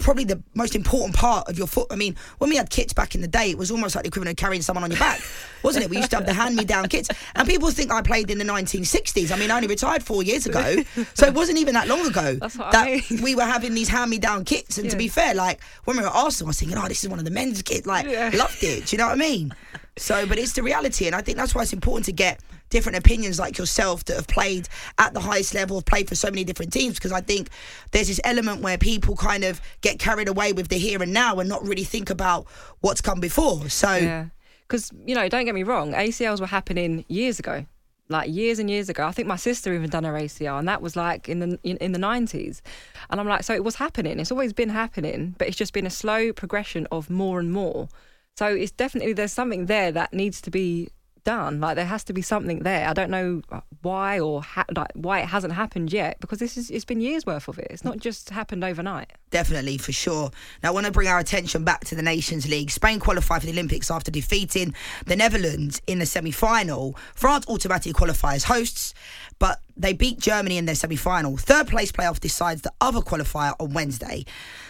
Probably 0.00 0.24
the 0.24 0.42
most 0.54 0.74
important 0.74 1.14
part 1.14 1.48
of 1.48 1.56
your 1.58 1.66
foot. 1.66 1.86
I 1.90 1.96
mean, 1.96 2.16
when 2.38 2.50
we 2.50 2.56
had 2.56 2.70
kits 2.70 2.92
back 2.92 3.14
in 3.14 3.20
the 3.20 3.28
day, 3.28 3.50
it 3.50 3.58
was 3.58 3.70
almost 3.70 3.94
like 3.94 4.04
the 4.04 4.08
equivalent 4.08 4.38
of 4.38 4.42
carrying 4.42 4.62
someone 4.62 4.82
on 4.82 4.90
your 4.90 4.98
back, 4.98 5.20
wasn't 5.62 5.84
it? 5.84 5.90
We 5.90 5.98
used 5.98 6.10
to 6.10 6.16
have 6.16 6.26
the 6.26 6.32
hand-me-down 6.32 6.88
kits, 6.88 7.08
and 7.34 7.46
people 7.46 7.70
think 7.70 7.92
I 7.92 8.02
played 8.02 8.30
in 8.30 8.38
the 8.38 8.44
1960s. 8.44 9.30
I 9.30 9.36
mean, 9.36 9.50
I 9.50 9.56
only 9.56 9.68
retired 9.68 10.02
four 10.02 10.22
years 10.22 10.46
ago, 10.46 10.82
so 11.14 11.26
it 11.26 11.34
wasn't 11.34 11.58
even 11.58 11.74
that 11.74 11.86
long 11.86 12.06
ago 12.06 12.34
that 12.36 12.74
I 12.74 13.02
we 13.22 13.34
were 13.34 13.44
having 13.44 13.74
these 13.74 13.88
hand-me-down 13.88 14.44
kits. 14.44 14.78
And 14.78 14.90
to 14.90 14.96
be 14.96 15.08
fair, 15.08 15.34
like 15.34 15.60
when 15.84 15.96
we 15.96 16.02
were 16.02 16.08
at 16.08 16.14
Arsenal, 16.14 16.48
I 16.48 16.50
was 16.50 16.58
thinking, 16.60 16.78
oh, 16.78 16.88
this 16.88 17.04
is 17.04 17.10
one 17.10 17.18
of 17.18 17.24
the 17.24 17.30
men's 17.30 17.60
kits. 17.62 17.86
Like, 17.86 18.06
Yeah. 18.06 18.30
loved 18.34 18.62
it. 18.64 18.86
Do 18.86 18.96
you 18.96 18.98
know 18.98 19.06
what 19.06 19.14
I 19.14 19.16
mean? 19.16 19.54
So, 19.96 20.26
but 20.26 20.38
it's 20.38 20.52
the 20.54 20.62
reality, 20.62 21.06
and 21.06 21.14
I 21.14 21.20
think 21.20 21.36
that's 21.36 21.54
why 21.54 21.62
it's 21.62 21.72
important 21.74 22.06
to 22.06 22.12
get 22.12 22.40
different 22.70 22.96
opinions 22.96 23.38
like 23.38 23.58
yourself 23.58 24.04
that 24.06 24.16
have 24.16 24.26
played 24.26 24.68
at 24.98 25.12
the 25.12 25.20
highest 25.20 25.54
level, 25.54 25.76
have 25.76 25.84
played 25.84 26.08
for 26.08 26.14
so 26.14 26.28
many 26.28 26.44
different 26.44 26.72
teams, 26.72 26.94
because 26.94 27.12
I 27.12 27.20
think 27.20 27.48
there's 27.90 28.08
this 28.08 28.20
element 28.24 28.62
where 28.62 28.78
people 28.78 29.16
kind 29.16 29.44
of 29.44 29.60
get 29.82 29.98
carried 29.98 30.28
away 30.28 30.52
with 30.52 30.68
the 30.68 30.78
here 30.78 31.02
and 31.02 31.12
now 31.12 31.38
and 31.40 31.48
not 31.48 31.62
really 31.66 31.84
think 31.84 32.08
about 32.10 32.46
what's 32.80 33.00
come 33.00 33.20
before. 33.20 33.68
So, 33.68 33.94
Yeah. 33.94 34.26
Because, 34.62 34.92
you 35.04 35.16
know, 35.16 35.28
don't 35.28 35.44
get 35.44 35.54
me 35.56 35.64
wrong, 35.64 35.94
ACLs 35.94 36.40
were 36.40 36.46
happening 36.46 37.04
years 37.08 37.40
ago. 37.40 37.66
Like 38.08 38.28
years 38.28 38.58
and 38.58 38.68
years 38.68 38.88
ago, 38.88 39.04
I 39.04 39.12
think 39.12 39.28
my 39.28 39.36
sister 39.36 39.72
even 39.72 39.88
done 39.88 40.02
her 40.02 40.12
ACL, 40.14 40.58
and 40.58 40.66
that 40.68 40.82
was 40.82 40.96
like 40.96 41.28
in 41.28 41.38
the 41.38 41.58
in, 41.62 41.92
the 41.92 41.98
nineties. 41.98 42.60
And 43.08 43.20
I'm 43.20 43.28
like, 43.28 43.44
so 43.44 43.54
it 43.54 43.62
was 43.62 43.76
happening. 43.76 44.18
It's 44.18 44.32
always 44.32 44.52
been 44.52 44.68
happening, 44.68 45.36
but 45.38 45.46
it's 45.46 45.56
just 45.56 45.72
been 45.72 45.86
a 45.86 45.90
slow 45.90 46.32
progression 46.32 46.88
of 46.90 47.08
more 47.08 47.38
and 47.38 47.52
more. 47.52 47.88
So 48.36 48.46
it's 48.46 48.72
definitely 48.72 49.12
there's 49.12 49.32
something 49.32 49.66
there 49.66 49.92
that 49.92 50.12
needs 50.12 50.40
to 50.40 50.50
be 50.50 50.88
done. 51.24 51.60
Like 51.60 51.76
there 51.76 51.84
has 51.84 52.04
to 52.04 52.12
be 52.12 52.22
something 52.22 52.60
there. 52.60 52.88
I 52.88 52.92
don't 52.92 53.10
know 53.10 53.42
why 53.82 54.20
or 54.20 54.42
ha- 54.42 54.64
like 54.74 54.90
why 54.94 55.20
it 55.20 55.26
hasn't 55.26 55.52
happened 55.52 55.92
yet 55.92 56.18
because 56.20 56.38
this 56.38 56.56
is 56.56 56.70
it's 56.70 56.84
been 56.84 57.00
years 57.00 57.26
worth 57.26 57.48
of 57.48 57.58
it. 57.58 57.68
It's 57.70 57.84
not 57.84 57.98
just 57.98 58.30
happened 58.30 58.64
overnight. 58.64 59.12
Definitely, 59.30 59.78
for 59.78 59.92
sure. 59.92 60.30
Now, 60.62 60.70
I 60.70 60.72
want 60.72 60.86
to 60.86 60.92
bring 60.92 61.08
our 61.08 61.18
attention 61.18 61.64
back 61.64 61.84
to 61.86 61.94
the 61.94 62.02
Nations 62.02 62.48
League. 62.48 62.70
Spain 62.70 62.98
qualified 62.98 63.42
for 63.42 63.46
the 63.46 63.52
Olympics 63.52 63.90
after 63.90 64.10
defeating 64.10 64.74
the 65.06 65.16
Netherlands 65.16 65.80
in 65.86 65.98
the 65.98 66.06
semi 66.06 66.30
final. 66.30 66.96
France 67.14 67.46
automatically 67.48 67.92
qualify 67.92 68.34
as 68.34 68.44
hosts, 68.44 68.94
but 69.38 69.60
they 69.76 69.92
beat 69.92 70.18
Germany 70.18 70.58
in 70.58 70.66
their 70.66 70.74
semi 70.74 70.96
final. 70.96 71.36
Third 71.36 71.68
place 71.68 71.92
playoff 71.92 72.20
decides 72.20 72.62
the 72.62 72.72
other 72.80 73.00
qualifier 73.00 73.54
on 73.60 73.72
Wednesday. 73.72 74.24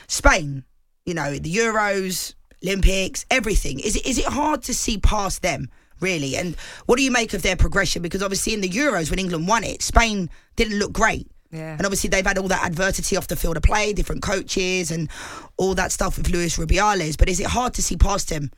Spain, 0.08 0.64
you 1.06 1.14
know, 1.14 1.38
the 1.38 1.54
Euros, 1.54 2.34
Olympics, 2.62 3.24
everything. 3.30 3.80
Is 3.80 3.96
it, 3.96 4.06
is 4.06 4.18
it 4.18 4.26
hard 4.26 4.62
to 4.64 4.74
see 4.74 4.98
past 4.98 5.42
them? 5.42 5.70
Really, 6.00 6.36
and 6.36 6.56
what 6.86 6.96
do 6.96 7.02
you 7.02 7.10
make 7.10 7.34
of 7.34 7.42
their 7.42 7.56
progression? 7.56 8.02
Because 8.02 8.22
obviously 8.22 8.54
in 8.54 8.60
the 8.60 8.68
Euros, 8.68 9.10
when 9.10 9.18
England 9.18 9.46
won 9.46 9.64
it, 9.64 9.82
Spain 9.82 10.30
didn't 10.56 10.78
look 10.78 10.92
great. 10.92 11.30
Yeah. 11.52 11.72
And 11.72 11.84
obviously 11.84 12.08
they've 12.08 12.24
had 12.24 12.38
all 12.38 12.48
that 12.48 12.64
adversity 12.64 13.16
off 13.16 13.26
the 13.26 13.36
field 13.36 13.56
of 13.56 13.62
play, 13.62 13.92
different 13.92 14.22
coaches 14.22 14.90
and 14.90 15.10
all 15.56 15.74
that 15.74 15.90
stuff 15.92 16.16
with 16.16 16.30
Luis 16.30 16.56
Rubiales. 16.56 17.18
But 17.18 17.28
is 17.28 17.40
it 17.40 17.46
hard 17.46 17.74
to 17.74 17.82
see 17.82 17.96
past 17.96 18.30
him 18.30 18.50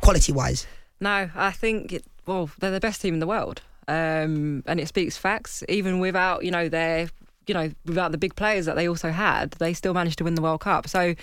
quality 0.00 0.32
wise? 0.32 0.66
No, 1.00 1.30
I 1.34 1.50
think 1.50 1.92
it, 1.92 2.04
well, 2.26 2.50
they're 2.58 2.70
the 2.70 2.80
best 2.80 3.02
team 3.02 3.14
in 3.14 3.20
the 3.20 3.26
world, 3.26 3.62
um, 3.88 4.62
and 4.66 4.80
it 4.80 4.88
speaks 4.88 5.16
facts. 5.16 5.62
Even 5.68 5.98
without 5.98 6.44
you 6.44 6.50
know 6.50 6.68
their 6.68 7.08
you 7.46 7.54
know 7.54 7.70
without 7.84 8.12
the 8.12 8.18
big 8.18 8.34
players 8.34 8.66
that 8.66 8.76
they 8.76 8.88
also 8.88 9.10
had, 9.10 9.52
they 9.52 9.74
still 9.74 9.92
managed 9.92 10.18
to 10.18 10.24
win 10.24 10.34
the 10.34 10.42
World 10.42 10.60
Cup. 10.60 10.88
So 10.88 11.14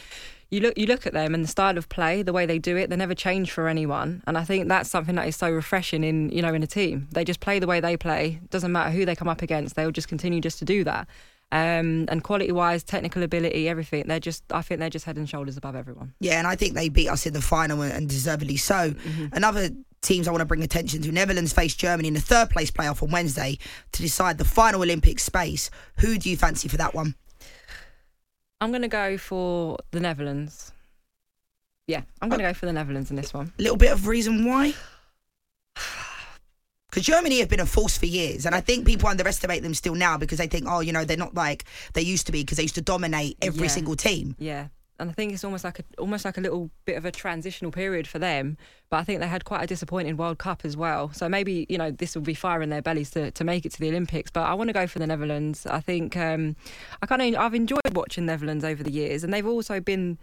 you 0.54 0.60
look 0.60 0.78
you 0.78 0.86
look 0.86 1.08
at 1.08 1.14
them 1.14 1.34
and 1.34 1.44
the 1.44 1.48
style 1.48 1.78
of 1.78 1.90
play, 1.90 2.22
the 2.22 2.32
way 2.32 2.46
they 2.46 2.60
do 2.60 2.78
it, 2.78 2.90
they 2.90 2.96
never 2.96 3.16
change 3.16 3.52
for 3.52 3.68
anyone, 3.68 4.24
and 4.28 4.38
I 4.38 4.44
think 4.44 4.68
that's 4.68 4.90
something 4.90 5.16
that 5.16 5.28
is 5.28 5.36
so 5.36 5.50
refreshing 5.50 6.04
in 6.04 6.30
you 6.30 6.42
know 6.42 6.54
in 6.54 6.62
a 6.64 6.68
team. 6.68 7.08
They 7.12 7.26
just 7.26 7.40
play 7.40 7.60
the 7.60 7.68
way 7.68 7.80
they 7.80 7.98
play. 7.98 8.40
Doesn't 8.52 8.72
matter 8.72 8.92
who 8.92 9.06
they 9.06 9.16
come 9.16 9.28
up 9.28 9.42
against, 9.42 9.76
they'll 9.76 9.92
just 9.92 10.08
continue 10.08 10.40
just 10.42 10.60
to 10.60 10.66
do 10.66 10.84
that. 10.84 11.08
Um, 11.52 12.06
and 12.10 12.24
quality 12.24 12.52
wise, 12.52 12.84
technical 12.84 13.22
ability, 13.22 13.68
everything, 13.68 14.06
they're 14.08 14.20
just 14.20 14.44
I 14.52 14.62
think 14.62 14.80
they're 14.80 14.90
just 14.90 15.06
head 15.06 15.18
and 15.18 15.28
shoulders 15.28 15.58
above 15.58 15.76
everyone. 15.76 16.14
Yeah, 16.20 16.38
and 16.38 16.48
I 16.48 16.56
think 16.56 16.76
they 16.76 16.90
beat 16.90 17.10
us 17.10 17.26
in 17.26 17.34
the 17.34 17.42
final 17.42 17.82
and- 17.82 18.08
deservedly 18.08 18.58
so. 18.58 18.94
Another 19.32 19.70
teams 20.02 20.28
I 20.28 20.32
want 20.32 20.42
to 20.42 20.46
bring 20.46 20.64
attention 20.64 21.02
to 21.02 21.12
Netherlands 21.12 21.54
face 21.54 21.76
Germany 21.76 22.10
in 22.10 22.14
the 22.14 22.22
third 22.22 22.50
place 22.50 22.70
playoff 22.70 23.02
on 23.02 23.10
Wednesday 23.10 23.58
to 23.94 24.02
decide 24.02 24.38
the 24.38 24.46
final 24.46 24.82
Olympic 24.82 25.18
space. 25.20 25.72
Who 26.00 26.18
do 26.18 26.30
you 26.30 26.38
fancy 26.38 26.68
for 26.68 26.78
that 26.78 26.94
one? 26.94 27.16
I'm 28.64 28.72
going 28.72 28.82
to 28.84 28.88
go 28.88 29.18
for 29.18 29.78
the 29.92 30.00
Netherlands. 30.00 30.72
Yeah, 31.86 32.04
I'm 32.22 32.30
going 32.30 32.40
to 32.40 32.46
oh. 32.46 32.50
go 32.52 32.54
for 32.54 32.66
the 32.66 32.72
Netherlands 32.72 33.10
in 33.10 33.18
this 33.18 33.34
one. 33.34 33.52
A 33.60 33.62
little 33.62 33.76
bit 33.76 33.92
of 33.92 34.08
reason 34.08 34.46
why? 34.46 34.74
Because 36.90 37.08
Germany 37.08 37.40
have 37.40 37.50
been 37.50 37.60
a 37.60 37.66
force 37.66 37.98
for 37.98 38.06
years, 38.06 38.46
and 38.46 38.54
I 38.54 38.62
think 38.62 38.86
people 38.86 39.10
underestimate 39.10 39.64
them 39.64 39.74
still 39.74 39.96
now 39.96 40.16
because 40.16 40.38
they 40.38 40.46
think, 40.46 40.68
oh, 40.70 40.80
you 40.80 40.94
know, 40.94 41.04
they're 41.04 41.18
not 41.18 41.34
like 41.34 41.66
they 41.94 42.04
used 42.04 42.28
to 42.28 42.32
be 42.32 42.44
because 42.44 42.58
they 42.58 42.64
used 42.64 42.76
to 42.76 42.84
dominate 42.84 43.36
every 43.42 43.64
Yeah. 43.64 43.70
single 43.70 43.96
team. 43.96 44.36
Yeah, 44.38 44.68
and 45.00 45.10
I 45.10 45.14
think 45.14 45.34
it's 45.34 45.44
almost 45.44 45.64
like 45.64 45.80
a 45.80 45.84
almost 45.98 46.24
like 46.26 46.38
a 46.38 46.42
little 46.42 46.70
bit 46.86 46.98
of 46.98 47.06
a 47.06 47.12
transitional 47.12 47.72
period 47.72 48.08
for 48.08 48.20
them. 48.20 48.58
But 48.90 48.98
I 48.98 49.04
think 49.04 49.20
they 49.20 49.28
had 49.28 49.44
quite 49.44 49.64
a 49.64 49.68
disappointing 49.68 50.18
World 50.18 50.38
Cup 50.38 50.62
as 50.64 50.78
well. 50.78 51.12
So 51.14 51.28
maybe 51.28 51.66
you 51.70 51.78
know 51.78 51.92
this 51.92 52.16
will 52.16 52.22
be 52.22 52.34
fire 52.34 52.62
in 52.62 52.70
their 52.70 52.82
bellies 52.82 53.10
to, 53.12 53.32
to 53.32 53.44
make 53.44 53.66
it 53.66 53.72
to 53.74 53.80
the 53.80 53.90
Olympics. 53.90 54.32
But 54.32 54.42
I 54.42 54.54
want 54.54 54.70
to 54.70 54.74
go 54.74 54.88
for 54.88 55.00
the 55.00 55.08
Netherlands. 55.08 55.66
I 55.66 55.80
think 55.80 56.16
um, 56.16 56.56
I 57.02 57.06
kind 57.06 57.22
of 57.22 57.42
I've 57.42 57.56
enjoyed 57.56 57.82
watching 57.94 58.26
Netherlands 58.26 58.64
over 58.64 58.84
the 58.84 58.92
years, 58.92 59.24
and 59.24 59.34
they've 59.34 59.48
also 59.48 59.80
been 59.80 60.20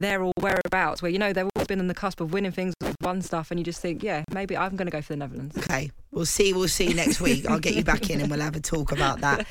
there 0.00 0.22
or 0.22 0.32
whereabouts 0.40 1.02
where 1.02 1.10
you 1.10 1.18
know 1.18 1.32
they've 1.32 1.48
always 1.56 1.66
been 1.66 1.80
on 1.80 1.88
the 1.88 1.94
cusp 1.94 2.20
of 2.20 2.32
winning 2.32 2.52
things, 2.52 2.74
they've 3.12 3.22
stuff, 3.22 3.50
and 3.50 3.58
you 3.58 3.64
just 3.64 3.80
think, 3.80 4.02
yeah, 4.02 4.24
maybe 4.32 4.56
I'm 4.56 4.76
going 4.76 4.86
to 4.86 4.92
go 4.92 5.02
for 5.02 5.12
the 5.12 5.16
Netherlands. 5.16 5.56
Okay, 5.58 5.90
we'll 6.10 6.26
see. 6.26 6.52
We'll 6.52 6.68
see 6.68 6.92
next 6.92 7.20
week. 7.20 7.48
I'll 7.48 7.58
get 7.58 7.74
you 7.74 7.84
back 7.84 8.10
in 8.10 8.20
and 8.20 8.30
we'll 8.30 8.40
have 8.40 8.56
a 8.56 8.60
talk 8.60 8.92
about 8.92 9.20
that. 9.20 9.46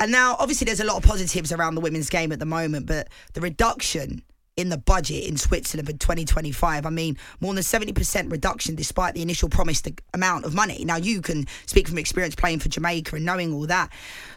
And 0.00 0.12
now, 0.12 0.36
obviously, 0.38 0.64
there's 0.64 0.80
a 0.80 0.84
lot 0.84 0.96
of 0.96 1.02
positives 1.02 1.52
around 1.52 1.74
the 1.74 1.80
women's 1.80 2.08
game 2.08 2.32
at 2.32 2.38
the 2.38 2.46
moment, 2.46 2.86
but 2.86 3.08
the 3.34 3.40
reduction 3.40 4.22
in 4.58 4.70
the 4.70 4.76
budget 4.76 5.24
in 5.24 5.36
Switzerland 5.36 5.86
for 5.86 5.92
2025, 5.92 6.84
I 6.84 6.90
mean, 6.90 7.16
more 7.38 7.54
than 7.54 7.62
70% 7.62 8.30
reduction 8.30 8.74
despite 8.74 9.14
the 9.14 9.22
initial 9.22 9.48
promised 9.48 9.88
amount 10.14 10.44
of 10.44 10.52
money. 10.52 10.84
Now, 10.84 10.96
you 10.96 11.22
can 11.22 11.46
speak 11.66 11.86
from 11.86 11.96
experience 11.96 12.34
playing 12.34 12.58
for 12.58 12.68
Jamaica 12.68 13.14
and 13.14 13.24
knowing 13.24 13.54
all 13.54 13.66
that. 13.68 13.92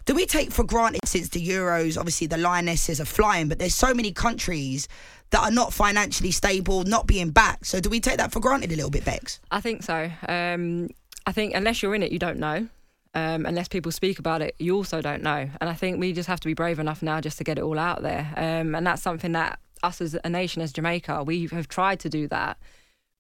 Do 0.05 0.14
we 0.14 0.28
take 0.28 0.51
for 0.51 0.64
granted 0.64 1.07
since 1.07 1.30
the 1.30 1.45
Euros, 1.45 1.97
obviously 1.97 2.28
the 2.28 2.38
Lionesses 2.38 3.01
are 3.01 3.05
flying, 3.05 3.47
but 3.47 3.57
there's 3.57 3.74
so 3.74 3.95
many 3.95 4.12
countries 4.12 4.88
that 5.32 5.41
are 5.41 5.51
not 5.51 5.73
financially 5.73 6.32
stable, 6.32 6.84
not 6.84 7.07
being 7.07 7.32
backed. 7.32 7.65
So 7.65 7.79
do 7.79 7.89
we 7.89 7.99
take 7.99 8.17
that 8.17 8.32
for 8.32 8.39
granted 8.39 8.71
a 8.71 8.75
little 8.75 8.91
bit, 8.91 9.03
Bex? 9.03 9.39
I 9.49 9.61
think 9.61 9.84
so. 9.84 10.09
Um, 10.27 10.89
I 11.25 11.32
think 11.32 11.55
unless 11.55 11.82
you're 11.82 11.95
in 11.95 12.03
it, 12.03 12.11
you 12.11 12.19
don't 12.19 12.38
know. 12.38 12.67
Um, 13.13 13.45
unless 13.45 13.67
people 13.67 13.91
speak 13.91 14.19
about 14.19 14.41
it, 14.41 14.55
you 14.57 14.75
also 14.75 15.01
don't 15.01 15.21
know. 15.21 15.49
And 15.59 15.69
I 15.69 15.73
think 15.73 15.99
we 15.99 16.13
just 16.13 16.27
have 16.27 16.39
to 16.41 16.47
be 16.47 16.53
brave 16.53 16.79
enough 16.79 17.01
now 17.01 17.19
just 17.19 17.38
to 17.39 17.43
get 17.43 17.57
it 17.57 17.61
all 17.61 17.77
out 17.77 18.01
there. 18.01 18.32
Um, 18.38 18.73
and 18.75 18.88
that's 18.88 19.01
something 19.01 19.34
that 19.34 19.59
us 19.84 19.99
as 20.01 20.17
a 20.23 20.29
nation, 20.29 20.61
as 20.61 20.71
Jamaica, 20.71 21.23
we 21.23 21.47
have 21.47 21.67
tried 21.67 21.99
to 22.01 22.09
do 22.09 22.27
that, 22.27 22.57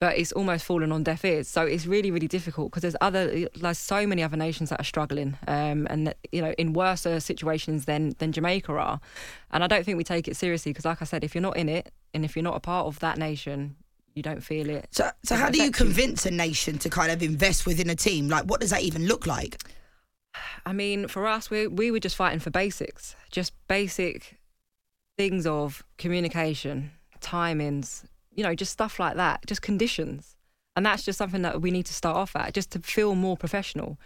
but 0.01 0.17
it's 0.17 0.31
almost 0.31 0.65
fallen 0.65 0.91
on 0.91 1.03
deaf 1.03 1.23
ears. 1.23 1.47
So 1.47 1.61
it's 1.61 1.85
really, 1.85 2.09
really 2.09 2.27
difficult 2.27 2.71
because 2.71 2.81
there's 2.81 2.95
other, 3.01 3.47
there's 3.53 3.77
so 3.77 4.07
many 4.07 4.23
other 4.23 4.35
nations 4.35 4.71
that 4.71 4.81
are 4.81 4.83
struggling, 4.83 5.37
um, 5.47 5.85
and 5.91 6.13
you 6.31 6.41
know, 6.41 6.53
in 6.57 6.73
worse 6.73 7.01
situations 7.01 7.85
than 7.85 8.15
than 8.17 8.31
Jamaica 8.31 8.73
are. 8.73 8.99
And 9.51 9.63
I 9.63 9.67
don't 9.67 9.85
think 9.85 9.99
we 9.99 10.03
take 10.03 10.27
it 10.27 10.35
seriously 10.35 10.71
because, 10.71 10.85
like 10.85 11.03
I 11.03 11.05
said, 11.05 11.23
if 11.23 11.35
you're 11.35 11.43
not 11.43 11.55
in 11.55 11.69
it 11.69 11.93
and 12.15 12.25
if 12.25 12.35
you're 12.35 12.43
not 12.43 12.55
a 12.55 12.59
part 12.59 12.87
of 12.87 12.99
that 12.99 13.19
nation, 13.19 13.75
you 14.15 14.23
don't 14.23 14.41
feel 14.41 14.71
it. 14.71 14.87
So, 14.89 15.11
so 15.23 15.35
how 15.35 15.51
do 15.51 15.61
you 15.61 15.69
convince 15.69 16.25
a 16.25 16.31
nation 16.31 16.79
to 16.79 16.89
kind 16.89 17.11
of 17.11 17.21
invest 17.21 17.67
within 17.67 17.87
a 17.89 17.95
team? 17.95 18.27
Like, 18.27 18.45
what 18.45 18.59
does 18.59 18.71
that 18.71 18.81
even 18.81 19.05
look 19.05 19.27
like? 19.27 19.63
I 20.65 20.73
mean, 20.73 21.09
for 21.09 21.27
us, 21.27 21.51
we 21.51 21.67
we 21.67 21.91
were 21.91 21.99
just 21.99 22.15
fighting 22.15 22.39
for 22.39 22.49
basics, 22.49 23.15
just 23.29 23.53
basic 23.67 24.39
things 25.15 25.45
of 25.45 25.83
communication, 25.99 26.89
timings, 27.19 28.05
you 28.33 28.43
know, 28.43 28.55
just 28.55 28.71
stuff 28.71 28.99
like 28.99 29.15
that, 29.17 29.45
just 29.45 29.61
conditions. 29.61 30.35
And 30.75 30.85
that's 30.85 31.03
just 31.03 31.17
something 31.17 31.41
that 31.41 31.61
we 31.61 31.71
need 31.71 31.85
to 31.87 31.93
start 31.93 32.15
off 32.15 32.35
at, 32.35 32.53
just 32.53 32.71
to 32.71 32.79
feel 32.79 33.15
more 33.15 33.35
professional. 33.35 33.99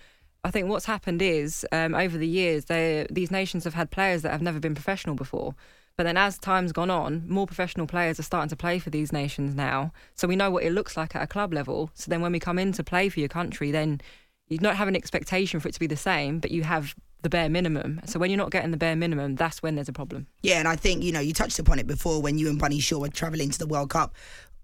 I 0.44 0.52
think 0.52 0.68
what's 0.68 0.86
happened 0.86 1.22
is 1.22 1.66
um, 1.72 1.96
over 1.96 2.18
the 2.18 2.28
years, 2.28 2.66
these 2.66 3.32
nations 3.32 3.64
have 3.64 3.74
had 3.74 3.92
players 3.92 4.22
that 4.24 4.32
have 4.32 4.42
never 4.42 4.60
been 4.60 4.76
professional 4.76 5.16
before. 5.16 5.56
But 5.98 6.04
then 6.04 6.18
as 6.18 6.38
time's 6.38 6.72
gone 6.72 6.90
on, 6.90 7.24
more 7.28 7.48
professional 7.48 7.88
players 7.88 8.20
are 8.20 8.24
starting 8.24 8.50
to 8.50 8.56
play 8.56 8.80
for 8.80 8.90
these 8.90 9.14
nations 9.14 9.56
now. 9.56 9.94
So 10.16 10.28
we 10.28 10.36
know 10.36 10.52
what 10.52 10.64
it 10.64 10.74
looks 10.74 10.98
like 10.98 11.16
at 11.16 11.24
a 11.24 11.28
club 11.28 11.54
level. 11.54 11.90
So 11.94 12.10
then 12.10 12.22
when 12.22 12.32
we 12.32 12.40
come 12.40 12.60
in 12.60 12.74
to 12.74 12.84
play 12.84 13.10
for 13.10 13.20
your 13.20 13.30
country, 13.30 13.72
then 13.72 14.02
you 14.48 14.58
don't 14.58 14.76
have 14.76 14.88
an 14.88 14.96
expectation 14.96 15.60
for 15.60 15.70
it 15.70 15.74
to 15.74 15.80
be 15.80 15.88
the 15.88 15.96
same, 15.96 16.40
but 16.40 16.52
you 16.52 16.64
have 16.64 16.96
the 17.26 17.30
bare 17.32 17.50
minimum. 17.50 18.00
So 18.06 18.20
when 18.20 18.30
you're 18.30 18.38
not 18.38 18.52
getting 18.52 18.70
the 18.70 18.78
bare 18.78 18.96
minimum, 18.96 19.34
that's 19.34 19.64
when 19.64 19.74
there's 19.74 19.90
a 19.90 19.94
problem. 19.94 20.28
Yeah, 20.44 20.60
and 20.60 20.68
I 20.68 20.76
think, 20.76 21.04
you 21.04 21.12
know, 21.12 21.20
you 21.20 21.34
touched 21.34 21.58
upon 21.58 21.80
it 21.80 21.88
before 21.88 22.22
when 22.22 22.38
you 22.38 22.50
and 22.50 22.60
Bunny 22.60 22.80
Shaw 22.80 23.00
were 23.00 23.10
travelling 23.10 23.50
to 23.50 23.58
the 23.58 23.66
World 23.66 23.90
Cup 23.90 24.14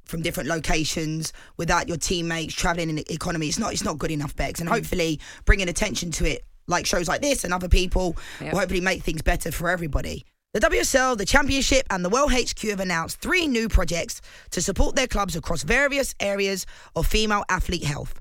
from 0.05 0.21
different 0.21 0.47
locations 0.47 1.33
without 1.57 1.87
your 1.87 1.97
teammates 1.97 2.53
travelling 2.53 2.89
in 2.89 2.97
the 2.97 3.11
economy. 3.11 3.47
It's 3.47 3.57
not 3.57 3.73
it's 3.73 3.83
not 3.83 3.97
good 3.97 4.11
enough, 4.11 4.35
Bex. 4.35 4.59
And 4.59 4.69
mm. 4.69 4.73
hopefully 4.73 5.19
bringing 5.45 5.69
attention 5.69 6.11
to 6.11 6.29
it 6.29 6.45
like 6.67 6.85
shows 6.85 7.07
like 7.07 7.21
this 7.21 7.43
and 7.43 7.51
other 7.51 7.67
people 7.67 8.15
yep. 8.39 8.53
will 8.53 8.59
hopefully 8.59 8.79
make 8.79 9.01
things 9.01 9.23
better 9.23 9.51
for 9.51 9.67
everybody. 9.67 10.23
The 10.53 10.59
WSL, 10.59 11.17
the 11.17 11.25
Championship, 11.25 11.87
and 11.89 12.05
the 12.05 12.09
Well 12.09 12.29
HQ 12.29 12.59
have 12.69 12.79
announced 12.79 13.21
three 13.21 13.47
new 13.47 13.69
projects 13.69 14.21
to 14.51 14.61
support 14.61 14.95
their 14.95 15.07
clubs 15.07 15.35
across 15.35 15.63
various 15.63 16.13
areas 16.19 16.67
of 16.95 17.07
female 17.07 17.43
athlete 17.49 17.85
health. 17.85 18.20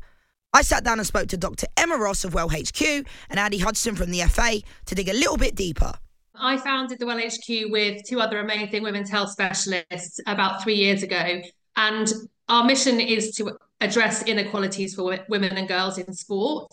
I 0.53 0.63
sat 0.63 0.83
down 0.83 0.99
and 0.99 1.07
spoke 1.07 1.29
to 1.29 1.37
Dr. 1.37 1.67
Emma 1.77 1.97
Ross 1.97 2.25
of 2.25 2.35
Well 2.35 2.49
HQ 2.49 2.83
and 2.83 3.39
Andy 3.39 3.59
Hudson 3.59 3.95
from 3.95 4.11
the 4.11 4.23
FA 4.23 4.61
to 4.87 4.95
dig 4.95 5.09
a 5.09 5.13
little 5.13 5.37
bit 5.37 5.55
deeper. 5.55 5.93
I 6.35 6.57
founded 6.57 6.99
the 6.99 7.07
Well 7.07 7.21
HQ 7.21 7.71
with 7.71 8.03
two 8.05 8.21
other 8.21 8.41
amazing 8.41 8.83
women's 8.83 9.11
health 9.11 9.31
specialists 9.31 10.19
about 10.27 10.63
three 10.63 10.75
years 10.75 11.05
ago. 11.05 11.41
And 11.77 12.13
our 12.49 12.65
mission 12.65 12.99
is 12.99 13.31
to 13.37 13.57
address 13.81 14.25
inequalities 14.25 14.95
for 14.95 15.17
women 15.29 15.57
and 15.57 15.69
girls 15.69 15.99
in 15.99 16.13
sport. 16.13 16.73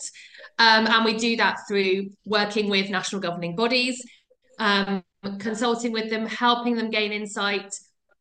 Um, 0.58 0.86
and 0.88 1.04
we 1.04 1.16
do 1.16 1.36
that 1.36 1.58
through 1.68 2.10
working 2.24 2.68
with 2.68 2.90
national 2.90 3.22
governing 3.22 3.54
bodies, 3.54 4.04
um, 4.58 5.04
consulting 5.38 5.92
with 5.92 6.10
them, 6.10 6.26
helping 6.26 6.74
them 6.74 6.90
gain 6.90 7.12
insight, 7.12 7.72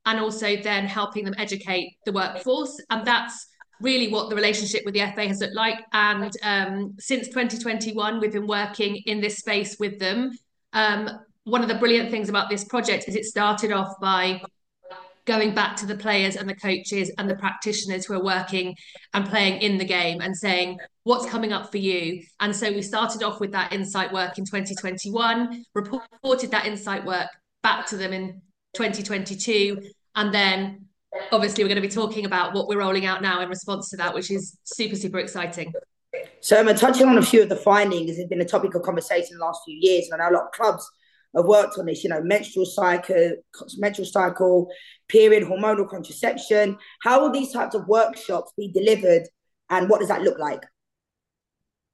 and 0.06 0.20
also 0.20 0.56
then 0.56 0.86
helping 0.86 1.26
them 1.26 1.34
educate 1.40 1.98
the 2.06 2.12
workforce. 2.12 2.80
And 2.92 3.06
that's 3.06 3.48
really 3.82 4.08
what 4.12 4.30
the 4.30 4.36
relationship 4.36 4.84
with 4.86 4.94
the 4.94 5.02
FA 5.16 5.28
has 5.28 5.40
looked 5.40 5.56
like. 5.56 5.80
And 5.94 6.32
um, 6.44 6.96
since 7.00 7.28
2021, 7.28 8.20
we've 8.20 8.32
been 8.32 8.48
working 8.48 8.98
in 9.06 9.22
this 9.22 9.38
space 9.38 9.78
with 9.80 10.00
them. 10.00 10.32
Um, 10.74 11.10
one 11.44 11.62
of 11.62 11.68
the 11.68 11.76
brilliant 11.76 12.12
things 12.12 12.30
about 12.30 12.50
this 12.50 12.66
project 12.66 13.06
is 13.08 13.16
it 13.16 13.26
started 13.26 13.72
off 13.72 13.94
by 14.02 14.42
going 15.28 15.54
back 15.54 15.76
to 15.76 15.86
the 15.86 15.96
players 15.96 16.38
and 16.38 16.50
the 16.50 16.56
coaches 16.56 17.12
and 17.18 17.30
the 17.30 17.36
practitioners 17.36 18.06
who 18.06 18.14
are 18.14 18.24
working 18.24 18.76
and 19.14 19.28
playing 19.28 19.62
in 19.62 19.78
the 19.78 19.86
game 19.86 20.22
and 20.22 20.36
saying 20.36 20.78
what's 21.04 21.26
coming 21.26 21.52
up 21.52 21.70
for 21.70 21.78
you 21.78 22.24
and 22.40 22.56
so 22.56 22.72
we 22.72 22.82
started 22.82 23.22
off 23.22 23.40
with 23.42 23.52
that 23.52 23.74
insight 23.74 24.12
work 24.14 24.38
in 24.38 24.46
2021 24.46 25.66
reported 25.76 26.50
that 26.50 26.66
insight 26.66 27.06
work 27.06 27.28
back 27.62 27.86
to 27.86 27.98
them 27.98 28.14
in 28.14 28.42
2022 28.74 29.82
and 30.16 30.34
then 30.34 30.88
obviously 31.32 31.64
we're 31.64 31.70
going 31.70 31.82
to 31.82 31.88
be 31.88 31.94
talking 31.94 32.26
about 32.26 32.54
what 32.54 32.68
we're 32.68 32.80
rolling 32.80 33.06
out 33.06 33.22
now 33.22 33.42
in 33.42 33.50
response 33.50 33.90
to 33.90 33.98
that, 33.98 34.14
which 34.14 34.32
is 34.32 34.58
super, 34.64 34.96
super 34.96 35.20
exciting. 35.20 35.74
So, 36.42 36.60
I'm 36.60 36.74
touching 36.76 37.08
on 37.08 37.18
a 37.18 37.22
few 37.22 37.42
of 37.42 37.50
the 37.50 37.56
findings. 37.56 38.18
It's 38.18 38.30
been 38.30 38.42
a 38.42 38.46
topic 38.46 38.76
of 38.76 38.82
conversation 38.82 39.34
in 39.34 39.40
the 39.40 39.46
last 39.46 39.62
few 39.66 39.78
years, 39.80 40.10
and 40.10 40.22
I 40.22 40.26
know 40.26 40.32
a 40.32 40.36
lot 40.38 40.46
of 40.46 40.52
clubs 40.52 40.90
have 41.36 41.46
worked 41.46 41.78
on 41.78 41.86
this. 41.86 42.04
You 42.04 42.10
know, 42.10 42.22
menstrual 42.22 42.66
cycle, 42.66 43.34
menstrual 43.78 44.08
cycle, 44.08 44.68
period, 45.08 45.44
hormonal 45.44 45.88
contraception. 45.88 46.78
How 47.04 47.22
will 47.22 47.32
these 47.32 47.52
types 47.52 47.76
of 47.76 47.88
workshops 47.88 48.54
be 48.58 48.72
delivered, 48.72 49.24
and 49.70 49.90
what 49.90 50.00
does 50.00 50.10
that 50.10 50.22
look 50.22 50.40
like? 50.40 50.64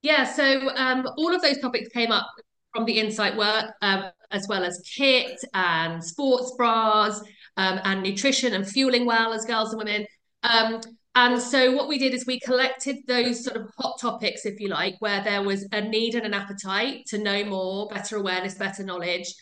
Yeah, 0.03 0.25
so 0.25 0.69
um, 0.75 1.07
all 1.17 1.33
of 1.33 1.41
those 1.41 1.59
topics 1.59 1.89
came 1.89 2.11
up 2.11 2.27
from 2.73 2.85
the 2.85 2.99
insight 2.99 3.37
work, 3.37 3.73
um, 3.81 4.05
as 4.31 4.47
well 4.47 4.63
as 4.63 4.81
kit 4.85 5.39
and 5.53 6.03
sports 6.03 6.53
bras 6.57 7.21
um, 7.57 7.79
and 7.83 8.03
nutrition 8.03 8.53
and 8.53 8.67
fueling 8.67 9.05
well 9.05 9.33
as 9.33 9.45
girls 9.45 9.73
and 9.73 9.79
women. 9.79 10.05
Um, 10.43 10.81
and 11.15 11.39
so 11.39 11.73
what 11.73 11.87
we 11.87 11.99
did 11.99 12.13
is 12.13 12.25
we 12.25 12.39
collected 12.39 12.97
those 13.07 13.43
sort 13.43 13.57
of 13.57 13.69
hot 13.77 13.99
topics, 14.01 14.45
if 14.45 14.59
you 14.59 14.67
like, 14.69 14.95
where 14.99 15.23
there 15.23 15.43
was 15.43 15.67
a 15.71 15.81
need 15.81 16.15
and 16.15 16.25
an 16.25 16.33
appetite 16.33 17.05
to 17.07 17.19
know 17.19 17.43
more, 17.45 17.87
better 17.89 18.17
awareness, 18.17 18.55
better 18.55 18.83
knowledge. 18.83 19.33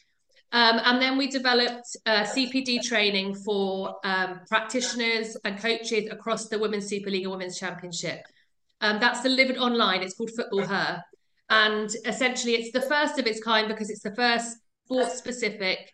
Um, 0.52 0.82
and 0.84 1.02
then 1.02 1.18
we 1.18 1.28
developed 1.28 1.96
uh, 2.06 2.24
CPD 2.24 2.82
training 2.84 3.36
for 3.36 3.96
um, 4.04 4.42
practitioners 4.50 5.38
and 5.46 5.58
coaches 5.58 6.10
across 6.12 6.50
the 6.50 6.60
Women's 6.60 6.88
Super 6.88 7.10
League 7.10 7.24
and 7.24 7.32
Women's 7.32 7.58
Championship. 7.58 8.20
Um, 8.82 9.00
that's 9.00 9.24
delivered 9.24 9.58
online. 9.58 10.02
It's 10.02 10.16
called 10.16 10.32
Football 10.36 10.66
Her. 10.66 11.02
And 11.50 11.90
essentially, 12.06 12.56
it's 12.56 12.72
the 12.72 12.82
first 12.82 13.18
of 13.18 13.28
its 13.28 13.42
kind 13.42 13.70
because 13.70 13.90
it's 13.90 14.04
the 14.04 14.16
first 14.16 14.58
sports 14.86 15.18
specific 15.18 15.90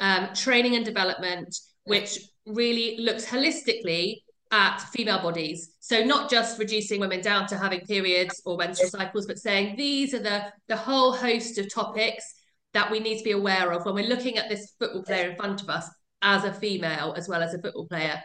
um, 0.00 0.28
training 0.34 0.76
and 0.76 0.84
development, 0.84 1.56
which 1.84 2.18
really 2.46 2.98
looks 2.98 3.26
holistically 3.26 4.16
at 4.52 4.80
female 4.92 5.22
bodies. 5.22 5.76
So 5.80 6.02
not 6.02 6.30
just 6.30 6.58
reducing 6.58 7.00
women 7.00 7.20
down 7.20 7.46
to 7.48 7.56
having 7.56 7.80
periods 7.80 8.42
or 8.44 8.56
menstrual 8.56 8.90
cycles, 8.90 9.26
but 9.26 9.38
saying 9.38 9.76
these 9.76 10.12
are 10.14 10.18
the 10.18 10.46
the 10.68 10.76
whole 10.76 11.12
host 11.12 11.58
of 11.58 11.72
topics 11.72 12.24
that 12.72 12.90
we 12.90 13.00
need 13.00 13.18
to 13.18 13.24
be 13.24 13.32
aware 13.32 13.72
of 13.72 13.84
when 13.84 13.94
we're 13.94 14.08
looking 14.08 14.38
at 14.38 14.48
this 14.48 14.74
football 14.78 15.02
player 15.02 15.30
in 15.30 15.36
front 15.36 15.62
of 15.62 15.68
us 15.68 15.88
as 16.22 16.44
a 16.44 16.52
female 16.52 17.14
as 17.16 17.28
well 17.28 17.42
as 17.42 17.54
a 17.54 17.60
football 17.60 17.86
player. 17.86 18.22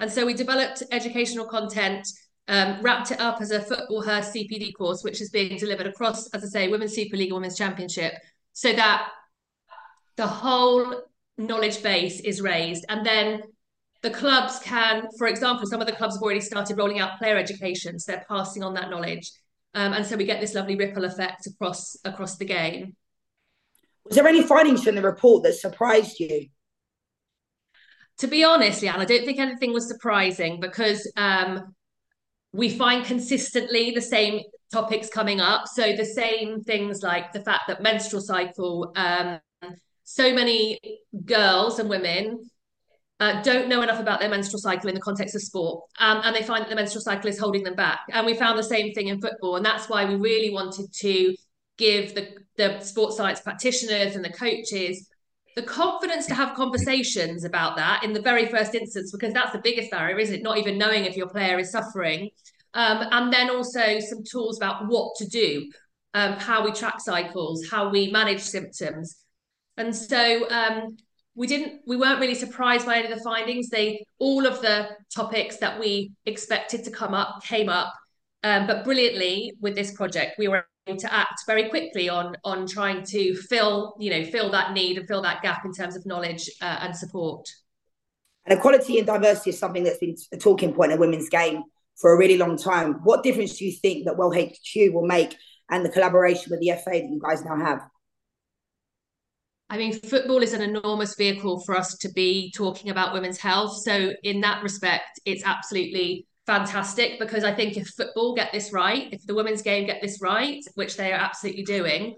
And 0.00 0.12
so 0.12 0.26
we 0.26 0.34
developed 0.34 0.82
educational 0.92 1.46
content, 1.46 2.06
um, 2.48 2.80
wrapped 2.82 3.10
it 3.10 3.20
up 3.20 3.40
as 3.40 3.50
a 3.50 3.60
Football 3.60 4.02
Her 4.02 4.20
CPD 4.20 4.74
course, 4.76 5.02
which 5.02 5.22
is 5.22 5.30
being 5.30 5.56
delivered 5.56 5.86
across, 5.86 6.28
as 6.30 6.44
I 6.44 6.48
say, 6.48 6.68
Women's 6.68 6.94
Super 6.94 7.16
League 7.16 7.28
and 7.28 7.36
Women's 7.36 7.56
Championship, 7.56 8.12
so 8.52 8.72
that 8.72 9.08
the 10.16 10.26
whole 10.26 11.02
knowledge 11.38 11.82
base 11.82 12.20
is 12.20 12.40
raised. 12.40 12.84
And 12.88 13.04
then 13.04 13.42
the 14.02 14.10
clubs 14.10 14.58
can, 14.60 15.08
for 15.18 15.26
example, 15.26 15.66
some 15.66 15.80
of 15.80 15.86
the 15.86 15.92
clubs 15.92 16.16
have 16.16 16.22
already 16.22 16.40
started 16.40 16.78
rolling 16.78 17.00
out 17.00 17.18
player 17.18 17.36
education, 17.36 17.98
so 17.98 18.12
they're 18.12 18.24
passing 18.28 18.62
on 18.62 18.74
that 18.74 18.90
knowledge. 18.90 19.30
Um, 19.74 19.92
and 19.92 20.06
so 20.06 20.16
we 20.16 20.24
get 20.24 20.40
this 20.40 20.54
lovely 20.54 20.76
ripple 20.76 21.04
effect 21.04 21.46
across 21.46 21.96
across 22.04 22.36
the 22.36 22.44
game. 22.44 22.96
Was 24.04 24.16
there 24.16 24.26
any 24.26 24.42
findings 24.42 24.84
from 24.84 24.94
the 24.94 25.02
report 25.02 25.42
that 25.42 25.54
surprised 25.54 26.20
you? 26.20 26.48
To 28.18 28.26
be 28.26 28.44
honest, 28.44 28.80
Lianne, 28.80 28.98
I 28.98 29.04
don't 29.04 29.26
think 29.26 29.38
anything 29.38 29.74
was 29.74 29.88
surprising 29.88 30.60
because 30.60 31.10
um, 31.16 31.74
we 32.52 32.70
find 32.70 33.04
consistently 33.04 33.90
the 33.90 34.00
same 34.00 34.40
topics 34.72 35.10
coming 35.10 35.40
up. 35.40 35.66
So 35.66 35.94
the 35.94 36.04
same 36.04 36.62
things 36.62 37.02
like 37.02 37.32
the 37.32 37.40
fact 37.40 37.64
that 37.68 37.82
menstrual 37.82 38.22
cycle 38.22 38.92
um, 38.96 39.40
so 40.08 40.32
many 40.32 40.78
girls 41.24 41.78
and 41.80 41.90
women 41.90 42.48
uh, 43.18 43.42
don't 43.42 43.68
know 43.68 43.82
enough 43.82 43.98
about 43.98 44.20
their 44.20 44.28
menstrual 44.28 44.60
cycle 44.60 44.88
in 44.88 44.94
the 44.94 45.00
context 45.00 45.34
of 45.34 45.42
sport, 45.42 45.82
um, 45.98 46.20
and 46.24 46.34
they 46.34 46.42
find 46.42 46.62
that 46.62 46.70
the 46.70 46.76
menstrual 46.76 47.02
cycle 47.02 47.28
is 47.28 47.38
holding 47.38 47.64
them 47.64 47.74
back. 47.74 48.00
And 48.12 48.24
we 48.24 48.34
found 48.34 48.58
the 48.58 48.62
same 48.62 48.92
thing 48.94 49.08
in 49.08 49.20
football, 49.20 49.56
and 49.56 49.64
that's 49.64 49.88
why 49.88 50.04
we 50.04 50.14
really 50.14 50.50
wanted 50.50 50.92
to 50.92 51.34
give 51.76 52.14
the 52.14 52.28
the 52.56 52.80
sports 52.80 53.16
science 53.16 53.40
practitioners 53.40 54.16
and 54.16 54.24
the 54.24 54.32
coaches 54.32 55.08
the 55.56 55.62
confidence 55.62 56.26
to 56.26 56.34
have 56.34 56.54
conversations 56.54 57.44
about 57.44 57.76
that 57.76 58.04
in 58.04 58.12
the 58.12 58.20
very 58.20 58.46
first 58.46 58.74
instance, 58.74 59.10
because 59.10 59.32
that's 59.32 59.52
the 59.52 59.58
biggest 59.58 59.90
barrier, 59.90 60.18
is 60.18 60.30
it? 60.30 60.42
Not 60.42 60.58
even 60.58 60.76
knowing 60.76 61.06
if 61.06 61.16
your 61.16 61.28
player 61.28 61.58
is 61.58 61.72
suffering, 61.72 62.28
um, 62.74 63.08
and 63.10 63.32
then 63.32 63.48
also 63.50 63.98
some 64.00 64.22
tools 64.30 64.58
about 64.58 64.86
what 64.86 65.16
to 65.16 65.26
do, 65.26 65.70
um, 66.12 66.34
how 66.34 66.62
we 66.62 66.72
track 66.72 67.00
cycles, 67.00 67.66
how 67.70 67.88
we 67.88 68.10
manage 68.10 68.42
symptoms. 68.42 69.16
And 69.76 69.94
so 69.94 70.48
um, 70.50 70.96
we 71.34 71.46
didn't, 71.46 71.82
we 71.86 71.96
weren't 71.96 72.20
really 72.20 72.34
surprised 72.34 72.86
by 72.86 72.96
any 72.96 73.10
of 73.10 73.16
the 73.16 73.22
findings. 73.22 73.68
They, 73.68 74.04
all 74.18 74.46
of 74.46 74.60
the 74.62 74.88
topics 75.14 75.58
that 75.58 75.78
we 75.78 76.12
expected 76.24 76.84
to 76.84 76.90
come 76.90 77.14
up 77.14 77.42
came 77.42 77.68
up. 77.68 77.92
Um, 78.42 78.66
but 78.66 78.84
brilliantly 78.84 79.52
with 79.60 79.74
this 79.74 79.92
project, 79.92 80.36
we 80.38 80.48
were 80.48 80.64
able 80.86 80.98
to 80.98 81.12
act 81.12 81.42
very 81.46 81.68
quickly 81.68 82.08
on 82.08 82.36
on 82.44 82.66
trying 82.66 83.02
to 83.04 83.34
fill, 83.34 83.96
you 83.98 84.10
know, 84.10 84.24
fill 84.24 84.50
that 84.52 84.72
need 84.72 84.98
and 84.98 85.08
fill 85.08 85.22
that 85.22 85.42
gap 85.42 85.64
in 85.64 85.72
terms 85.72 85.96
of 85.96 86.06
knowledge 86.06 86.48
uh, 86.62 86.78
and 86.80 86.96
support. 86.96 87.48
And 88.44 88.56
equality 88.56 88.98
and 88.98 89.06
diversity 89.06 89.50
is 89.50 89.58
something 89.58 89.82
that's 89.82 89.98
been 89.98 90.16
a 90.32 90.36
talking 90.36 90.72
point 90.72 90.92
in 90.92 91.00
women's 91.00 91.28
game 91.28 91.64
for 91.96 92.14
a 92.14 92.18
really 92.18 92.38
long 92.38 92.56
time. 92.56 93.00
What 93.02 93.24
difference 93.24 93.58
do 93.58 93.64
you 93.64 93.72
think 93.72 94.04
that 94.04 94.16
Well 94.16 94.32
HQ 94.32 94.92
will 94.92 95.06
make 95.06 95.36
and 95.68 95.84
the 95.84 95.88
collaboration 95.88 96.50
with 96.50 96.60
the 96.60 96.72
FA 96.84 96.90
that 96.90 97.08
you 97.10 97.20
guys 97.20 97.44
now 97.44 97.58
have? 97.58 97.80
I 99.68 99.78
mean, 99.78 99.92
football 99.92 100.42
is 100.42 100.52
an 100.52 100.62
enormous 100.62 101.16
vehicle 101.16 101.60
for 101.60 101.76
us 101.76 101.96
to 101.98 102.08
be 102.10 102.52
talking 102.56 102.90
about 102.90 103.12
women's 103.12 103.38
health. 103.38 103.76
So, 103.82 104.12
in 104.22 104.40
that 104.42 104.62
respect, 104.62 105.20
it's 105.24 105.44
absolutely 105.44 106.26
fantastic 106.46 107.18
because 107.18 107.42
I 107.42 107.52
think 107.52 107.76
if 107.76 107.88
football 107.88 108.34
get 108.34 108.52
this 108.52 108.72
right, 108.72 109.08
if 109.12 109.26
the 109.26 109.34
women's 109.34 109.62
game 109.62 109.86
get 109.86 110.00
this 110.00 110.20
right, 110.22 110.62
which 110.74 110.96
they 110.96 111.12
are 111.12 111.18
absolutely 111.18 111.64
doing, 111.64 112.16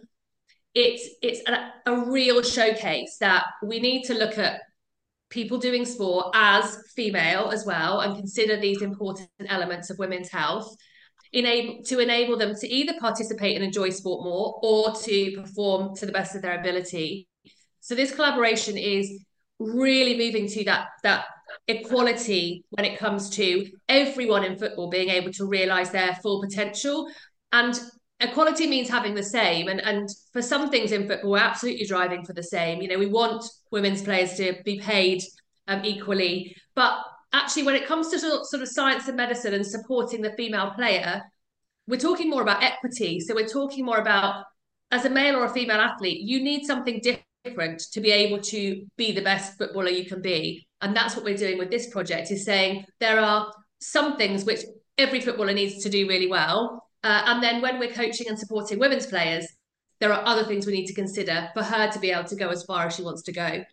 it's 0.75 1.09
it's 1.23 1.41
a, 1.49 1.73
a 1.87 2.11
real 2.11 2.43
showcase 2.43 3.17
that 3.21 3.47
we 3.65 3.81
need 3.81 4.05
to 4.05 4.15
look 4.15 4.37
at 4.37 4.61
people 5.31 5.59
doing 5.59 5.85
sport 5.85 6.35
as 6.35 6.79
female 6.95 7.51
as 7.51 7.65
well 7.67 8.01
and 8.01 8.17
consider 8.17 8.59
these 8.59 8.83
important 8.83 9.29
elements 9.49 9.91
of 9.91 9.99
women's 9.99 10.31
health 10.31 10.75
enable 11.33 11.83
to 11.85 11.99
enable 11.99 12.39
them 12.39 12.55
to 12.55 12.67
either 12.67 12.95
participate 12.99 13.55
and 13.55 13.65
enjoy 13.65 13.91
sport 13.91 14.25
more 14.25 14.59
or 14.63 14.95
to 14.95 15.33
perform 15.43 15.95
to 15.95 16.07
the 16.07 16.13
best 16.13 16.35
of 16.35 16.41
their 16.41 16.59
ability 16.59 17.28
so 17.89 17.95
this 17.95 18.15
collaboration 18.15 18.77
is 18.77 19.25
really 19.59 20.19
moving 20.19 20.47
to 20.47 20.63
that 20.65 20.89
that 21.05 21.25
equality 21.69 22.63
when 22.69 22.85
it 22.85 22.99
comes 22.99 23.31
to 23.31 23.67
everyone 23.89 24.45
in 24.45 24.59
football 24.59 24.91
being 24.91 25.09
able 25.09 25.33
to 25.33 25.47
realize 25.47 25.91
their 25.91 26.15
full 26.23 26.43
potential. 26.43 27.09
And 27.51 27.81
equality 28.21 28.67
means 28.67 28.91
having 28.91 29.15
the 29.15 29.23
same. 29.23 29.69
And 29.69 29.81
and 29.81 30.07
for 30.35 30.43
some 30.43 30.69
things 30.71 30.93
in 30.93 31.09
football 31.09 31.31
we're 31.31 31.39
absolutely 31.39 31.87
driving 31.87 32.27
for 32.27 32.35
the 32.35 32.43
same. 32.43 32.83
You 32.83 32.89
know 32.89 32.99
we 32.99 33.07
want 33.07 33.43
women's 33.71 34.03
players 34.03 34.35
to 34.35 34.57
be 34.67 34.79
paid 34.79 35.23
um, 35.67 35.83
equally. 35.83 36.55
But 36.75 36.93
actually 37.33 37.63
when 37.63 37.75
it 37.75 37.87
comes 37.87 38.11
to 38.11 38.19
sort 38.19 38.63
of 38.63 38.69
science 38.69 39.09
and 39.09 39.17
medicine 39.17 39.55
and 39.55 39.67
supporting 39.67 40.21
the 40.21 40.33
female 40.33 40.73
player 40.73 41.23
we're 41.87 41.99
talking 41.99 42.29
more 42.29 42.43
about 42.43 42.63
equity. 42.63 43.19
So 43.19 43.35
we're 43.35 43.49
talking 43.49 43.87
more 43.87 43.97
about 43.97 44.45
as 44.91 45.07
a 45.07 45.11
male 45.11 45.37
or 45.37 45.47
a 45.47 45.55
female 45.55 45.81
athlete 45.81 46.21
you 46.21 46.43
need 46.45 46.67
something 46.67 47.01
different 47.03 47.28
to 47.57 48.01
be 48.01 48.11
able 48.11 48.41
to 48.41 48.85
be 48.97 49.13
the 49.13 49.23
best 49.23 49.57
footballer 49.59 49.91
you 49.91 50.05
can 50.05 50.23
be 50.23 50.67
and 50.81 50.97
that's 50.97 51.17
what 51.17 51.25
we're 51.25 51.37
doing 51.37 51.59
with 51.59 51.71
this 51.71 51.89
project 51.89 52.31
is 52.31 52.45
saying 52.45 52.85
there 53.01 53.21
are 53.21 53.53
some 53.81 54.17
things 54.17 54.45
which 54.45 54.61
every 54.97 55.21
footballer 55.21 55.53
needs 55.53 55.83
to 55.83 55.89
do 55.89 56.09
really 56.09 56.29
well 56.29 56.89
uh, 57.05 57.23
and 57.27 57.43
then 57.43 57.63
when 57.63 57.79
we're 57.79 57.93
coaching 57.93 58.29
and 58.29 58.39
supporting 58.39 58.79
women's 58.79 59.07
players, 59.07 59.47
there 60.01 60.13
are 60.13 60.25
other 60.27 60.45
things 60.45 60.67
we 60.67 60.73
need 60.73 60.87
to 60.87 60.95
consider 60.95 61.49
for 61.55 61.63
her 61.63 61.91
to 61.91 61.99
be 61.99 62.11
able 62.11 62.29
to 62.29 62.37
go 62.37 62.49
as 62.49 62.65
far 62.65 62.87
as 62.87 62.97
she 62.97 63.03
wants 63.03 63.23
to 63.23 63.33
go. 63.33 63.65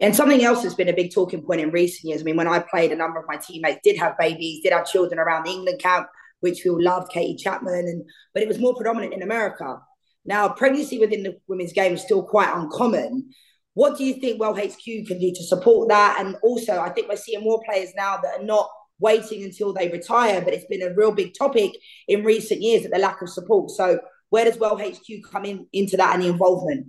And 0.00 0.16
something 0.16 0.42
else 0.42 0.62
that's 0.62 0.74
been 0.74 0.88
a 0.88 0.94
big 0.94 1.12
talking 1.12 1.42
point 1.42 1.60
in 1.60 1.70
recent 1.70 2.08
years. 2.08 2.22
I 2.22 2.24
mean, 2.24 2.36
when 2.36 2.48
I 2.48 2.60
played, 2.60 2.92
a 2.92 2.96
number 2.96 3.20
of 3.20 3.26
my 3.28 3.36
teammates 3.36 3.80
did 3.84 3.98
have 3.98 4.16
babies, 4.18 4.62
did 4.62 4.72
have 4.72 4.86
children 4.86 5.18
around 5.18 5.44
the 5.44 5.50
England 5.50 5.78
camp, 5.78 6.06
which 6.40 6.64
we 6.64 6.70
all 6.70 6.82
loved, 6.82 7.12
Katie 7.12 7.36
Chapman, 7.36 7.74
and 7.74 8.04
but 8.32 8.42
it 8.42 8.48
was 8.48 8.58
more 8.58 8.74
predominant 8.74 9.12
in 9.12 9.22
America. 9.22 9.78
Now, 10.24 10.48
pregnancy 10.48 10.98
within 10.98 11.22
the 11.22 11.38
women's 11.48 11.72
game 11.72 11.94
is 11.94 12.02
still 12.02 12.22
quite 12.22 12.54
uncommon. 12.54 13.30
What 13.74 13.96
do 13.96 14.04
you 14.04 14.14
think 14.14 14.40
Well 14.40 14.54
HQ 14.54 14.84
can 14.84 15.18
do 15.18 15.32
to 15.32 15.44
support 15.44 15.88
that? 15.88 16.16
And 16.20 16.36
also, 16.42 16.78
I 16.78 16.90
think 16.90 17.08
we're 17.08 17.16
seeing 17.16 17.42
more 17.42 17.62
players 17.64 17.90
now 17.96 18.18
that 18.18 18.40
are 18.40 18.44
not 18.44 18.68
waiting 18.98 19.42
until 19.42 19.72
they 19.72 19.88
retire, 19.88 20.42
but 20.42 20.52
it's 20.52 20.66
been 20.66 20.82
a 20.82 20.94
real 20.94 21.12
big 21.12 21.32
topic 21.36 21.72
in 22.06 22.24
recent 22.24 22.60
years 22.60 22.84
at 22.84 22.92
the 22.92 22.98
lack 22.98 23.22
of 23.22 23.30
support. 23.30 23.70
So 23.70 24.00
where 24.28 24.44
does 24.44 24.58
Well 24.58 24.76
HQ 24.76 25.30
come 25.30 25.44
in 25.44 25.66
into 25.72 25.96
that 25.96 26.14
and 26.14 26.22
the 26.22 26.28
involvement? 26.28 26.88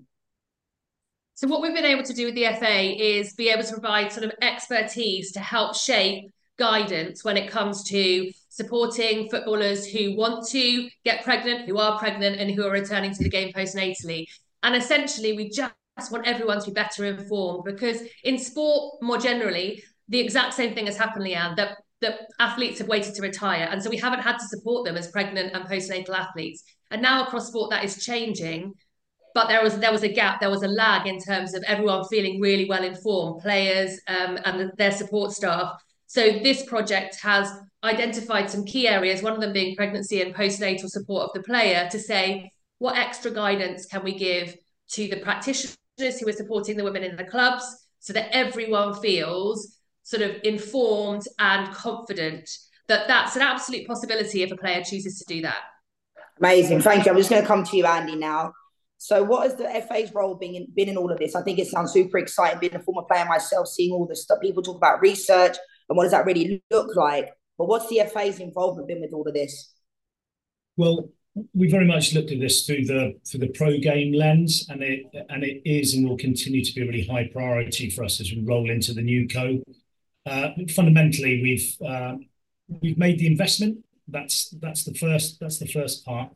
So 1.35 1.47
what 1.47 1.61
we've 1.61 1.73
been 1.73 1.85
able 1.85 2.03
to 2.03 2.13
do 2.13 2.25
with 2.25 2.35
the 2.35 2.45
FA 2.59 3.01
is 3.01 3.33
be 3.33 3.49
able 3.49 3.63
to 3.63 3.71
provide 3.71 4.11
sort 4.11 4.25
of 4.25 4.33
expertise 4.41 5.31
to 5.31 5.39
help 5.39 5.75
shape 5.75 6.29
guidance 6.61 7.23
when 7.23 7.37
it 7.37 7.49
comes 7.49 7.83
to 7.89 8.31
supporting 8.49 9.27
footballers 9.29 9.87
who 9.87 10.15
want 10.15 10.47
to 10.49 10.89
get 11.03 11.23
pregnant, 11.23 11.67
who 11.67 11.77
are 11.79 11.97
pregnant, 11.97 12.39
and 12.39 12.51
who 12.51 12.63
are 12.65 12.71
returning 12.71 13.11
to 13.13 13.23
the 13.23 13.29
game 13.29 13.51
postnatally. 13.51 14.25
And 14.61 14.75
essentially, 14.75 15.33
we 15.33 15.49
just 15.49 16.11
want 16.11 16.27
everyone 16.27 16.59
to 16.59 16.67
be 16.67 16.73
better 16.73 17.05
informed 17.05 17.63
because 17.65 17.97
in 18.23 18.37
sport 18.37 19.01
more 19.01 19.17
generally, 19.17 19.83
the 20.07 20.19
exact 20.19 20.53
same 20.53 20.75
thing 20.75 20.85
has 20.85 20.97
happened, 20.97 21.25
Lianne, 21.25 21.55
that 21.55 21.77
that 22.01 22.15
athletes 22.39 22.79
have 22.79 22.87
waited 22.87 23.13
to 23.15 23.21
retire. 23.21 23.67
And 23.71 23.81
so 23.81 23.89
we 23.89 23.97
haven't 23.97 24.21
had 24.21 24.37
to 24.37 24.47
support 24.47 24.85
them 24.85 24.97
as 24.97 25.11
pregnant 25.11 25.55
and 25.55 25.65
postnatal 25.65 26.15
athletes. 26.17 26.63
And 26.89 27.01
now 27.01 27.23
across 27.23 27.47
sport 27.47 27.69
that 27.71 27.83
is 27.83 28.03
changing. 28.03 28.73
But 29.33 29.47
there 29.47 29.63
was 29.63 29.77
there 29.79 29.93
was 29.97 30.03
a 30.03 30.13
gap, 30.21 30.39
there 30.39 30.49
was 30.49 30.63
a 30.63 30.67
lag 30.67 31.07
in 31.07 31.19
terms 31.19 31.53
of 31.53 31.63
everyone 31.65 32.03
feeling 32.09 32.41
really 32.41 32.67
well 32.67 32.83
informed, 32.83 33.41
players 33.41 33.99
um, 34.07 34.37
and 34.45 34.71
their 34.77 34.91
support 34.91 35.31
staff. 35.31 35.71
So 36.11 36.39
this 36.43 36.65
project 36.65 37.21
has 37.21 37.49
identified 37.85 38.49
some 38.49 38.65
key 38.65 38.85
areas, 38.85 39.23
one 39.23 39.31
of 39.31 39.39
them 39.39 39.53
being 39.53 39.77
pregnancy 39.77 40.21
and 40.21 40.35
postnatal 40.35 40.89
support 40.89 41.23
of 41.23 41.33
the 41.33 41.41
player, 41.41 41.87
to 41.89 41.97
say 41.97 42.51
what 42.79 42.97
extra 42.97 43.31
guidance 43.31 43.85
can 43.85 44.03
we 44.03 44.17
give 44.17 44.57
to 44.89 45.07
the 45.07 45.21
practitioners 45.21 45.77
who 45.97 46.27
are 46.27 46.33
supporting 46.33 46.75
the 46.75 46.83
women 46.83 47.01
in 47.01 47.15
the 47.15 47.23
clubs 47.23 47.63
so 47.99 48.11
that 48.11 48.27
everyone 48.35 48.93
feels 48.95 49.77
sort 50.03 50.21
of 50.21 50.35
informed 50.43 51.23
and 51.39 51.73
confident 51.73 52.49
that 52.89 53.07
that's 53.07 53.37
an 53.37 53.41
absolute 53.41 53.87
possibility 53.87 54.43
if 54.43 54.51
a 54.51 54.57
player 54.57 54.83
chooses 54.83 55.17
to 55.17 55.33
do 55.33 55.41
that. 55.43 55.59
Amazing. 56.39 56.81
Thank 56.81 57.05
you. 57.05 57.13
I'm 57.13 57.17
just 57.17 57.29
going 57.29 57.41
to 57.41 57.47
come 57.47 57.63
to 57.63 57.77
you, 57.77 57.85
Andy, 57.85 58.17
now. 58.17 58.51
So, 58.97 59.23
what 59.23 59.43
has 59.43 59.55
the 59.55 59.63
FA's 59.87 60.13
role 60.13 60.35
been 60.35 60.55
in, 60.55 60.67
been 60.75 60.89
in 60.89 60.97
all 60.97 61.09
of 61.09 61.19
this? 61.19 61.35
I 61.35 61.41
think 61.41 61.57
it 61.57 61.67
sounds 61.67 61.93
super 61.93 62.17
exciting 62.17 62.59
being 62.59 62.75
a 62.75 62.79
former 62.79 63.03
player 63.03 63.23
myself, 63.23 63.69
seeing 63.69 63.93
all 63.93 64.05
the 64.05 64.15
stuff 64.17 64.39
people 64.41 64.61
talk 64.61 64.75
about 64.75 64.99
research 64.99 65.55
and 65.91 65.97
what 65.97 66.03
does 66.03 66.13
that 66.13 66.25
really 66.25 66.63
look 66.71 66.95
like. 66.95 67.33
But 67.57 67.67
what's 67.67 67.89
the 67.89 68.01
FA's 68.11 68.39
involvement 68.39 68.87
been 68.87 69.01
with 69.01 69.11
all 69.11 69.27
of 69.27 69.33
this? 69.33 69.73
Well, 70.77 71.09
we 71.53 71.69
very 71.69 71.85
much 71.85 72.13
looked 72.13 72.31
at 72.31 72.39
this 72.39 72.65
through 72.65 72.85
the 72.85 73.19
through 73.27 73.41
the 73.41 73.49
pro 73.49 73.77
game 73.77 74.13
lens, 74.13 74.65
and 74.69 74.81
it 74.81 75.03
and 75.27 75.43
it 75.43 75.61
is 75.65 75.93
and 75.93 76.07
will 76.07 76.17
continue 76.17 76.63
to 76.63 76.73
be 76.73 76.81
a 76.81 76.85
really 76.85 77.05
high 77.05 77.29
priority 77.33 77.89
for 77.89 78.05
us 78.05 78.21
as 78.21 78.31
we 78.31 78.41
roll 78.41 78.69
into 78.69 78.93
the 78.93 79.01
new 79.01 79.27
co. 79.27 79.61
Uh, 80.25 80.51
fundamentally, 80.73 81.41
we've 81.41 81.75
uh, 81.85 82.15
we've 82.81 82.97
made 82.97 83.19
the 83.19 83.27
investment. 83.27 83.79
That's 84.07 84.49
that's 84.61 84.85
the 84.85 84.93
first 84.93 85.41
that's 85.41 85.59
the 85.59 85.67
first 85.67 86.05
part. 86.05 86.31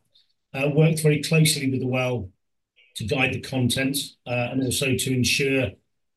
Uh, 0.54 0.70
worked 0.70 1.02
very 1.02 1.24
closely 1.24 1.72
with 1.72 1.80
the 1.80 1.88
well 1.88 2.30
to 2.98 3.06
guide 3.06 3.34
the 3.34 3.42
content 3.42 3.98
and 4.26 4.62
also 4.64 4.96
to 4.98 5.14
ensure 5.14 5.72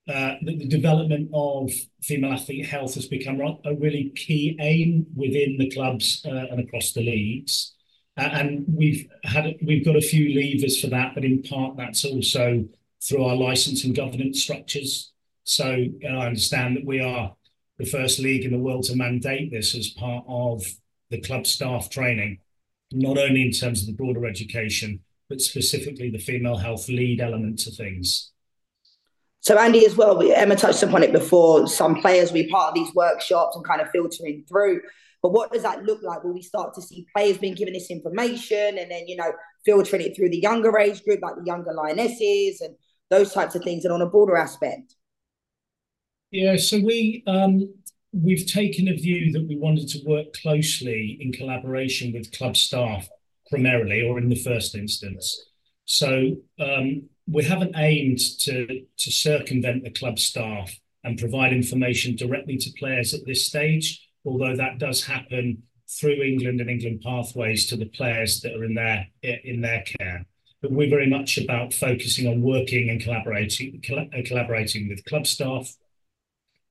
Uh, 0.09 0.37
that 0.41 0.59
the 0.59 0.67
development 0.67 1.29
of 1.35 1.71
female 2.03 2.33
athlete 2.33 2.65
health 2.65 2.95
has 2.95 3.07
become 3.07 3.41
a 3.43 3.75
really 3.75 4.11
key 4.17 4.57
aim 4.59 5.05
within 5.15 5.59
the 5.59 5.71
clubs 5.71 6.25
uh, 6.25 6.47
and 6.51 6.61
across 6.61 6.93
the 6.93 7.03
leagues. 7.03 7.75
Uh, 8.17 8.23
and 8.33 8.65
we've 8.67 9.07
had 9.25 9.55
we've 9.63 9.85
got 9.85 9.97
a 9.97 10.01
few 10.01 10.35
levers 10.35 10.81
for 10.81 10.87
that, 10.87 11.15
but 11.15 11.27
in 11.27 11.43
part 11.43 11.77
that's 11.77 12.07
also 12.07 12.67
through 13.07 13.23
our 13.23 13.37
license 13.37 13.85
and 13.85 13.95
governance 13.95 14.43
structures. 14.43 15.13
So 15.45 15.85
I 16.03 16.27
understand 16.27 16.77
that 16.79 16.87
we 16.87 17.01
are 17.01 17.37
the 17.77 17.85
first 17.85 18.19
league 18.19 18.47
in 18.47 18.53
the 18.53 18.59
world 18.59 18.85
to 18.85 18.97
mandate 18.97 19.51
this 19.51 19.75
as 19.75 19.91
part 19.91 20.25
of 20.27 20.65
the 21.11 21.21
club 21.21 21.47
staff 21.47 21.91
training, 21.91 22.39
not 22.93 23.19
only 23.19 23.43
in 23.43 23.53
terms 23.53 23.83
of 23.83 23.87
the 23.87 23.93
broader 23.93 24.27
education, 24.27 25.01
but 25.29 25.43
specifically 25.43 26.11
the 26.11 26.19
female 26.19 26.57
health 26.57 26.89
lead 26.89 27.21
element 27.21 27.59
to 27.59 27.71
things. 27.71 28.33
So, 29.41 29.57
Andy, 29.57 29.87
as 29.87 29.97
well, 29.97 30.21
Emma 30.33 30.57
touched 30.57 30.83
upon 30.83 31.03
it 31.03 31.13
before. 31.13 31.67
Some 31.69 32.01
players 32.01 32.31
will 32.31 32.43
be 32.43 32.49
part 32.49 32.71
of 32.71 32.75
these 32.75 32.95
workshops 32.95 33.57
and 33.57 33.65
kind 33.65 33.81
of 33.81 33.89
filtering 33.91 34.45
through. 34.49 34.81
But 35.23 35.33
what 35.33 35.53
does 35.53 35.63
that 35.63 35.85
look 35.85 36.03
like? 36.03 36.23
Will 36.23 36.35
we 36.35 36.43
start 36.43 36.75
to 36.75 36.83
see 36.83 37.07
players 37.15 37.39
being 37.39 37.55
given 37.55 37.75
this 37.75 37.91
information 37.91 38.79
and 38.79 38.91
then, 38.91 39.09
you 39.09 39.17
know, 39.17 39.33
filtering 39.65 40.03
it 40.03 40.17
through 40.17 40.31
the 40.31 40.39
younger 40.39 40.79
age 40.79 41.03
group, 41.05 41.21
like 41.23 41.37
the 41.37 41.45
younger 41.45 41.73
lionesses 41.73 42.61
and 42.61 42.75
those 43.11 43.33
types 43.33 43.55
of 43.55 43.63
things, 43.63 43.85
and 43.85 43.93
on 43.93 44.03
a 44.03 44.07
broader 44.07 44.37
aspect? 44.37 44.95
Yeah, 46.31 46.57
so 46.57 46.79
we 46.79 47.23
um, 47.27 47.73
we've 48.13 48.47
taken 48.47 48.89
a 48.89 48.95
view 48.95 49.33
that 49.33 49.47
we 49.49 49.57
wanted 49.57 49.89
to 49.89 50.05
work 50.05 50.33
closely 50.35 51.19
in 51.21 51.33
collaboration 51.33 52.13
with 52.13 52.37
club 52.37 52.57
staff 52.57 53.09
primarily, 53.49 54.03
or 54.03 54.19
in 54.19 54.29
the 54.29 54.37
first 54.37 54.75
instance. 54.75 55.47
So 55.87 56.37
um, 56.61 57.09
we 57.31 57.45
haven't 57.45 57.77
aimed 57.77 58.19
to 58.41 58.85
circumvent 58.97 59.85
the 59.85 59.91
club 59.91 60.19
staff 60.19 60.75
and 61.05 61.19
provide 61.19 61.53
information 61.53 62.17
directly 62.17 62.57
to 62.57 62.71
players 62.79 63.15
at 63.15 63.25
this 63.27 63.47
stage, 63.47 64.09
although 64.25 64.57
that 64.57 64.79
does 64.79 65.05
happen 65.05 65.63
through 65.89 66.23
England 66.23 66.61
and 66.61 66.71
England 66.71 67.03
pathways 67.03 67.67
to 67.67 67.77
the 67.77 67.87
players 67.87 68.41
that 68.41 68.55
are 68.55 68.65
in 68.65 68.75
their 68.75 69.07
in 69.23 69.61
their 69.61 69.83
care. 69.83 70.27
But 70.61 70.73
we're 70.73 70.91
very 70.91 71.09
much 71.09 71.39
about 71.39 71.73
focusing 71.73 72.27
on 72.27 72.43
working 72.43 72.91
and 72.91 73.01
collaborating 73.01 74.89
with 74.89 75.05
club 75.05 75.27
staff 75.27 75.73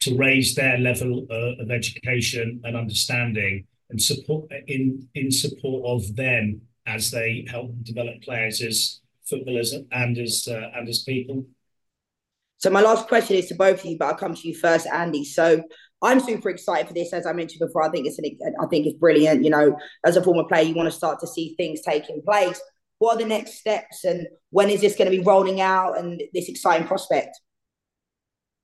to 0.02 0.18
raise 0.18 0.56
their 0.56 0.78
level 0.78 1.26
uh, 1.32 1.62
of 1.62 1.72
education 1.72 2.62
and 2.64 2.76
understanding 2.76 3.66
and 3.90 4.02
support 4.02 4.52
in 4.68 5.08
in 5.16 5.32
support 5.32 5.86
of 5.86 6.16
them 6.16 6.62
as 6.86 7.12
they 7.12 7.46
help 7.50 7.72
develop 7.84 8.22
players 8.22 8.62
as 8.62 9.02
footballers 9.30 9.74
and 9.92 10.18
as 10.18 10.48
uh, 10.50 10.72
and 10.76 10.88
as 10.88 11.04
people. 11.04 11.46
So 12.58 12.70
my 12.72 12.82
last 12.82 13.08
question 13.08 13.38
is 13.38 13.48
to 13.48 13.56
both 13.56 13.82
of 13.82 13.86
you, 13.86 13.98
but 13.98 14.08
I'll 14.08 14.16
come 14.16 14.34
to 14.34 14.48
you 14.48 14.56
first, 14.56 14.88
Andy. 14.88 15.24
So 15.24 15.62
I'm 16.02 16.20
super 16.20 16.50
excited 16.50 16.88
for 16.88 16.94
this. 16.94 17.14
As 17.14 17.28
I 17.28 17.34
mentioned 17.34 17.60
before, 17.60 17.84
I 17.84 17.90
think 17.90 18.08
it's 18.08 18.18
an, 18.18 18.26
I 18.60 18.66
think 18.68 18.88
it's 18.88 18.98
brilliant. 18.98 19.44
You 19.44 19.52
know, 19.52 19.78
as 20.04 20.18
a 20.18 20.24
former 20.24 20.44
player, 20.44 20.64
you 20.64 20.76
want 20.76 20.92
to 20.92 20.98
start 20.98 21.20
to 21.20 21.28
see 21.28 21.54
things 21.56 21.82
taking 21.82 22.22
place. 22.24 22.60
What 23.00 23.16
are 23.16 23.20
the 23.20 23.26
next 23.26 23.60
steps, 23.60 24.04
and 24.04 24.28
when 24.50 24.70
is 24.70 24.82
this 24.82 24.96
going 24.96 25.12
to 25.12 25.16
be 25.16 25.24
rolling 25.24 25.62
out? 25.62 26.00
And 26.00 26.22
this 26.34 26.50
exciting 26.50 26.88
prospect. 26.88 27.40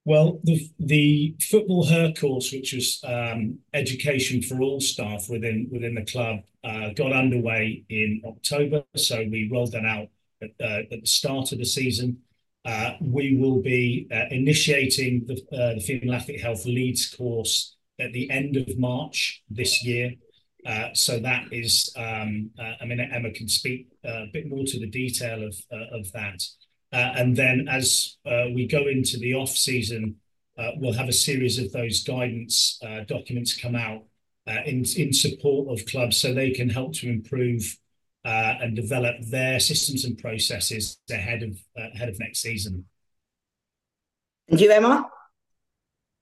Well, 0.05 0.39
the 0.43 0.70
the 0.80 1.36
football 1.39 1.86
her 1.86 2.11
course, 2.14 2.51
which 2.51 2.74
was 2.74 2.99
um, 3.05 3.59
education 3.74 4.41
for 4.41 4.59
all 4.61 4.82
staff 4.82 5.30
within 5.30 5.70
within 5.72 5.93
the 5.93 6.05
club, 6.05 6.39
uh, 6.64 6.89
got 6.89 7.14
underway 7.14 7.86
in 7.89 8.22
October. 8.26 8.84
So 8.95 9.18
we 9.18 9.49
rolled 9.51 9.74
that 9.74 9.86
out 9.86 10.07
at, 10.44 10.66
uh, 10.66 10.82
the 10.89 11.02
start 11.06 11.52
of 11.52 11.60
the 11.60 11.66
season. 11.66 12.18
Uh, 12.66 12.94
we 13.02 13.36
will 13.36 13.62
be 13.62 14.08
uh, 14.12 14.26
initiating 14.32 15.26
the, 15.28 15.36
the 15.52 15.82
female 15.82 16.16
athlete 16.16 16.41
health 16.41 16.66
leads 16.66 17.14
course 17.14 17.76
at 18.00 18.14
the 18.14 18.30
end 18.30 18.56
of 18.56 18.78
March 18.78 19.44
this 19.50 19.84
year. 19.84 20.14
So 20.94 21.20
that 21.20 21.52
is, 21.52 21.91
um, 21.98 22.52
I 22.82 22.86
mean, 22.86 23.02
Emma 23.02 23.32
can 23.32 23.50
speak 23.50 23.88
a 24.06 24.28
bit 24.32 24.48
more 24.48 24.64
to 24.66 24.80
the 24.80 24.89
detail 24.89 25.46
of 25.46 25.56
of 25.91 26.10
that. 26.14 26.41
And 26.94 27.36
then 27.36 27.68
as 27.70 28.18
we 28.56 28.66
go 28.66 28.88
into 28.88 29.18
the 29.18 29.34
off 29.34 29.50
season, 29.50 30.16
uh, 30.58 30.72
we'll 30.78 30.94
have 30.94 31.10
a 31.10 31.14
series 31.14 31.60
of 31.60 31.74
those 31.74 32.06
guidance 32.06 32.80
documents 33.08 33.60
come 33.60 33.76
out 33.76 34.04
in 34.66 34.86
in 34.96 35.12
support 35.12 35.68
of 35.68 35.86
clubs 35.86 36.16
so 36.16 36.34
they 36.34 36.52
can 36.52 36.70
help 36.70 36.94
to 36.94 37.10
improve 37.10 37.78
and 38.26 38.76
develop 38.76 39.15
their 39.21 39.59
systems 39.59 40.05
and 40.05 40.17
processes 40.17 40.99
ahead 41.09 41.43
of 41.43 41.57
ahead 41.93 42.09
of 42.09 42.19
next 42.19 42.39
season. 42.41 42.86
And 44.49 44.59
you, 44.59 44.71
Emma? 44.71 45.05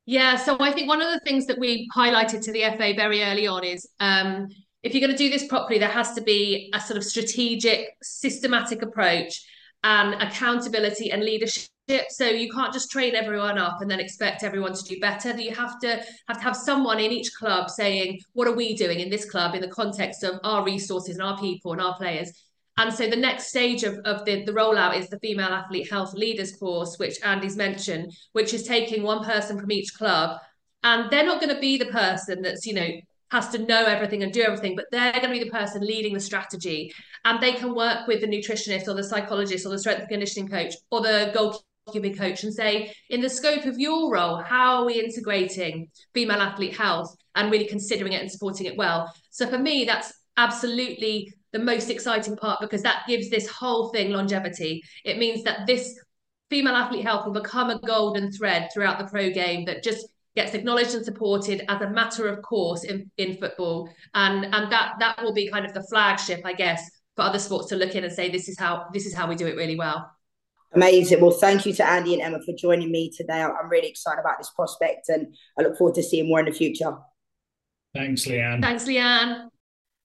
Yeah, 0.05 0.35
so 0.35 0.57
I 0.59 0.71
think 0.71 0.87
one 0.87 1.01
of 1.01 1.11
the 1.13 1.19
things 1.19 1.45
that 1.45 1.59
we 1.59 1.87
highlighted 1.95 2.43
to 2.43 2.51
the 2.51 2.63
FA 2.77 2.93
very 2.95 3.23
early 3.23 3.47
on 3.47 3.63
is 3.63 3.87
um, 3.99 4.47
if 4.83 4.93
you're 4.93 5.01
going 5.01 5.15
to 5.15 5.17
do 5.17 5.29
this 5.29 5.47
properly, 5.47 5.77
there 5.79 5.89
has 5.89 6.13
to 6.13 6.21
be 6.21 6.71
a 6.73 6.81
sort 6.81 6.97
of 6.97 7.03
strategic, 7.03 7.89
systematic 8.01 8.81
approach 8.81 9.45
and 9.83 10.15
accountability 10.21 11.11
and 11.11 11.23
leadership. 11.23 11.69
So 12.09 12.25
you 12.25 12.51
can't 12.51 12.73
just 12.73 12.91
train 12.91 13.15
everyone 13.15 13.57
up 13.57 13.81
and 13.81 13.89
then 13.89 13.99
expect 13.99 14.43
everyone 14.43 14.73
to 14.73 14.83
do 14.83 14.99
better. 14.99 15.39
You 15.39 15.55
have 15.55 15.79
to 15.81 16.03
have 16.27 16.37
to 16.37 16.43
have 16.43 16.55
someone 16.55 16.99
in 16.99 17.11
each 17.11 17.33
club 17.33 17.69
saying, 17.69 18.19
"What 18.33 18.47
are 18.47 18.55
we 18.55 18.75
doing 18.75 18.99
in 18.99 19.09
this 19.09 19.29
club 19.29 19.55
in 19.55 19.61
the 19.61 19.67
context 19.67 20.23
of 20.23 20.39
our 20.43 20.63
resources 20.63 21.17
and 21.17 21.23
our 21.23 21.39
people 21.39 21.73
and 21.73 21.81
our 21.81 21.95
players?" 21.95 22.31
And 22.77 22.93
so 22.93 23.07
the 23.07 23.15
next 23.15 23.47
stage 23.47 23.83
of, 23.83 23.95
of 24.05 24.25
the, 24.25 24.43
the 24.45 24.53
rollout 24.53 24.97
is 24.97 25.09
the 25.09 25.19
female 25.19 25.49
athlete 25.49 25.89
health 25.89 26.13
leaders 26.13 26.55
course, 26.55 26.97
which 26.97 27.17
Andy's 27.23 27.57
mentioned, 27.57 28.15
which 28.31 28.53
is 28.53 28.63
taking 28.63 29.03
one 29.03 29.23
person 29.23 29.59
from 29.59 29.71
each 29.71 29.93
club. 29.95 30.39
And 30.83 31.11
they're 31.11 31.25
not 31.25 31.41
going 31.41 31.53
to 31.53 31.61
be 31.61 31.77
the 31.77 31.85
person 31.85 32.41
that's, 32.41 32.65
you 32.65 32.73
know, 32.73 32.89
has 33.29 33.49
to 33.49 33.59
know 33.59 33.85
everything 33.85 34.23
and 34.23 34.33
do 34.33 34.41
everything, 34.41 34.75
but 34.75 34.85
they're 34.91 35.11
going 35.11 35.33
to 35.33 35.39
be 35.39 35.43
the 35.43 35.51
person 35.51 35.85
leading 35.85 36.13
the 36.13 36.19
strategy. 36.19 36.93
And 37.23 37.41
they 37.41 37.53
can 37.53 37.75
work 37.75 38.07
with 38.07 38.21
the 38.21 38.27
nutritionist 38.27 38.87
or 38.87 38.93
the 38.93 39.03
psychologist 39.03 39.65
or 39.65 39.69
the 39.69 39.79
strength 39.79 40.01
and 40.01 40.09
conditioning 40.09 40.49
coach 40.49 40.73
or 40.89 41.01
the 41.01 41.31
goalkeeping 41.88 42.17
coach 42.17 42.43
and 42.43 42.53
say, 42.53 42.93
in 43.09 43.21
the 43.21 43.29
scope 43.29 43.65
of 43.65 43.79
your 43.79 44.11
role, 44.11 44.38
how 44.38 44.77
are 44.77 44.86
we 44.86 44.99
integrating 44.99 45.89
female 46.13 46.41
athlete 46.41 46.75
health 46.75 47.15
and 47.36 47.51
really 47.51 47.67
considering 47.67 48.13
it 48.13 48.21
and 48.21 48.32
supporting 48.32 48.67
it 48.67 48.77
well? 48.77 49.11
So 49.32 49.47
for 49.47 49.57
me, 49.57 49.86
that's 49.86 50.13
absolutely 50.38 51.34
the 51.53 51.59
most 51.59 51.89
exciting 51.89 52.36
part 52.36 52.59
because 52.61 52.82
that 52.84 53.03
gives 53.07 53.29
this 53.29 53.49
whole 53.49 53.89
thing 53.89 54.11
longevity. 54.11 54.82
It 55.03 55.17
means 55.17 55.43
that 55.43 55.67
this 55.67 55.99
female 56.49 56.75
athlete 56.75 57.03
health 57.03 57.25
will 57.25 57.34
become 57.34 57.69
a 57.69 57.79
golden 57.79 58.32
thread 58.32 58.69
throughout 58.73 58.99
the 58.99 59.05
pro 59.05 59.32
game 59.32 59.65
that 59.65 59.84
just 59.84 60.07
gets 60.36 60.53
acknowledged 60.53 60.95
and 60.95 61.03
supported 61.03 61.63
as 61.67 61.82
a 61.82 61.89
matter 61.89 62.27
of 62.27 62.41
course 62.41 62.84
in, 62.86 63.09
in 63.17 63.36
football 63.38 63.89
and 64.13 64.45
and 64.45 64.71
that 64.71 64.93
that 64.99 65.21
will 65.21 65.34
be 65.34 65.49
kind 65.49 65.65
of 65.65 65.73
the 65.73 65.84
flagship 65.89 66.39
i 66.45 66.53
guess 66.53 66.89
for 67.17 67.23
other 67.23 67.39
sports 67.39 67.67
to 67.67 67.75
look 67.75 67.95
in 67.95 68.05
and 68.05 68.13
say 68.13 68.29
this 68.29 68.47
is 68.47 68.57
how 68.57 68.86
this 68.93 69.05
is 69.05 69.13
how 69.13 69.27
we 69.27 69.36
do 69.36 69.45
it 69.45 69.57
really 69.57 69.77
well 69.77 70.09
amazing 70.74 71.19
well 71.19 71.32
thank 71.32 71.65
you 71.65 71.74
to 71.74 71.88
andy 71.88 72.13
and 72.13 72.22
emma 72.22 72.39
for 72.43 72.53
joining 72.53 72.91
me 72.91 73.09
today 73.09 73.41
i'm 73.41 73.69
really 73.69 73.88
excited 73.88 74.19
about 74.19 74.38
this 74.38 74.49
prospect 74.51 75.09
and 75.09 75.36
i 75.57 75.61
look 75.61 75.78
forward 75.78 75.95
to 75.95 76.03
seeing 76.03 76.28
more 76.28 76.39
in 76.39 76.45
the 76.45 76.51
future 76.51 76.95
thanks 77.93 78.26
lianne 78.26 78.61
thanks 78.61 78.86
lianne 78.86 79.49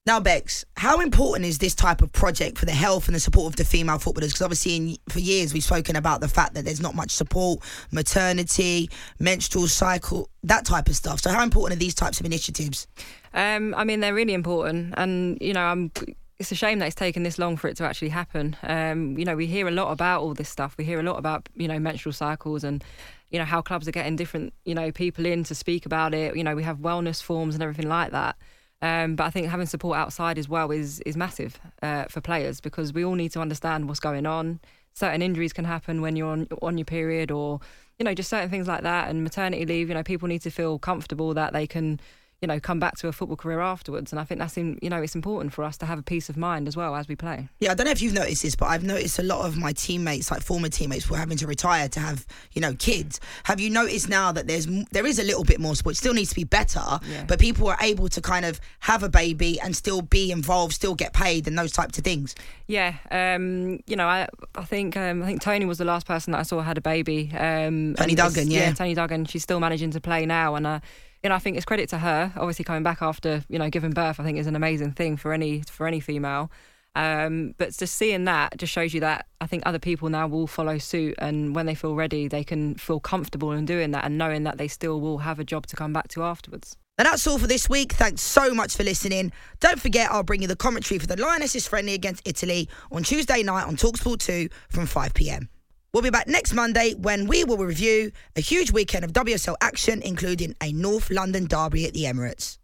now, 0.06 0.20
Bex, 0.20 0.64
how 0.76 1.00
important 1.00 1.46
is 1.46 1.58
this 1.58 1.74
type 1.74 2.00
of 2.00 2.12
project 2.12 2.58
for 2.58 2.64
the 2.64 2.70
health 2.70 3.08
and 3.08 3.16
the 3.16 3.20
support 3.20 3.52
of 3.52 3.56
the 3.56 3.64
female 3.64 3.98
footballers? 3.98 4.30
Because 4.30 4.42
obviously, 4.42 4.76
in, 4.76 4.96
for 5.08 5.18
years, 5.18 5.52
we've 5.52 5.64
spoken 5.64 5.96
about 5.96 6.20
the 6.20 6.28
fact 6.28 6.54
that 6.54 6.64
there's 6.64 6.80
not 6.80 6.94
much 6.94 7.10
support, 7.10 7.58
maternity, 7.90 8.88
menstrual 9.18 9.66
cycle, 9.66 10.30
that 10.44 10.64
type 10.64 10.86
of 10.88 10.94
stuff. 10.94 11.20
So, 11.20 11.30
how 11.30 11.42
important 11.42 11.76
are 11.76 11.80
these 11.80 11.94
types 11.94 12.20
of 12.20 12.26
initiatives? 12.26 12.86
Um, 13.34 13.74
I 13.76 13.82
mean, 13.82 13.98
they're 13.98 14.14
really 14.14 14.34
important, 14.34 14.94
and 14.96 15.38
you 15.40 15.52
know, 15.52 15.64
I'm. 15.64 15.90
It's 16.38 16.52
a 16.52 16.54
shame 16.54 16.80
that 16.80 16.86
it's 16.86 16.94
taken 16.94 17.22
this 17.22 17.38
long 17.38 17.56
for 17.56 17.68
it 17.68 17.76
to 17.78 17.84
actually 17.84 18.10
happen. 18.10 18.56
Um, 18.62 19.16
you 19.16 19.24
know, 19.24 19.36
we 19.36 19.46
hear 19.46 19.68
a 19.68 19.70
lot 19.70 19.90
about 19.90 20.20
all 20.20 20.34
this 20.34 20.50
stuff. 20.50 20.74
We 20.76 20.84
hear 20.84 21.00
a 21.00 21.02
lot 21.02 21.18
about 21.18 21.48
you 21.54 21.66
know 21.66 21.78
menstrual 21.78 22.12
cycles 22.12 22.62
and 22.62 22.84
you 23.30 23.38
know 23.38 23.44
how 23.44 23.62
clubs 23.62 23.88
are 23.88 23.92
getting 23.92 24.16
different 24.16 24.52
you 24.64 24.74
know 24.74 24.92
people 24.92 25.24
in 25.24 25.44
to 25.44 25.54
speak 25.54 25.86
about 25.86 26.12
it. 26.12 26.36
You 26.36 26.44
know, 26.44 26.54
we 26.54 26.62
have 26.62 26.78
wellness 26.78 27.22
forms 27.22 27.54
and 27.54 27.62
everything 27.62 27.88
like 27.88 28.12
that. 28.12 28.36
Um, 28.82 29.16
but 29.16 29.24
I 29.24 29.30
think 29.30 29.48
having 29.48 29.66
support 29.66 29.96
outside 29.96 30.38
as 30.38 30.48
well 30.48 30.70
is 30.70 31.00
is 31.00 31.16
massive 31.16 31.58
uh, 31.82 32.04
for 32.04 32.20
players 32.20 32.60
because 32.60 32.92
we 32.92 33.04
all 33.04 33.14
need 33.14 33.32
to 33.32 33.40
understand 33.40 33.88
what's 33.88 34.00
going 34.00 34.26
on. 34.26 34.60
Certain 34.92 35.22
injuries 35.22 35.52
can 35.52 35.64
happen 35.64 36.02
when 36.02 36.16
you're 36.16 36.28
on 36.28 36.48
on 36.60 36.76
your 36.76 36.84
period, 36.84 37.30
or 37.30 37.60
you 37.98 38.04
know, 38.04 38.12
just 38.12 38.28
certain 38.28 38.50
things 38.50 38.68
like 38.68 38.82
that. 38.82 39.08
And 39.08 39.22
maternity 39.24 39.64
leave, 39.64 39.88
you 39.88 39.94
know, 39.94 40.02
people 40.02 40.28
need 40.28 40.42
to 40.42 40.50
feel 40.50 40.78
comfortable 40.78 41.32
that 41.34 41.54
they 41.54 41.66
can 41.66 41.98
you 42.46 42.48
know, 42.48 42.60
come 42.60 42.78
back 42.78 42.96
to 42.96 43.08
a 43.08 43.12
football 43.12 43.36
career 43.36 43.58
afterwards. 43.58 44.12
And 44.12 44.20
I 44.20 44.24
think 44.24 44.38
that's 44.38 44.56
in, 44.56 44.78
you 44.80 44.88
know, 44.88 45.02
it's 45.02 45.16
important 45.16 45.52
for 45.52 45.64
us 45.64 45.76
to 45.78 45.86
have 45.86 45.98
a 45.98 46.02
peace 46.02 46.28
of 46.28 46.36
mind 46.36 46.68
as 46.68 46.76
well 46.76 46.94
as 46.94 47.08
we 47.08 47.16
play. 47.16 47.48
Yeah, 47.58 47.72
I 47.72 47.74
don't 47.74 47.86
know 47.86 47.90
if 47.90 48.00
you've 48.00 48.14
noticed 48.14 48.44
this, 48.44 48.54
but 48.54 48.66
I've 48.66 48.84
noticed 48.84 49.18
a 49.18 49.24
lot 49.24 49.44
of 49.44 49.56
my 49.56 49.72
teammates, 49.72 50.30
like 50.30 50.42
former 50.42 50.68
teammates, 50.68 51.10
were 51.10 51.16
having 51.16 51.38
to 51.38 51.48
retire 51.48 51.88
to 51.88 51.98
have, 51.98 52.24
you 52.52 52.60
know, 52.60 52.72
kids. 52.74 53.18
Have 53.42 53.58
you 53.58 53.68
noticed 53.68 54.08
now 54.08 54.30
that 54.30 54.46
there's 54.46 54.66
there 54.92 55.06
is 55.06 55.18
a 55.18 55.24
little 55.24 55.42
bit 55.42 55.58
more 55.58 55.74
sport? 55.74 55.96
still 55.96 56.14
needs 56.14 56.28
to 56.28 56.36
be 56.36 56.44
better, 56.44 57.00
yeah. 57.10 57.24
but 57.26 57.40
people 57.40 57.66
are 57.66 57.78
able 57.80 58.08
to 58.10 58.20
kind 58.20 58.44
of 58.44 58.60
have 58.78 59.02
a 59.02 59.08
baby 59.08 59.58
and 59.58 59.74
still 59.74 60.02
be 60.02 60.30
involved, 60.30 60.72
still 60.72 60.94
get 60.94 61.12
paid, 61.12 61.48
and 61.48 61.58
those 61.58 61.72
types 61.72 61.98
of 61.98 62.04
things. 62.04 62.36
Yeah, 62.68 62.94
um, 63.10 63.82
you 63.88 63.96
know, 63.96 64.06
I 64.06 64.28
I 64.54 64.64
think 64.64 64.96
um, 64.96 65.24
I 65.24 65.26
think 65.26 65.42
Toni 65.42 65.64
was 65.64 65.78
the 65.78 65.84
last 65.84 66.06
person 66.06 66.30
that 66.30 66.38
I 66.38 66.42
saw 66.44 66.60
had 66.60 66.78
a 66.78 66.80
baby. 66.80 67.32
Um, 67.36 67.96
Toni 67.96 68.14
Duggan, 68.14 68.52
yeah. 68.52 68.68
yeah, 68.68 68.72
Toni 68.72 68.94
Duggan. 68.94 69.24
She's 69.24 69.42
still 69.42 69.58
managing 69.58 69.90
to 69.90 70.00
play 70.00 70.26
now, 70.26 70.54
and. 70.54 70.64
Uh, 70.64 70.80
know, 71.24 71.34
I 71.34 71.38
think 71.38 71.56
it's 71.56 71.66
credit 71.66 71.88
to 71.90 71.98
her. 71.98 72.32
Obviously, 72.36 72.64
coming 72.64 72.82
back 72.82 73.02
after 73.02 73.44
you 73.48 73.58
know 73.58 73.70
giving 73.70 73.90
birth, 73.90 74.20
I 74.20 74.24
think 74.24 74.38
is 74.38 74.46
an 74.46 74.56
amazing 74.56 74.92
thing 74.92 75.16
for 75.16 75.32
any 75.32 75.62
for 75.62 75.86
any 75.86 76.00
female. 76.00 76.50
Um, 76.94 77.54
but 77.58 77.76
just 77.76 77.96
seeing 77.96 78.24
that 78.24 78.56
just 78.56 78.72
shows 78.72 78.94
you 78.94 79.00
that 79.00 79.26
I 79.42 79.46
think 79.46 79.64
other 79.66 79.78
people 79.78 80.08
now 80.08 80.26
will 80.26 80.46
follow 80.46 80.78
suit, 80.78 81.14
and 81.18 81.54
when 81.54 81.66
they 81.66 81.74
feel 81.74 81.94
ready, 81.94 82.26
they 82.26 82.42
can 82.42 82.74
feel 82.76 83.00
comfortable 83.00 83.52
in 83.52 83.66
doing 83.66 83.90
that 83.90 84.04
and 84.04 84.16
knowing 84.16 84.44
that 84.44 84.56
they 84.56 84.68
still 84.68 85.00
will 85.00 85.18
have 85.18 85.38
a 85.38 85.44
job 85.44 85.66
to 85.66 85.76
come 85.76 85.92
back 85.92 86.08
to 86.08 86.22
afterwards. 86.22 86.76
And 86.98 87.04
that's 87.04 87.26
all 87.26 87.38
for 87.38 87.46
this 87.46 87.68
week. 87.68 87.92
Thanks 87.92 88.22
so 88.22 88.54
much 88.54 88.74
for 88.74 88.82
listening. 88.82 89.30
Don't 89.60 89.78
forget, 89.78 90.10
I'll 90.10 90.22
bring 90.22 90.40
you 90.40 90.48
the 90.48 90.56
commentary 90.56 90.98
for 90.98 91.06
the 91.06 91.16
Lionesses 91.16 91.68
friendly 91.68 91.92
against 91.92 92.26
Italy 92.26 92.70
on 92.90 93.02
Tuesday 93.02 93.42
night 93.42 93.64
on 93.66 93.76
Talksport 93.76 94.20
2 94.20 94.48
from 94.70 94.86
5 94.86 95.12
pm. 95.12 95.50
We'll 95.96 96.02
be 96.02 96.10
back 96.10 96.28
next 96.28 96.52
Monday 96.52 96.92
when 96.92 97.26
we 97.26 97.42
will 97.42 97.56
review 97.56 98.12
a 98.36 98.42
huge 98.42 98.70
weekend 98.70 99.02
of 99.02 99.14
WSL 99.14 99.56
action, 99.62 100.02
including 100.02 100.54
a 100.62 100.70
North 100.70 101.10
London 101.10 101.46
derby 101.46 101.86
at 101.86 101.94
the 101.94 102.02
Emirates. 102.02 102.58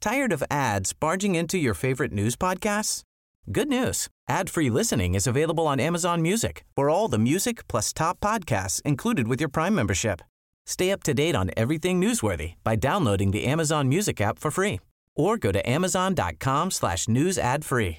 Tired 0.00 0.32
of 0.32 0.42
ads 0.50 0.92
barging 0.92 1.36
into 1.36 1.58
your 1.58 1.74
favorite 1.74 2.10
news 2.10 2.34
podcasts? 2.34 3.02
Good 3.52 3.68
news. 3.68 4.08
Ad-free 4.28 4.68
listening 4.68 5.14
is 5.14 5.28
available 5.28 5.68
on 5.68 5.78
Amazon 5.78 6.20
Music 6.22 6.64
for 6.74 6.90
all 6.90 7.06
the 7.06 7.18
music 7.20 7.68
plus 7.68 7.92
top 7.92 8.18
podcasts 8.18 8.82
included 8.82 9.28
with 9.28 9.38
your 9.38 9.50
Prime 9.50 9.76
membership. 9.76 10.22
Stay 10.66 10.90
up 10.90 11.04
to 11.04 11.14
date 11.14 11.36
on 11.36 11.52
everything 11.56 12.00
newsworthy 12.00 12.54
by 12.64 12.74
downloading 12.74 13.30
the 13.30 13.44
Amazon 13.44 13.88
Music 13.88 14.20
app 14.20 14.40
for 14.40 14.50
free 14.50 14.80
or 15.14 15.38
go 15.38 15.52
to 15.52 15.70
amazon.com 15.70 16.72
slash 16.72 17.06
news 17.06 17.38
ad 17.38 17.64
free. 17.64 17.98